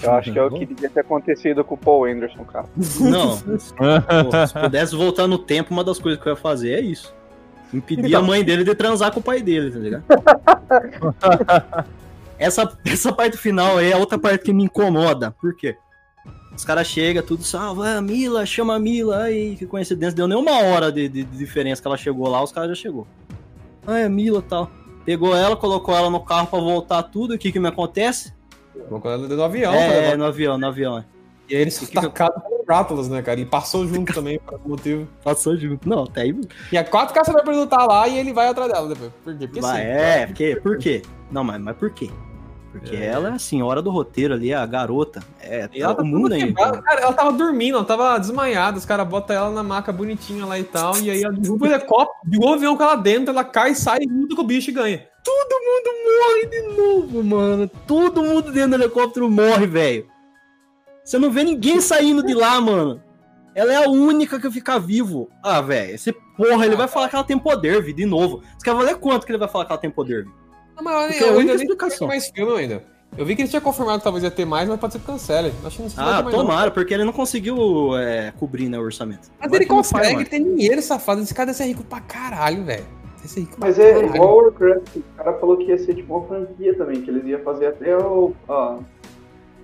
Eu 0.01 0.11
acho 0.13 0.34
que 0.34 0.39
é 0.39 0.43
o 0.43 0.49
que 0.49 0.65
devia 0.65 0.89
ter 0.89 1.01
acontecido 1.01 1.63
com 1.63 1.75
o 1.75 1.77
Paul 1.77 2.05
Anderson, 2.05 2.43
cara. 2.45 2.65
Não, 2.99 3.38
Pô, 4.25 4.47
se 4.47 4.53
pudesse 4.53 4.95
voltar 4.95 5.27
no 5.27 5.38
tempo, 5.38 5.71
uma 5.71 5.84
das 5.84 5.99
coisas 5.99 6.21
que 6.21 6.27
eu 6.27 6.34
ia 6.34 6.38
fazer 6.38 6.73
é 6.73 6.81
isso. 6.81 7.13
Impedir 7.73 8.07
Então. 8.07 8.21
a 8.21 8.23
mãe 8.23 8.43
dele 8.43 8.63
de 8.63 8.73
transar 8.75 9.11
com 9.11 9.19
o 9.19 9.23
pai 9.23 9.41
dele, 9.41 9.71
tá 9.71 9.79
ligado? 9.79 10.03
essa, 12.39 12.77
essa 12.86 13.11
parte 13.13 13.38
final 13.38 13.77
aí 13.77 13.91
é 13.91 13.93
a 13.93 13.97
outra 13.97 14.17
parte 14.17 14.43
que 14.45 14.53
me 14.53 14.63
incomoda. 14.63 15.31
Por 15.39 15.55
quê? 15.55 15.75
Os 16.56 16.64
caras 16.64 16.86
chegam, 16.88 17.24
tudo 17.24 17.43
salva, 17.43 17.97
ah, 17.97 18.01
Mila, 18.01 18.45
chama 18.45 18.76
a 18.76 18.80
Mila, 18.80 19.24
aí, 19.24 19.56
que 19.56 19.66
coincidência, 19.66 20.16
deu 20.16 20.28
nem 20.28 20.38
uma 20.38 20.60
hora 20.64 20.91
de, 20.91 21.10
de- 21.10 21.24
de 21.24 21.38
diferença 21.38 21.82
que 21.82 21.88
ela 21.88 21.97
chegou 21.97 22.28
lá, 22.30 22.43
os 22.43 22.51
caras 22.51 22.70
já 22.70 22.76
chegou. 22.76 23.08
Ah, 23.88 23.99
é 23.99 24.08
Mila 24.10 24.39
e 24.39 24.43
tal. 24.43 24.70
Pegou 25.04 25.36
ela, 25.36 25.56
colocou 25.58 25.95
ela 25.95 26.10
no 26.10 26.20
carro 26.20 26.47
pra 26.47 26.60
voltar 26.60 27.04
tudo, 27.04 27.34
o 27.34 27.38
que 27.38 27.51
que 27.51 27.60
me 27.60 27.68
acontece? 27.68 28.34
Colocou 28.88 29.12
ela 29.12 29.28
do 29.28 29.43
avião, 29.43 29.74
é, 29.74 29.88
levar- 30.01 30.18
no 30.18 30.26
avião, 30.26 30.58
no 30.58 30.68
avião. 30.68 30.97
é. 30.99 31.04
E 31.49 31.56
aí 31.56 31.62
eles 31.62 31.78
que 31.78 31.88
que- 31.88 31.93
tacaram 31.99 32.39
pelo 32.39 32.64
Rátulas, 32.70 33.10
né, 33.10 33.22
cara? 33.22 33.38
E 33.39 33.45
passou 33.45 33.86
junto 33.86 34.14
também, 34.14 34.39
por 34.39 34.54
algum 34.54 34.70
motivo. 34.70 35.06
Passou 35.22 35.58
junto. 35.58 35.88
Não, 35.89 36.04
até 36.04 36.22
aí 36.22 36.34
E 36.72 36.78
a 36.78 36.84
quatro 36.86 37.14
caçadores 37.14 37.43
pra 37.43 37.54
lutar 37.54 37.86
lá 37.86 38.08
e 38.08 38.18
ele 38.18 38.32
vai 38.32 38.47
atrás 38.47 38.72
dela 38.72 38.88
depois. 38.88 39.12
Por 39.24 39.36
quê? 39.38 39.47
Porque 39.47 39.60
Vai, 39.62 39.82
sim. 39.82 39.88
é, 39.88 40.26
porque, 40.28 40.56
por 40.56 40.78
quê? 40.78 41.01
Não, 41.30 41.43
mas, 41.43 41.62
mas 41.62 41.76
por 41.76 41.89
quê? 41.89 42.10
Porque 42.74 42.95
ela 42.95 43.30
é 43.30 43.32
a 43.34 43.39
senhora 43.39 43.84
do 43.84 43.91
roteiro 43.91 44.34
ali, 44.34 44.51
a 44.51 44.65
garota. 44.65 45.21
É, 45.39 45.69
E 45.71 45.80
ela 45.84 45.93
tá 45.93 46.01
o 46.01 46.05
mundo 46.05 46.34
aí. 46.34 46.51
Cara, 46.51 47.01
ela 47.01 47.13
tava 47.13 47.32
dormindo, 47.32 47.76
ela 47.78 47.86
tava 47.86 48.17
desmaiada. 48.17 48.80
Os 48.80 48.86
caras 48.86 49.07
botam 49.07 49.36
ela 49.36 49.51
na 49.51 49.61
maca 49.61 49.93
bonitinha 49.93 50.43
lá 50.43 50.57
e 50.57 50.63
tal. 50.63 50.97
E 50.97 51.11
aí 51.11 51.24
ela 51.24 51.34
derruba 51.34 51.67
o 51.67 51.69
helicóptero, 51.69 52.19
derruba 52.26 52.49
o 52.49 52.53
avião 52.55 52.76
com 52.76 52.82
ela 52.82 52.95
dentro, 52.95 53.30
ela 53.30 53.43
cai, 53.43 53.76
sai 53.76 54.01
junto 54.09 54.36
com 54.36 54.41
o 54.41 54.45
bicho 54.45 54.71
e 54.71 54.74
ganha. 54.74 55.07
Todo 55.24 55.61
mundo 55.61 55.89
morre 56.19 56.45
de 56.47 56.76
novo, 56.76 57.24
mano. 57.24 57.69
Todo 57.86 58.24
mundo 58.24 58.51
dentro 58.51 58.71
do 58.78 58.84
helicóptero 58.84 59.30
morre, 59.30 59.67
velho. 59.67 60.07
Você 61.05 61.19
não 61.19 61.30
vê 61.30 61.43
ninguém 61.43 61.80
saindo 61.80 62.24
de 62.24 62.34
lá, 62.34 62.59
mano. 62.59 63.03
Ela 63.53 63.71
é 63.71 63.86
a 63.86 63.89
única 63.89 64.39
que 64.39 64.49
fica 64.49 64.80
vivo. 64.80 65.30
Ah, 65.43 65.61
velho, 65.61 65.93
esse 65.93 66.11
porra, 66.36 66.65
ele 66.65 66.76
vai 66.76 66.88
falar 66.88 67.07
que 67.07 67.15
ela 67.15 67.24
tem 67.24 67.38
poder, 67.38 67.84
vi, 67.84 67.93
de 67.93 68.05
novo. 68.05 68.41
Você 68.57 68.65
quer 68.65 68.74
valer 68.74 68.95
quanto 68.95 69.28
que 69.28 69.32
ele 69.32 69.38
vai 69.38 69.47
falar 69.47 69.65
que 69.65 69.71
ela 69.71 69.82
tem 69.82 69.91
poder, 69.91 70.26
vi? 70.26 70.43
Não, 70.76 70.84
mas 70.84 71.07
Porque 71.11 71.24
é 71.24 71.28
a 71.28 71.30
eu 71.32 71.38
única 71.38 71.51
ainda 71.51 71.53
nem 71.53 71.63
explicação. 71.63 71.97
tem 71.99 72.07
mais 72.07 72.28
filme 72.30 72.59
ainda. 72.59 72.84
Eu 73.15 73.26
vi 73.26 73.36
que 73.36 73.41
eles 73.43 73.51
tinham 73.51 73.61
confirmado 73.61 73.99
que 73.99 74.03
talvez 74.03 74.24
ia 74.24 74.32
ter 74.32 74.43
mais, 74.45 74.67
mas 74.67 74.80
pode 74.80 74.93
ser 74.93 74.99
que 74.99 75.05
cancele. 75.05 75.53
Acho 75.63 75.78
que 75.78 75.84
não 75.84 75.89
Ah, 75.97 76.17
ter 76.17 76.24
mais, 76.24 76.26
não. 76.26 76.32
tomara, 76.32 76.71
porque 76.71 76.93
ele 76.93 77.03
não 77.03 77.13
conseguiu 77.13 77.95
é, 77.95 78.34
cobrir, 78.39 78.69
né, 78.69 78.80
o 78.80 78.82
orçamento. 78.82 79.30
Mas 79.39 79.49
Vai 79.51 79.59
ele 79.59 79.65
consegue, 79.67 80.15
ele 80.15 80.26
tem 80.26 80.43
dinheiro, 80.43 80.82
safado. 80.82 81.21
Esse 81.21 81.34
cara 81.34 81.45
deve 81.47 81.57
ser 81.57 81.65
rico 81.65 81.84
pra 81.84 81.99
caralho, 82.01 82.63
velho. 82.63 82.84
Mas 83.59 83.80
é 83.80 83.93
caralho. 83.93 84.15
igual 84.15 84.34
o 84.38 84.41
Warcraft, 84.43 84.95
o 84.97 85.03
cara 85.15 85.34
falou 85.39 85.55
que 85.57 85.65
ia 85.65 85.78
ser 85.78 85.93
tipo 85.95 86.13
uma 86.17 86.28
franquia 86.28 86.76
também, 86.76 87.01
que 87.01 87.09
eles 87.09 87.24
iam 87.26 87.39
fazer 87.41 87.67
até 87.67 87.95
o. 87.95 88.34
ó, 88.49 88.80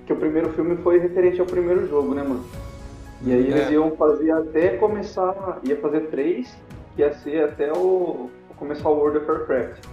que 0.06 0.14
o 0.14 0.16
primeiro 0.16 0.54
filme 0.54 0.78
foi 0.78 0.98
referente 1.00 1.40
ao 1.42 1.46
primeiro 1.46 1.86
jogo, 1.88 2.14
né, 2.14 2.24
mano? 2.24 2.46
E 3.26 3.34
aí 3.34 3.40
eles 3.48 3.68
É. 3.68 3.72
iam 3.74 3.92
fazer 3.98 4.32
até 4.32 4.78
começar. 4.78 5.60
ia 5.64 5.76
fazer 5.78 6.02
três, 6.10 6.56
que 6.96 7.02
ia 7.02 7.14
ser 7.16 7.44
até 7.44 7.74
o. 7.74 8.30
começar 8.58 8.88
o 8.90 8.94
World 8.96 9.18
of 9.18 9.30
Warcraft. 9.30 9.84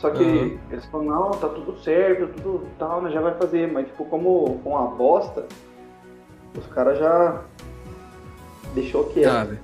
Só 0.00 0.08
que 0.10 0.22
Uhum. 0.22 0.58
eles 0.70 0.86
falaram, 0.86 1.10
não, 1.10 1.30
tá 1.32 1.48
tudo 1.48 1.78
certo, 1.80 2.26
tudo 2.40 2.66
tal, 2.78 3.02
né, 3.02 3.10
já 3.10 3.20
vai 3.20 3.34
fazer, 3.34 3.70
mas 3.70 3.86
tipo, 3.86 4.04
como 4.06 4.58
com 4.64 4.76
a 4.78 4.86
bosta, 4.86 5.44
os 6.56 6.66
caras 6.68 6.98
já. 6.98 7.42
deixou 8.74 9.04
quieto. 9.04 9.28
Ah, 9.28 9.44
velho. 9.44 9.60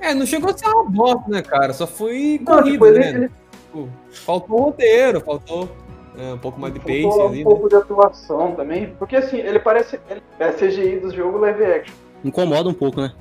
É, 0.00 0.14
não 0.14 0.24
chegou 0.24 0.50
a 0.50 0.56
ser 0.56 0.68
uma 0.68 0.84
bosta, 0.84 1.28
né, 1.28 1.42
cara? 1.42 1.72
Só 1.72 1.86
foi 1.86 2.40
Não, 2.46 2.56
corrido, 2.56 2.72
tipo, 2.72 2.86
ele, 2.86 2.98
né? 2.98 3.08
ele 3.10 3.30
Tipo, 3.66 3.88
faltou 4.10 4.58
roteiro, 4.62 5.20
faltou 5.20 5.68
é, 6.16 6.32
um 6.32 6.38
pouco 6.38 6.58
mais 6.58 6.72
de 6.72 6.80
pace 6.80 7.02
faltou 7.02 7.26
ali, 7.28 7.44
um 7.44 7.48
né? 7.48 7.54
pouco 7.54 7.68
de 7.68 7.76
atuação 7.76 8.54
também, 8.54 8.94
porque 8.98 9.16
assim, 9.16 9.38
ele 9.38 9.58
parece. 9.58 10.00
Ele, 10.08 10.22
é 10.38 10.50
CGI 10.52 11.00
do 11.00 11.14
jogo 11.14 11.36
live 11.38 11.62
action. 11.64 11.94
Incomoda 12.24 12.68
um 12.70 12.74
pouco, 12.74 13.00
né? 13.02 13.12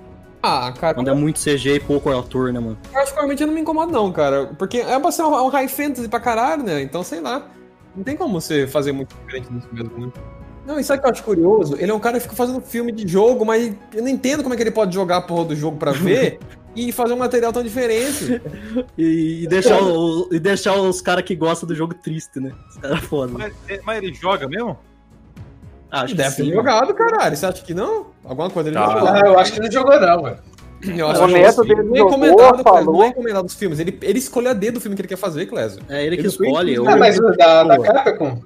Ah, 0.42 0.72
cara, 0.72 0.94
Quando 0.94 1.10
é 1.10 1.14
muito 1.14 1.40
CG 1.40 1.76
e 1.76 1.80
pouco 1.80 2.10
ator, 2.18 2.54
né, 2.54 2.60
mano? 2.60 2.78
particularmente 2.94 3.42
eu 3.42 3.48
não 3.48 3.54
me 3.54 3.62
incomodo 3.62 3.92
não, 3.92 4.12
cara. 4.12 4.48
Porque 4.58 4.78
é 4.78 5.00
pra 5.00 5.12
ser 5.12 5.24
um, 5.24 5.34
um 5.34 5.48
high 5.50 5.68
fantasy 5.68 6.08
pra 6.08 6.20
caralho, 6.20 6.64
né? 6.64 6.82
Então, 6.82 7.04
sei 7.04 7.20
lá. 7.20 7.48
Não 7.96 8.04
tem 8.04 8.16
como 8.16 8.40
você 8.40 8.68
fazer 8.68 8.92
muito 8.92 9.16
diferente 9.16 9.52
disso 9.52 9.68
mesmo, 9.72 10.06
né? 10.08 10.12
Não, 10.66 10.80
e 10.80 10.84
sabe 10.84 11.00
o 11.00 11.02
que 11.02 11.08
eu 11.08 11.12
acho 11.14 11.24
curioso? 11.24 11.76
Ele 11.80 11.90
é 11.90 11.94
um 11.94 12.00
cara 12.00 12.18
que 12.18 12.24
fica 12.24 12.36
fazendo 12.36 12.62
filme 12.62 12.92
de 12.92 13.08
jogo, 13.08 13.46
mas 13.46 13.74
eu 13.94 14.02
não 14.02 14.10
entendo 14.10 14.44
como 14.44 14.54
é 14.54 14.58
que 14.58 14.64
ele 14.64 14.72
pode 14.72 14.94
jogar 14.94 15.18
a 15.18 15.22
porra 15.22 15.46
do 15.46 15.56
jogo 15.56 15.78
pra 15.78 15.92
ver 15.92 16.40
e 16.76 16.92
fazer 16.92 17.14
um 17.14 17.18
material 17.18 17.52
tão 17.54 17.64
diferente. 17.64 18.40
E, 18.98 19.44
e 19.44 19.48
deixar, 19.48 19.82
o- 19.82 20.28
e 20.32 20.40
deixar 20.40 20.76
os 20.76 21.02
caras 21.02 21.24
que 21.24 21.36
gostam 21.36 21.68
do 21.68 21.74
jogo 21.74 21.94
triste, 21.96 22.40
né? 22.40 22.52
Os 22.70 22.78
caras 22.78 23.00
foda. 23.00 23.34
Mas, 23.38 23.54
mas 23.86 24.04
ele 24.04 24.14
joga 24.14 24.48
mesmo? 24.48 24.78
Ah, 25.92 26.02
acho 26.02 26.16
Deve 26.16 26.30
que 26.30 26.36
ter 26.38 26.44
sim. 26.44 26.52
jogado, 26.54 26.94
caralho. 26.94 27.36
Você 27.36 27.46
acha 27.46 27.64
que 27.64 27.74
não? 27.74 28.08
Alguma 28.26 28.50
coisa 28.50 28.70
ele 28.70 28.78
Tá. 28.78 28.90
jogou. 28.92 29.08
Ah, 29.08 29.22
eu 29.26 29.40
acho 29.40 29.54
que 29.54 29.60
não 29.62 29.72
jogou, 29.72 30.00
não, 30.00 30.24
velho. 30.24 30.38
Eu 30.96 31.08
acho 31.08 31.24
O 31.24 31.28
que 31.28 31.34
neto 31.34 31.62
assim, 31.62 31.68
dele 31.70 31.84
não 31.84 31.96
é 31.96 31.98
jogou, 31.98 32.10
encomendado, 32.12 32.64
falou. 32.64 32.94
não 32.94 33.04
é 33.04 33.08
encomendado 33.08 33.46
dos 33.46 33.56
filmes. 33.56 33.80
Ele, 33.80 33.98
ele 34.02 34.20
escolhe 34.20 34.48
a 34.48 34.54
dedo 34.54 34.76
do 34.76 34.80
filme 34.82 34.96
que 34.96 35.02
ele 35.02 35.08
quer 35.08 35.16
fazer, 35.18 35.46
Clésio. 35.48 35.82
É 35.90 36.06
ele 36.06 36.16
que 36.18 36.22
Ele 36.22 36.28
escolhe. 36.28 36.78
O 36.80 36.88
Ah, 36.88 36.96
mas 36.98 37.18
o 37.18 37.32
da, 37.32 37.64
da 37.64 37.80
Capcom? 37.80 38.40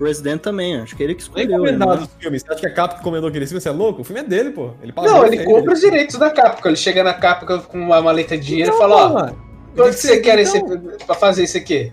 Resident 0.00 0.40
também, 0.42 0.80
acho 0.80 0.96
que 0.96 1.02
ele 1.02 1.14
que 1.14 1.20
é 1.20 1.24
escolheu. 1.24 1.46
encomendado 1.50 1.92
né? 1.92 1.96
dos 2.06 2.10
filmes. 2.18 2.42
Você 2.42 2.50
acha 2.52 2.60
que 2.60 2.66
a 2.66 2.74
Capcom 2.74 3.00
encomendou 3.00 3.28
aquele 3.30 3.46
filme? 3.46 3.60
Você 3.60 3.68
é 3.68 3.72
louco? 3.72 4.00
O 4.00 4.04
filme 4.04 4.20
é 4.20 4.24
dele, 4.24 4.50
pô. 4.50 4.72
Ele 4.82 4.92
pagou 4.92 5.10
Não, 5.12 5.24
ele 5.26 5.44
compra 5.44 5.72
os 5.72 5.80
direitos 5.80 6.18
da 6.18 6.30
Capcom. 6.30 6.68
Ele 6.68 6.76
chega 6.76 7.02
na 7.04 7.14
Capcom 7.14 7.60
com 7.60 7.78
uma 7.78 8.02
maleta 8.02 8.36
de 8.36 8.44
dinheiro 8.44 8.74
e 8.74 8.78
fala, 8.78 8.96
ó, 8.96 9.08
mano. 9.12 9.38
quanto 9.76 9.90
que 9.94 10.00
você 10.00 10.20
quer 10.20 10.38
esse, 10.40 10.58
Então, 10.58 10.82
pra 11.06 11.14
fazer 11.14 11.44
isso 11.44 11.56
aqui? 11.56 11.92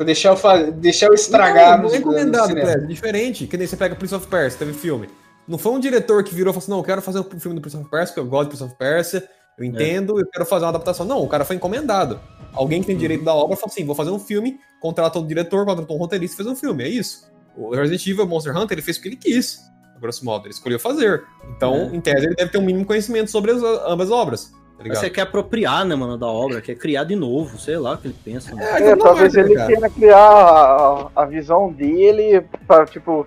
Pra 0.00 0.06
deixar 0.06 0.30
eu, 0.34 0.72
deixar 0.72 1.08
eu 1.08 1.12
estragar 1.12 1.72
Não, 1.76 1.82
no, 1.82 1.88
não 1.88 1.94
é 1.94 1.98
encomendado. 1.98 2.54
Clésio. 2.54 2.84
É 2.84 2.86
diferente. 2.86 3.46
Que 3.46 3.58
nem 3.58 3.66
você 3.66 3.76
pega 3.76 3.94
Prince 3.94 4.14
of 4.14 4.26
Persia, 4.28 4.58
teve 4.58 4.72
filme. 4.72 5.10
Não 5.46 5.58
foi 5.58 5.72
um 5.72 5.78
diretor 5.78 6.24
que 6.24 6.34
virou 6.34 6.52
e 6.52 6.54
falou 6.54 6.62
assim: 6.62 6.70
não, 6.70 6.78
eu 6.78 6.84
quero 6.84 7.02
fazer 7.02 7.18
um 7.20 7.38
filme 7.38 7.54
do 7.54 7.60
Prince 7.60 7.76
of 7.76 7.90
Persia, 7.90 8.06
porque 8.14 8.20
eu 8.20 8.24
gosto 8.24 8.44
de 8.44 8.56
Prince 8.56 8.64
of 8.64 8.78
Persia, 8.78 9.28
eu 9.58 9.64
entendo, 9.66 10.18
eu 10.18 10.26
quero 10.32 10.46
fazer 10.46 10.64
uma 10.64 10.70
adaptação. 10.70 11.04
Não, 11.04 11.22
o 11.22 11.28
cara 11.28 11.44
foi 11.44 11.56
encomendado. 11.56 12.18
Alguém 12.54 12.80
que 12.80 12.86
tem 12.86 12.96
direito 12.96 13.24
da 13.24 13.34
obra 13.34 13.58
falou 13.58 13.70
assim: 13.70 13.84
vou 13.84 13.94
fazer 13.94 14.08
um 14.10 14.18
filme, 14.18 14.58
contratou 14.80 15.22
um 15.22 15.26
diretor, 15.26 15.66
contratou 15.66 15.94
um 15.94 15.98
roteirista 16.00 16.32
e 16.32 16.36
fez 16.38 16.48
um 16.48 16.56
filme. 16.56 16.82
É 16.82 16.88
isso. 16.88 17.30
O 17.54 17.74
Resident 17.74 18.06
Evil 18.06 18.26
Monster 18.26 18.56
Hunter 18.56 18.76
ele 18.78 18.82
fez 18.82 18.96
porque 18.96 19.10
ele 19.10 19.16
quis, 19.16 19.60
grosso 20.00 20.24
modo, 20.24 20.46
ele 20.46 20.54
escolheu 20.54 20.80
fazer. 20.80 21.24
Então, 21.54 21.90
É. 21.92 21.96
em 21.96 22.00
tese, 22.00 22.24
ele 22.24 22.34
deve 22.36 22.50
ter 22.50 22.56
um 22.56 22.62
mínimo 22.64 22.86
conhecimento 22.86 23.30
sobre 23.30 23.50
as, 23.50 23.62
ambas 23.62 24.10
obras. 24.10 24.50
Tá? 24.88 24.94
Você 24.94 25.10
quer 25.10 25.22
apropriar, 25.22 25.84
né, 25.84 25.94
mano, 25.94 26.16
da 26.16 26.26
obra, 26.26 26.60
quer 26.60 26.74
criar 26.74 27.04
de 27.04 27.14
novo, 27.14 27.58
sei 27.58 27.76
lá 27.76 27.92
o 27.94 27.98
que 27.98 28.08
ele 28.08 28.16
pensa. 28.24 28.50
mano. 28.54 28.62
É, 28.62 28.82
É, 28.82 28.90
não 28.96 28.98
talvez 29.04 29.34
ele 29.34 29.54
cara? 29.54 29.66
queira 29.66 29.90
criar 29.90 30.18
a, 30.18 31.10
a 31.16 31.24
visão 31.26 31.70
dele 31.70 32.42
pra, 32.66 32.86
tipo. 32.86 33.26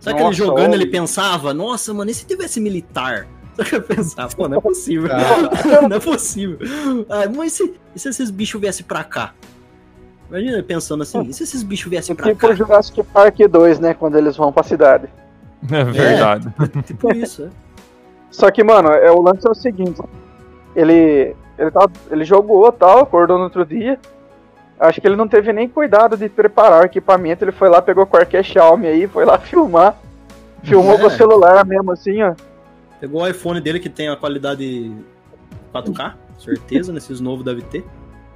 Sabe 0.00 0.18
que 0.18 0.22
ele 0.24 0.32
jogando, 0.34 0.74
ele 0.74 0.86
pensava, 0.86 1.54
nossa, 1.54 1.94
mano, 1.94 2.10
e 2.10 2.14
se 2.14 2.26
tivesse 2.26 2.60
militar? 2.60 3.26
Só 3.54 3.64
que 3.64 3.76
eu 3.76 3.82
pensava, 3.82 4.34
pô, 4.34 4.48
não 4.48 4.58
é 4.58 4.60
possível. 4.62 5.08
Cara. 5.08 5.82
não 5.88 5.96
é 5.96 6.00
possível. 6.00 6.58
Ah, 7.08 7.28
mas 7.34 7.52
e 7.52 7.56
se, 7.56 7.74
e 7.94 7.98
se 7.98 8.08
esses 8.08 8.30
bichos 8.30 8.60
viessem 8.60 8.84
pra 8.84 9.02
cá? 9.04 9.32
Imagina 10.28 10.52
ele 10.54 10.62
pensando 10.62 11.02
assim, 11.02 11.22
e 11.22 11.32
se 11.32 11.42
esses 11.42 11.62
bichos 11.62 11.90
viessem 11.90 12.16
pra 12.16 12.26
Tipo 12.28 12.38
cá? 12.40 12.48
o 12.48 12.54
Jurassic 12.56 13.02
Park 13.04 13.36
2, 13.38 13.78
né? 13.80 13.94
Quando 13.94 14.16
eles 14.18 14.36
vão 14.36 14.50
pra 14.52 14.62
cidade. 14.62 15.08
É 15.70 15.84
verdade. 15.84 16.52
Tipo 16.86 17.14
isso, 17.14 17.44
é. 17.44 17.48
Só 18.30 18.50
que, 18.50 18.64
mano, 18.64 18.88
é, 18.88 19.10
o 19.10 19.20
lance 19.20 19.46
é 19.46 19.50
o 19.50 19.54
seguinte. 19.54 20.00
Ele. 20.74 21.34
Ele, 21.58 21.70
tava, 21.70 21.92
ele 22.10 22.24
jogou 22.24 22.70
tal, 22.72 23.00
acordou 23.00 23.36
no 23.38 23.44
outro 23.44 23.64
dia. 23.64 23.98
Acho 24.80 25.00
que 25.00 25.06
ele 25.06 25.14
não 25.16 25.28
teve 25.28 25.52
nem 25.52 25.68
cuidado 25.68 26.16
de 26.16 26.28
preparar 26.28 26.82
o 26.82 26.86
equipamento. 26.86 27.44
Ele 27.44 27.52
foi 27.52 27.68
lá, 27.68 27.80
pegou 27.80 28.04
qualquer 28.06 28.42
Xiaomi 28.44 28.86
aí, 28.86 29.06
foi 29.06 29.24
lá 29.24 29.38
filmar. 29.40 29.96
Filmou 30.64 30.94
É. 30.94 30.98
com 30.98 31.06
o 31.06 31.10
celular 31.10 31.64
mesmo, 31.64 31.92
assim, 31.92 32.22
ó. 32.22 32.34
Pegou 33.00 33.22
o 33.22 33.26
iPhone 33.28 33.60
dele 33.60 33.78
que 33.80 33.88
tem 33.88 34.08
a 34.08 34.16
qualidade 34.16 34.92
4K, 35.74 36.14
certeza, 36.38 36.92
nesses 36.92 37.20
novos 37.20 37.44
deve 37.44 37.62
ter. 37.62 37.84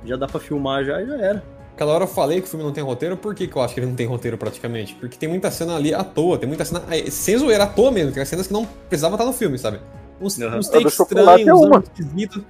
Já 0.05 0.17
dá 0.17 0.27
pra 0.27 0.39
filmar 0.41 0.85
já 0.85 1.01
e 1.01 1.07
já 1.07 1.17
era. 1.17 1.43
Aquela 1.75 1.93
hora 1.93 2.05
eu 2.05 2.09
falei 2.09 2.41
que 2.41 2.47
o 2.47 2.51
filme 2.51 2.65
não 2.65 2.73
tem 2.73 2.83
roteiro, 2.83 3.17
por 3.17 3.35
que, 3.35 3.47
que 3.47 3.55
eu 3.57 3.63
acho 3.63 3.75
que 3.75 3.81
ele 3.81 3.87
não 3.89 3.95
tem 3.95 4.07
roteiro 4.07 4.39
praticamente? 4.39 4.95
Porque 4.95 5.17
tem 5.17 5.29
muita 5.29 5.51
cena 5.51 5.77
ali 5.77 5.93
à 5.95 6.03
toa, 6.03 6.39
tem 6.39 6.49
muita 6.49 6.65
cena. 6.65 6.83
aí, 6.89 7.11
Sem 7.11 7.37
zoeira, 7.37 7.65
à 7.65 7.67
toa 7.67 7.91
mesmo, 7.91 8.13
tem 8.13 8.23
as 8.23 8.29
cenas 8.29 8.47
que 8.47 8.53
não 8.53 8.65
precisavam 8.89 9.17
estar 9.17 9.27
no 9.27 9.33
filme, 9.33 9.59
sabe? 9.59 9.79
Uns, 10.21 10.41
Aham. 10.41 10.59
uns 10.59 10.69
takes 10.69 10.99
estranhos, 10.99 11.61
uns 11.61 11.85
esquisitos, 11.85 12.43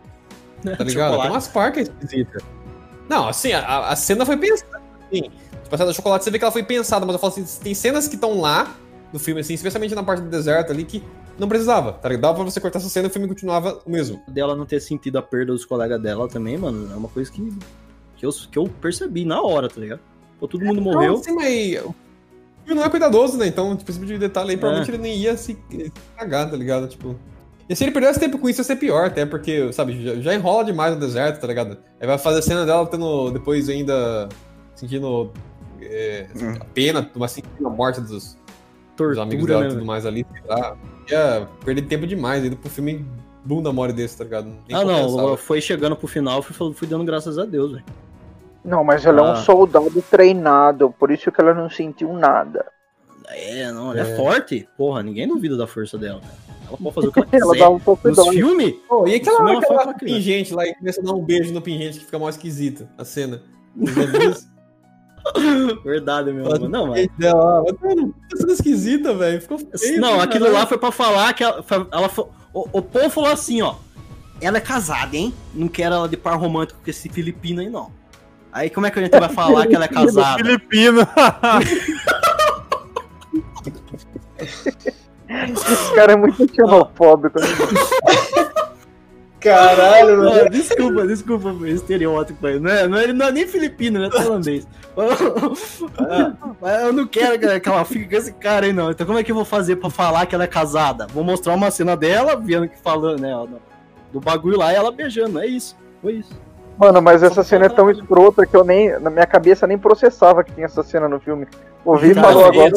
tá 0.63 0.85
ligado? 0.85 0.91
Chocolate. 0.93 1.23
Tem 1.23 1.31
umas 1.31 1.49
parcas 1.49 1.89
esquisitas. 1.89 2.43
Não, 3.09 3.29
assim, 3.29 3.53
a, 3.53 3.89
a 3.89 3.97
cena 3.97 4.25
foi 4.27 4.37
pensada. 4.37 4.81
Assim, 5.07 5.23
tipo, 5.23 5.75
a 5.75 5.79
cena 5.79 5.91
do 5.91 5.95
chocolate, 5.95 6.25
você 6.25 6.31
vê 6.31 6.39
que 6.39 6.45
ela 6.45 6.53
foi 6.53 6.63
pensada, 6.63 7.05
mas 7.07 7.15
eu 7.15 7.19
falo 7.19 7.33
assim, 7.33 7.45
tem 7.63 7.75
cenas 7.75 8.09
que 8.09 8.15
estão 8.15 8.41
lá 8.41 8.75
no 9.13 9.19
filme, 9.19 9.41
assim, 9.41 9.55
especialmente 9.55 9.95
na 9.95 10.03
parte 10.03 10.23
do 10.23 10.29
deserto 10.29 10.73
ali, 10.73 10.85
que 10.85 11.03
não 11.39 11.49
precisava, 11.49 11.93
tá 11.93 12.09
ligado? 12.09 12.23
Dava 12.23 12.35
pra 12.37 12.45
você 12.45 12.61
cortar 12.61 12.79
essa 12.79 12.89
cena 12.89 13.07
e 13.07 13.11
o 13.11 13.13
filme 13.13 13.29
continuava 13.29 13.81
o 13.85 13.91
mesmo. 13.91 14.23
Dela 14.29 14.57
não 14.57 14.65
ter 14.67 14.81
sentido 14.81 15.19
a 15.19 15.23
perda 15.23 15.53
dos 15.53 15.65
colegas 15.65 16.01
dela 16.01 16.29
também, 16.29 16.57
mano, 16.57 16.93
é 16.93 16.97
uma 16.97 17.09
coisa 17.09 17.31
que, 17.31 17.53
que, 18.17 18.25
eu, 18.27 18.31
que 18.51 18.59
eu 18.59 18.65
percebi 18.81 19.25
na 19.25 19.41
hora, 19.43 19.69
tá 19.69 19.81
ligado? 19.81 20.01
Pô, 20.41 20.49
todo 20.49 20.65
mundo 20.65 20.81
morreu. 20.81 21.15
Não, 21.15 21.23
sim, 21.23 21.33
mas 21.33 21.85
o 21.85 21.95
filme 22.65 22.81
não 22.81 22.85
é 22.85 22.91
cuidadoso, 22.91 23.39
né? 23.39 23.47
Então, 23.47 23.77
tipo, 23.77 23.91
esse 23.91 24.01
tipo 24.01 24.13
de 24.13 24.19
detalhe 24.19 24.51
aí, 24.51 24.57
provavelmente 24.57 24.91
É. 24.91 24.95
ele 24.95 25.03
nem 25.03 25.17
ia 25.17 25.37
se 25.37 25.57
se 25.71 25.93
cagar, 26.17 26.51
tá 26.51 26.57
ligado? 26.57 26.89
Tipo. 26.89 27.17
E 27.69 27.75
se 27.75 27.83
ele 27.85 27.91
perdesse 27.91 28.21
tempo 28.21 28.39
com 28.39 28.49
isso, 28.49 28.61
ia 28.61 28.65
ser 28.65 28.77
pior, 28.77 29.07
até 29.07 29.27
porque, 29.27 29.73
sabe, 29.73 30.03
já, 30.03 30.15
já 30.17 30.35
enrola 30.35 30.65
demais 30.65 30.95
no 30.95 31.01
deserto, 31.01 31.41
tá 31.41 31.47
ligado? 31.47 31.79
Aí 32.01 32.07
vai 32.07 32.17
fazer 32.17 32.39
a 32.39 32.43
cena 32.43 32.65
dela 32.65 32.87
tendo, 32.87 33.31
depois 33.33 33.69
ainda, 33.69 34.29
sentindo 34.75 35.33
é, 35.83 36.27
a 36.61 36.65
pena, 36.67 37.11
mas 37.17 37.33
sentindo 37.33 37.67
a 37.67 37.71
morte 37.71 38.01
dos, 38.01 38.39
dos 38.97 39.19
amigos 39.19 39.47
dela 39.47 39.63
e 39.65 39.69
né, 39.69 39.75
tudo 39.75 39.85
mais 39.85 40.07
ali, 40.07 40.25
sei 40.33 40.43
lá. 40.49 40.77
Ia 41.11 41.49
perder 41.65 41.83
tempo 41.83 42.07
demais, 42.07 42.45
indo 42.45 42.57
pro 42.57 42.71
filme 42.71 43.05
bunda 43.45 43.73
mole 43.73 43.93
desse, 43.93 44.17
tá 44.19 44.25
ligado? 44.25 44.47
Nem 44.69 44.77
Ah, 44.77 44.85
não, 44.85 45.37
foi 45.37 45.61
chegando 45.61 45.97
pro 45.97 46.07
final, 46.07 46.43
fui, 46.43 46.73
fui 46.73 46.87
dando 46.87 47.05
graças 47.05 47.37
a 47.39 47.45
Deus, 47.45 47.73
velho. 47.73 47.85
Não, 48.65 48.83
mas 48.83 49.07
ela 49.07 49.21
é 49.21 49.23
um 49.23 49.33
Ah. 49.33 49.37
soldado 49.37 50.03
treinado, 50.03 50.91
por 50.99 51.11
isso 51.11 51.31
que 51.31 51.41
ela 51.41 51.55
não 51.55 51.71
sentiu 51.71 52.13
nada. 52.13 52.67
É, 53.29 53.71
não, 53.73 53.93
ela 53.93 54.09
é. 54.09 54.17
forte. 54.17 54.69
Porra, 54.77 55.03
ninguém 55.03 55.27
duvida 55.27 55.57
da 55.57 55.67
força 55.67 55.99
dela. 55.99 56.21
Cara. 56.21 56.47
Ela 56.69 56.77
pode 56.79 56.95
fazer 56.95 57.09
o 57.09 57.13
que 57.13 57.19
ela 57.21 57.27
quiser. 57.27 57.43
Ela 57.47 57.57
dá 57.57 57.69
um 57.71 57.79
pouco 57.81 58.09
Nos 58.09 58.17
dó. 58.17 58.31
filmes? 58.31 58.75
Pô, 58.89 59.07
e 59.07 59.15
aquela, 59.15 59.39
foi 59.39 59.57
aquela 59.57 59.95
criança. 59.95 60.17
pingente 60.17 60.55
lá 60.55 60.67
e 60.67 60.75
começa 60.75 61.01
a 61.01 61.05
dar 61.05 61.13
um 61.13 61.25
beijo 61.25 61.53
no 61.53 61.61
pingente 61.61 61.99
que 61.99 62.05
fica 62.05 62.19
mais 62.19 62.35
esquisito, 62.37 62.89
a 62.99 63.05
cena. 63.05 63.43
Verdade, 65.85 66.33
meu 66.33 66.47
amor. 66.47 66.69
Não, 66.69 66.87
mas... 66.89 67.09
Dela, 67.19 67.65
mas, 67.65 67.81
mano, 67.81 68.15
tá 68.31 68.37
sendo 68.37 68.53
esquisita, 68.53 69.15
velho. 69.15 69.41
Ficou 69.41 69.59
feio. 69.59 70.01
Não, 70.01 70.13
cara. 70.13 70.23
aquilo 70.25 70.53
lá 70.53 70.67
foi 70.67 70.79
pra 70.79 70.93
falar 70.93 71.33
que 71.35 71.43
ela, 71.43 71.65
ela 71.91 72.09
foi- 72.09 72.27
o, 72.55 72.69
o 72.73 72.83
povo 72.83 73.11
falou 73.11 73.31
assim, 73.31 73.61
ó. 73.63 73.75
Ela 74.41 74.59
é 74.59 74.61
casada, 74.61 75.17
hein? 75.17 75.35
Não 75.55 75.67
quero 75.67 75.95
ela 75.95 76.09
de 76.09 76.17
par 76.17 76.39
romântico 76.39 76.81
com 76.83 76.91
esse 76.91 77.09
filipino 77.09 77.61
aí, 77.61 77.69
não. 77.69 77.91
Aí 78.53 78.71
como 78.71 78.87
é 78.87 78.91
que 78.91 78.99
a 78.99 79.03
gente 79.03 79.19
vai 79.19 79.29
falar 79.29 79.67
que 79.67 79.75
ela 79.75 79.85
é 79.85 79.89
casada? 79.89 80.37
Filipino. 80.43 81.01
Esse 84.39 85.95
cara 85.95 86.13
é 86.13 86.17
muito 86.17 86.55
xenofóbico. 86.55 87.39
né? 87.41 87.47
Caralho, 89.41 90.19
mano. 90.19 90.51
Desculpa, 90.51 91.07
desculpa 91.07 91.49
o 91.51 91.67
estereótipo 91.67 92.47
aí. 92.47 92.59
Não 92.59 92.71
é, 92.71 92.89
não 92.89 92.99
é, 92.99 93.13
não 93.13 93.27
é 93.27 93.33
nem 93.33 93.47
filipino, 93.47 94.01
né? 94.01 94.09
Tailandês. 94.11 94.67
Ah, 95.99 96.33
Mas 96.59 96.83
eu 96.85 96.93
não 96.93 97.07
quero 97.07 97.39
que 97.39 97.69
ela 97.69 97.85
fique 97.85 98.09
com 98.09 98.17
esse 98.17 98.33
cara 98.33 98.65
aí, 98.65 98.73
não. 98.73 98.91
Então 98.91 99.07
como 99.07 99.19
é 99.19 99.23
que 99.23 99.31
eu 99.31 99.35
vou 99.37 99.45
fazer 99.45 99.77
pra 99.77 99.91
falar 99.91 100.25
que 100.25 100.35
ela 100.35 100.45
é 100.45 100.47
casada? 100.49 101.07
Vou 101.09 101.23
mostrar 101.23 101.53
uma 101.53 101.71
cena 101.71 101.95
dela, 101.95 102.35
vendo 102.35 102.67
que 102.67 102.79
falando, 102.79 103.21
né? 103.21 103.31
Do 104.11 104.19
bagulho 104.19 104.57
lá 104.57 104.73
e 104.73 104.77
ela 104.77 104.91
beijando. 104.91 105.39
É 105.39 105.47
isso. 105.47 105.77
Foi 106.01 106.15
isso. 106.15 106.33
Mano, 106.79 107.01
mas 107.01 107.23
essa 107.23 107.43
cena 107.43 107.67
é 107.67 107.69
tão 107.69 107.91
escrota 107.91 108.47
que 108.47 108.55
eu 108.55 108.63
nem. 108.63 108.99
Na 109.01 109.09
minha 109.09 109.27
cabeça 109.27 109.67
nem 109.67 109.79
processava 109.79 110.45
que 110.45 110.53
tinha 110.53 110.67
essa 110.67 110.83
cena 110.83 111.09
no 111.09 111.19
filme. 111.19 111.47
Ouvi 111.85 112.11
e 112.11 112.15
falou 112.15 112.43
eu 112.43 112.49
agora. 112.49 112.73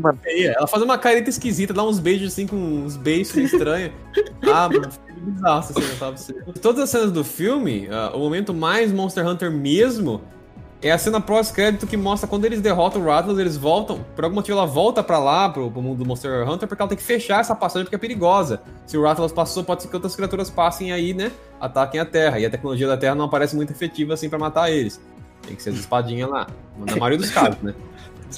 mano. 0.00 0.18
Ela 0.24 0.66
faz 0.66 0.82
uma 0.82 0.98
careta 0.98 1.30
esquisita, 1.30 1.72
dá 1.72 1.84
uns 1.84 1.98
beijos 1.98 2.32
assim 2.32 2.46
com 2.46 2.56
uns 2.56 2.96
beijos 2.96 3.36
estranhos. 3.36 3.92
ah, 4.52 4.68
mano, 4.68 4.90
fica 4.90 5.20
bizarro 5.20 5.58
essa 5.60 5.72
cena, 5.72 6.16
sabe? 6.16 6.52
Todas 6.60 6.84
as 6.84 6.90
cenas 6.90 7.12
do 7.12 7.22
filme, 7.22 7.88
ah, 7.90 8.12
o 8.14 8.18
momento 8.18 8.52
mais 8.52 8.92
Monster 8.92 9.26
Hunter 9.26 9.50
mesmo 9.50 10.20
é 10.84 10.92
a 10.92 10.98
cena 10.98 11.18
pós-crédito 11.18 11.86
que 11.86 11.96
mostra 11.96 12.28
quando 12.28 12.44
eles 12.44 12.60
derrotam 12.60 13.00
o 13.00 13.06
Rattlers, 13.06 13.38
eles 13.38 13.56
voltam. 13.56 14.04
Por 14.14 14.24
algum 14.24 14.36
motivo 14.36 14.58
ela 14.58 14.66
volta 14.66 15.02
pra 15.02 15.18
lá, 15.18 15.48
pro, 15.48 15.70
pro 15.70 15.80
mundo 15.80 15.98
do 15.98 16.04
Monster 16.04 16.46
Hunter, 16.48 16.68
porque 16.68 16.82
ela 16.82 16.88
tem 16.90 16.98
que 16.98 17.02
fechar 17.04 17.40
essa 17.40 17.54
passagem 17.54 17.86
porque 17.86 17.96
é 17.96 17.98
perigosa. 17.98 18.60
Se 18.86 18.98
o 18.98 19.02
Rattlers 19.02 19.32
passou, 19.32 19.64
pode 19.64 19.82
ser 19.82 19.88
que 19.88 19.96
outras 19.96 20.14
criaturas 20.14 20.50
passem 20.50 20.92
aí, 20.92 21.14
né? 21.14 21.32
Ataquem 21.58 22.00
a 22.00 22.04
Terra. 22.04 22.38
E 22.38 22.44
a 22.44 22.50
tecnologia 22.50 22.86
da 22.86 22.98
Terra 22.98 23.14
não 23.14 23.30
parece 23.30 23.56
muito 23.56 23.72
efetiva 23.72 24.12
assim 24.12 24.28
pra 24.28 24.38
matar 24.38 24.70
eles. 24.70 25.00
Tem 25.46 25.56
que 25.56 25.62
ser 25.62 25.70
as 25.70 25.76
espadinhas 25.76 26.28
lá. 26.28 26.46
Na 26.76 26.96
maioria 26.96 27.18
dos 27.18 27.30
casos, 27.30 27.60
né? 27.62 27.74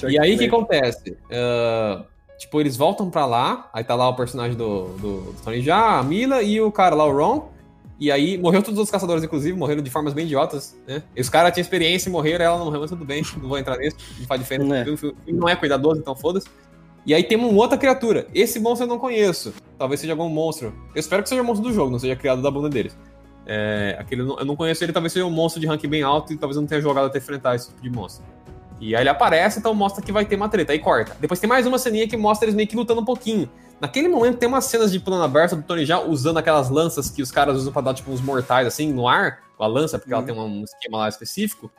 E 0.07 0.19
aí 0.19 0.35
o 0.35 0.37
que 0.37 0.45
acontece? 0.45 1.17
Ah, 1.31 2.03
tipo, 2.37 2.61
eles 2.61 2.77
voltam 2.77 3.09
pra 3.09 3.25
lá, 3.25 3.67
aí 3.73 3.83
tá 3.83 3.95
lá 3.95 4.07
o 4.07 4.15
personagem 4.15 4.55
do, 4.55 4.89
do, 4.89 5.21
do 5.31 5.35
Tony 5.43 5.61
Jaa, 5.61 5.97
a 5.97 6.03
Mila 6.03 6.43
e 6.43 6.61
o 6.61 6.71
cara 6.71 6.93
lá, 6.93 7.03
o 7.03 7.11
Ron. 7.11 7.49
E 7.99 8.11
aí 8.11 8.37
morreu 8.37 8.61
todos 8.61 8.79
os 8.79 8.91
caçadores, 8.91 9.23
inclusive, 9.23 9.57
morreram 9.57 9.81
de 9.81 9.89
formas 9.89 10.13
bem 10.13 10.25
idiotas, 10.25 10.77
né? 10.87 11.01
E 11.15 11.21
os 11.21 11.29
caras 11.29 11.51
tinham 11.51 11.63
experiência 11.63 12.09
e 12.09 12.11
morreram, 12.11 12.45
ela 12.45 12.57
não 12.57 12.65
morreu, 12.65 12.81
mas 12.81 12.89
tudo 12.91 13.03
bem, 13.03 13.23
não 13.41 13.49
vou 13.49 13.57
entrar 13.57 13.77
nisso, 13.77 13.97
não 14.19 14.27
faz 14.27 14.39
diferença. 14.39 14.75
É. 14.77 14.89
O 14.91 14.97
filme- 14.97 15.15
não 15.29 15.49
é 15.49 15.55
cuidadoso, 15.55 15.99
então 15.99 16.15
foda-se. 16.15 16.47
E 17.05 17.13
aí 17.13 17.23
tem 17.23 17.37
uma 17.37 17.47
outra 17.47 17.77
criatura. 17.77 18.27
Esse 18.35 18.59
monstro 18.59 18.85
eu 18.85 18.89
não 18.89 18.99
conheço. 18.99 19.53
Talvez 19.79 19.99
seja 20.01 20.13
algum 20.13 20.27
monstro. 20.29 20.73
Eu 20.93 20.99
espero 20.99 21.23
que 21.23 21.29
seja 21.29 21.41
um 21.41 21.45
monstro 21.45 21.67
do 21.69 21.73
jogo, 21.73 21.89
não 21.89 21.97
seja 21.99 22.15
criado 22.15 22.41
da 22.41 22.51
bunda 22.51 22.69
deles. 22.69 22.95
É, 23.45 23.95
aquele, 23.97 24.21
eu 24.23 24.43
não- 24.45 24.55
conheço 24.57 24.83
ele, 24.83 24.91
talvez 24.91 25.13
seja 25.13 25.25
um 25.25 25.31
monstro 25.31 25.59
de 25.61 25.65
rank 25.65 25.81
bem 25.87 26.03
alto 26.03 26.33
e 26.33 26.37
talvez 26.37 26.57
eu 26.57 26.61
não 26.61 26.67
tenha 26.67 26.81
jogado 26.81 27.05
até 27.05 27.17
enfrentar 27.17 27.55
esse 27.55 27.69
tipo 27.69 27.81
de 27.81 27.89
monstro. 27.89 28.25
E 28.79 28.93
aí 28.95 29.01
ele 29.01 29.09
aparece, 29.09 29.57
então 29.57 29.73
mostra 29.73 30.03
que 30.03 30.11
vai 30.11 30.25
ter 30.25 30.35
uma 30.35 30.49
treta, 30.49 30.73
aí 30.73 30.79
corta. 30.79 31.15
Depois 31.19 31.39
tem 31.39 31.47
mais 31.49 31.65
uma 31.65 31.79
ceninha 31.79 32.07
que 32.07 32.17
mostra 32.17 32.45
eles 32.45 32.55
meio 32.55 32.67
que 32.67 32.75
lutando 32.75 32.99
um 33.01 33.05
pouquinho. 33.05 33.49
Naquele 33.79 34.07
momento 34.07 34.37
tem 34.37 34.49
umas 34.49 34.65
cenas 34.65 34.91
de 34.91 34.99
plano 34.99 35.23
aberto 35.23 35.55
do 35.55 35.61
Tony 35.61 35.85
já 35.85 35.99
usando 35.99 36.37
aquelas 36.37 36.69
lanças 36.69 37.09
que 37.09 37.21
os 37.21 37.31
caras 37.31 37.57
usam 37.57 37.71
pra 37.71 37.81
dar 37.81 37.93
tipo 37.93 38.11
uns 38.11 38.21
mortais 38.21 38.65
assim 38.65 38.91
no 38.91 39.07
ar, 39.07 39.39
com 39.55 39.63
a 39.63 39.67
lança, 39.67 39.99
porque 39.99 40.13
ela 40.13 40.23
tem 40.23 40.33
um 40.35 40.63
esquema 40.63 40.97
lá 40.99 41.09
específico. 41.09 41.71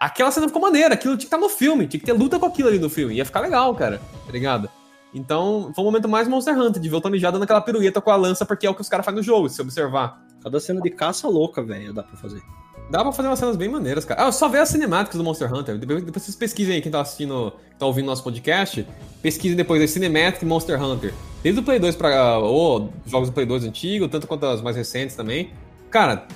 Aquela 0.00 0.30
cena 0.30 0.46
ficou 0.46 0.60
maneira, 0.60 0.94
aquilo 0.94 1.14
tinha 1.14 1.18
que 1.18 1.24
estar 1.24 1.38
no 1.38 1.48
filme, 1.48 1.86
tinha 1.86 2.00
que 2.00 2.06
ter 2.06 2.12
luta 2.12 2.38
com 2.38 2.46
aquilo 2.46 2.68
ali 2.68 2.78
no 2.78 2.88
filme, 2.88 3.14
ia 3.14 3.24
ficar 3.24 3.40
legal, 3.40 3.74
cara, 3.74 4.00
tá 4.26 4.32
ligado? 4.32 4.70
Então, 5.14 5.70
foi 5.74 5.84
o 5.84 5.86
momento 5.86 6.08
mais 6.08 6.26
Monster 6.26 6.58
Hunter, 6.58 6.82
de 6.82 6.88
ver 6.88 6.96
o 6.96 7.00
Tony 7.00 7.18
já 7.18 7.30
dando 7.30 7.44
aquela 7.44 7.60
pirueta 7.60 8.00
com 8.00 8.10
a 8.10 8.16
lança, 8.16 8.44
porque 8.44 8.66
é 8.66 8.70
o 8.70 8.74
que 8.74 8.80
os 8.80 8.88
caras 8.88 9.06
fazem 9.06 9.18
no 9.18 9.22
jogo, 9.22 9.48
se 9.48 9.60
observar. 9.62 10.20
Cada 10.42 10.58
cena 10.58 10.80
de 10.80 10.90
caça 10.90 11.28
louca, 11.28 11.62
velho, 11.62 11.92
dá 11.92 12.02
pra 12.02 12.16
fazer. 12.16 12.42
Dá 12.90 13.02
pra 13.02 13.12
fazer 13.12 13.28
umas 13.28 13.38
cenas 13.38 13.56
bem 13.56 13.68
maneiras, 13.68 14.04
cara. 14.04 14.26
Ah, 14.26 14.32
só 14.32 14.48
ver 14.48 14.58
as 14.58 14.68
cinemáticas 14.68 15.16
do 15.16 15.24
Monster 15.24 15.52
Hunter. 15.52 15.78
Depois, 15.78 16.02
depois 16.02 16.22
vocês 16.22 16.36
pesquisem 16.36 16.76
aí, 16.76 16.82
quem 16.82 16.92
tá 16.92 17.00
assistindo, 17.00 17.52
quem 17.70 17.78
tá 17.78 17.86
ouvindo 17.86 18.06
nosso 18.06 18.22
podcast, 18.22 18.86
pesquisem 19.22 19.56
depois 19.56 19.80
aí 19.80 19.88
Cinematic 19.88 20.42
Monster 20.42 20.82
Hunter. 20.82 21.14
Desde 21.42 21.60
o 21.60 21.64
Play 21.64 21.78
2 21.78 21.96
pra. 21.96 22.38
ou 22.38 22.92
jogos 23.06 23.30
do 23.30 23.32
Play 23.32 23.46
2 23.46 23.64
antigo, 23.64 24.08
tanto 24.08 24.26
quanto 24.26 24.46
as 24.46 24.60
mais 24.60 24.76
recentes 24.76 25.16
também. 25.16 25.50
Cara, 25.90 26.26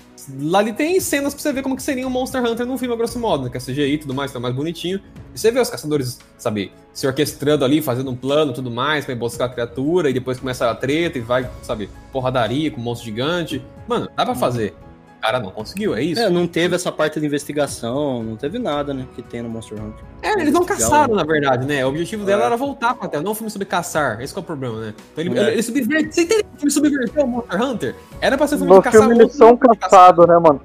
lá 0.40 0.61
ali 0.61 0.72
tem 0.72 1.01
cenas 1.01 1.34
pra 1.34 1.42
você 1.42 1.53
ver 1.53 1.62
como 1.62 1.74
que 1.74 1.82
seria 1.82 2.07
um 2.07 2.11
Monster 2.11 2.44
Hunter 2.44 2.64
num 2.64 2.78
filme, 2.78 2.94
a 2.94 2.96
grosso 2.96 3.18
modo, 3.18 3.44
né? 3.44 3.51
Que 3.51 3.57
é 3.57 3.61
CGI 3.61 3.94
e 3.94 3.99
tudo 3.99 4.14
mais, 4.14 4.32
tá 4.32 4.38
mais 4.38 4.55
bonitinho. 4.55 5.01
E 5.34 5.38
você 5.38 5.51
vê 5.51 5.59
os 5.59 5.68
caçadores, 5.68 6.20
sabe, 6.38 6.70
se 6.92 7.07
orquestrando 7.09 7.64
ali, 7.64 7.82
fazendo 7.82 8.11
um 8.11 8.14
plano 8.14 8.53
e 8.53 8.55
tudo 8.55 8.70
mais, 8.70 9.05
pra 9.05 9.16
buscar 9.16 9.46
a 9.46 9.49
criatura, 9.49 10.11
e 10.11 10.12
depois 10.12 10.38
começa 10.38 10.70
a 10.70 10.74
treta 10.76 11.18
e 11.18 11.20
vai, 11.20 11.51
sabe, 11.62 11.90
porradaria 12.12 12.70
com 12.70 12.80
um 12.80 12.84
monstro 12.84 13.07
gigante. 13.07 13.61
Mano, 13.88 14.09
dá 14.16 14.24
pra 14.24 14.36
fazer. 14.36 14.74
O 14.88 14.88
cara 15.21 15.41
não 15.41 15.51
conseguiu, 15.51 15.95
é 15.97 16.03
isso. 16.03 16.21
É, 16.21 16.31
não 16.31 16.47
teve 16.47 16.75
essa 16.77 16.91
parte 16.93 17.19
de 17.21 17.27
investigação, 17.27 18.23
não 18.23 18.37
teve 18.37 18.59
nada, 18.59 18.95
né, 18.95 19.07
que 19.14 19.23
tem 19.23 19.43
no 19.43 19.49
Monster 19.49 19.83
Hunter. 19.83 20.05
É, 20.23 20.33
eles 20.41 20.53
não 20.53 20.64
caçaram, 20.64 21.14
na 21.14 21.25
verdade, 21.25 21.66
né? 21.66 21.85
O 21.85 21.89
objetivo 21.89 22.25
dela 22.25 22.43
É. 22.43 22.47
era 22.47 22.57
voltar 22.57 22.95
pra 22.95 23.09
Terra, 23.09 23.23
não 23.23 23.33
um 23.33 23.35
filme 23.35 23.51
sobre 23.51 23.66
caçar. 23.66 24.21
Esse 24.21 24.33
que 24.33 24.39
é 24.39 24.43
o 24.43 24.45
problema, 24.45 24.81
né? 24.81 24.95
Então 25.12 25.25
ele, 25.25 25.39
É. 25.39 25.43
ele, 25.43 25.51
ele 25.53 25.62
subverteu. 25.62 26.12
Você 26.12 26.23
entendeu? 26.23 26.45
O 26.55 26.57
filme 26.59 26.71
subverteu 26.71 27.25
o 27.25 27.29
Monster 27.29 27.62
Hunter? 27.62 27.95
Era 28.21 28.37
pra 28.39 28.47
ser 28.47 28.55
um 28.55 28.59
filme 28.59 28.73
No 28.75 28.79
de 28.79 28.85
caçar 28.85 29.01
filme 29.03 29.19
eles 29.23 29.35
são 29.35 29.57
caçados, 29.57 30.27
né, 30.27 30.39
mano? 30.39 30.61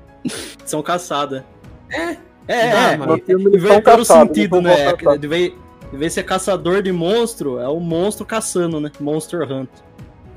São 0.66 0.82
caçadas. 0.84 1.44
É, 1.90 2.18
É, 2.48 2.68
é, 2.94 2.98
mano. 2.98 3.18
No 3.18 3.24
filme 3.24 3.46
eles 3.46 3.62
são 3.62 3.70
inverteram 3.72 3.96
o 3.96 4.00
caçados. 4.06 4.28
sentido, 4.36 4.62
né? 4.62 4.94
vez 5.28 5.52
de 5.92 6.10
ser 6.10 6.24
caçador 6.24 6.82
de 6.82 6.92
monstro, 6.92 7.60
é 7.60 7.68
o 7.68 7.80
monstro 7.80 8.26
caçando, 8.26 8.80
né? 8.80 8.92
Monster 9.00 9.42
Hunter. 9.44 9.84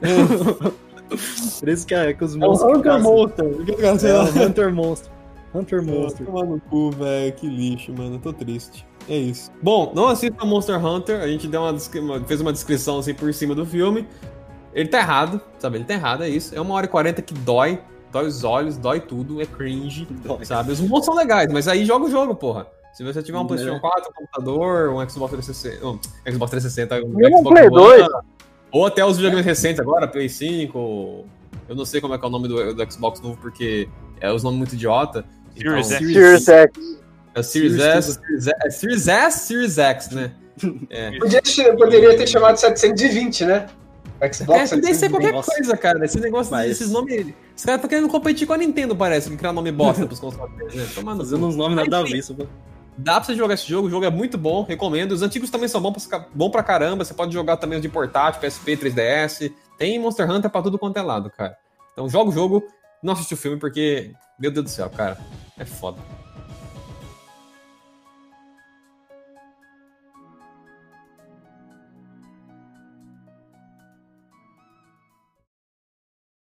Por 1.09 1.69
isso 1.69 1.87
que, 1.87 1.95
é, 1.95 2.13
que 2.13 2.25
os 2.25 2.35
É 2.35 2.39
o 2.39 2.41
monstros 2.41 2.79
Hunter. 2.79 3.01
Monster. 3.03 3.47
É 4.05 4.43
o 4.43 4.47
Hunter 4.47 4.75
Monstro. 4.75 5.13
Hunter 5.55 5.83
Monster. 5.83 6.27
Toma 6.27 6.45
no 6.45 6.61
cu, 6.61 6.91
velho. 6.91 7.33
Que 7.33 7.47
lixo, 7.49 7.93
mano. 7.97 8.17
Eu 8.17 8.19
tô 8.19 8.33
triste. 8.33 8.87
É 9.09 9.17
isso. 9.17 9.51
Bom, 9.63 9.93
não 9.95 10.09
assista 10.09 10.45
Monster 10.45 10.85
Hunter. 10.85 11.21
A 11.21 11.29
gente 11.29 11.47
deu 11.49 11.63
uma, 11.63 12.21
fez 12.27 12.41
uma 12.41 12.53
descrição 12.53 12.99
assim 12.99 13.15
por 13.15 13.33
cima 13.33 13.55
do 13.55 13.65
filme. 13.65 14.07
Ele 14.75 14.89
tá 14.89 14.99
errado, 14.99 15.41
sabe? 15.59 15.79
Ele 15.79 15.85
tá 15.85 15.95
errado, 15.95 16.23
é 16.25 16.29
isso. 16.29 16.55
É 16.55 16.61
uma 16.61 16.75
hora 16.75 16.85
e 16.87 16.89
quarenta 16.89 17.23
que 17.23 17.33
dói. 17.33 17.81
dói 18.13 18.27
os 18.27 18.45
olhos, 18.45 18.77
dói 18.77 19.01
tudo, 19.01 19.41
é 19.41 19.47
cringe, 19.47 20.07
Dói. 20.25 20.45
sabe? 20.45 20.73
Os 20.73 20.81
monstros 20.81 21.07
são 21.07 21.15
legais, 21.15 21.51
mas 21.53 21.67
aí 21.69 21.85
joga 21.85 22.05
o 22.07 22.11
jogo, 22.11 22.35
porra. 22.35 22.67
Se 22.93 23.05
você 23.05 23.23
tiver 23.23 23.39
um 23.39 23.43
Né? 23.43 23.49
PlayStation 23.49 23.79
4, 23.81 24.11
um 24.11 24.13
computador, 24.15 24.91
um 24.91 25.09
Xbox 25.09 25.31
360, 25.33 25.87
um 25.87 25.99
Xbox 26.33 26.51
360, 26.51 27.05
um 27.07 27.09
Mesmo 27.11 27.37
um 27.37 27.41
Xbox 27.41 27.55
Play 27.55 27.69
One, 27.69 27.99
2. 28.01 28.09
Ou 28.77 28.87
até 28.87 29.05
os 29.05 29.17
videogames 29.17 29.45
recentes 29.47 29.81
agora, 29.81 30.07
Play 30.09 30.29
5, 30.29 31.25
eu 31.69 31.75
não 31.75 31.85
sei 31.85 32.01
como 32.01 32.15
é 32.15 32.19
que 32.19 32.25
é 32.25 32.29
o 32.29 32.31
nome 32.31 32.49
do, 32.49 32.75
do 32.75 32.93
Xbox 32.93 33.21
novo, 33.21 33.39
porque 33.41 33.89
é 34.21 34.31
os 34.33 34.43
nomes 34.43 34.59
muito 34.59 34.75
idiota. 34.75 35.25
Series 35.57 35.91
X. 35.91 35.99
Series 35.99 36.49
X. 36.49 36.73
É 37.35 37.41
o 37.41 37.43
Series 37.43 37.73
Series 37.73 37.97
S, 37.97 38.13
Series, 38.15 38.47
é 38.47 38.71
Series 38.71 39.09
S, 39.09 39.47
Series 39.47 39.79
X, 39.79 40.11
né? 40.11 40.33
Podia 41.21 41.43
ter- 41.43 41.77
poderia 41.77 42.17
ter 42.17 42.27
chamado 42.27 42.57
720, 42.57 43.45
né? 43.45 43.67
Xbox 44.33 44.73
É, 44.73 44.77
deve 44.77 44.95
ser 44.95 45.11
qualquer 45.11 45.27
720. 45.29 45.33
Nossa. 45.35 45.51
coisa, 45.53 45.77
cara. 45.77 46.05
Esse 46.05 46.19
negócio, 46.21 46.51
Mas- 46.53 46.71
esses 46.71 46.91
nomes. 46.91 47.35
Os 47.55 47.65
caras 47.65 47.79
estão 47.79 47.89
querendo 47.89 48.09
competir 48.09 48.47
com 48.47 48.53
a 48.55 48.57
Nintendo, 48.57 48.95
parece, 48.97 49.29
que 49.31 49.37
criar 49.37 49.53
nome 49.53 49.73
bosta 49.73 50.07
pros 50.07 50.21
consoles, 50.21 50.75
né? 50.75 50.87
Tomando 50.95 51.19
Fazendo 51.25 51.47
uns 51.47 51.57
nomes 51.57 51.77
nada 51.77 51.99
a 51.99 52.03
ver. 52.03 52.23
Dá 52.99 53.15
pra 53.15 53.25
você 53.25 53.35
jogar 53.35 53.55
esse 53.55 53.69
jogo, 53.69 53.89
o 53.89 53.91
jogo 53.91 54.07
é 54.07 54.11
muito 54.11 54.39
bom, 54.39 54.65
recomendo. 54.65 55.13
Os 55.13 55.23
antigos 55.23 55.51
também 55.51 55.69
são 55.69 55.81
bons 55.81 56.07
pra, 56.07 56.27
bom 56.35 56.51
pra 56.51 56.63
caramba. 56.63 57.05
Você 57.05 57.13
pode 57.13 57.33
jogar 57.33 57.59
também 57.59 57.77
os 57.77 57.83
de 57.83 57.89
portátil, 57.89 58.41
PSP, 58.41 58.77
3DS. 58.77 59.53
Tem 59.77 59.99
Monster 59.99 60.31
Hunter 60.31 60.51
pra 60.51 60.63
tudo 60.63 60.79
quanto 60.79 60.97
é 60.97 61.03
lado, 61.03 61.31
cara. 61.31 61.57
Então 61.93 62.09
joga 62.09 62.31
o 62.31 62.33
jogo, 62.33 62.63
não 63.03 63.13
assiste 63.13 63.35
o 63.35 63.37
filme, 63.37 63.59
porque, 63.59 64.13
meu 64.39 64.51
Deus 64.51 64.65
do 64.65 64.71
céu, 64.71 64.89
cara, 64.89 65.19
é 65.59 65.65
foda. 65.65 65.99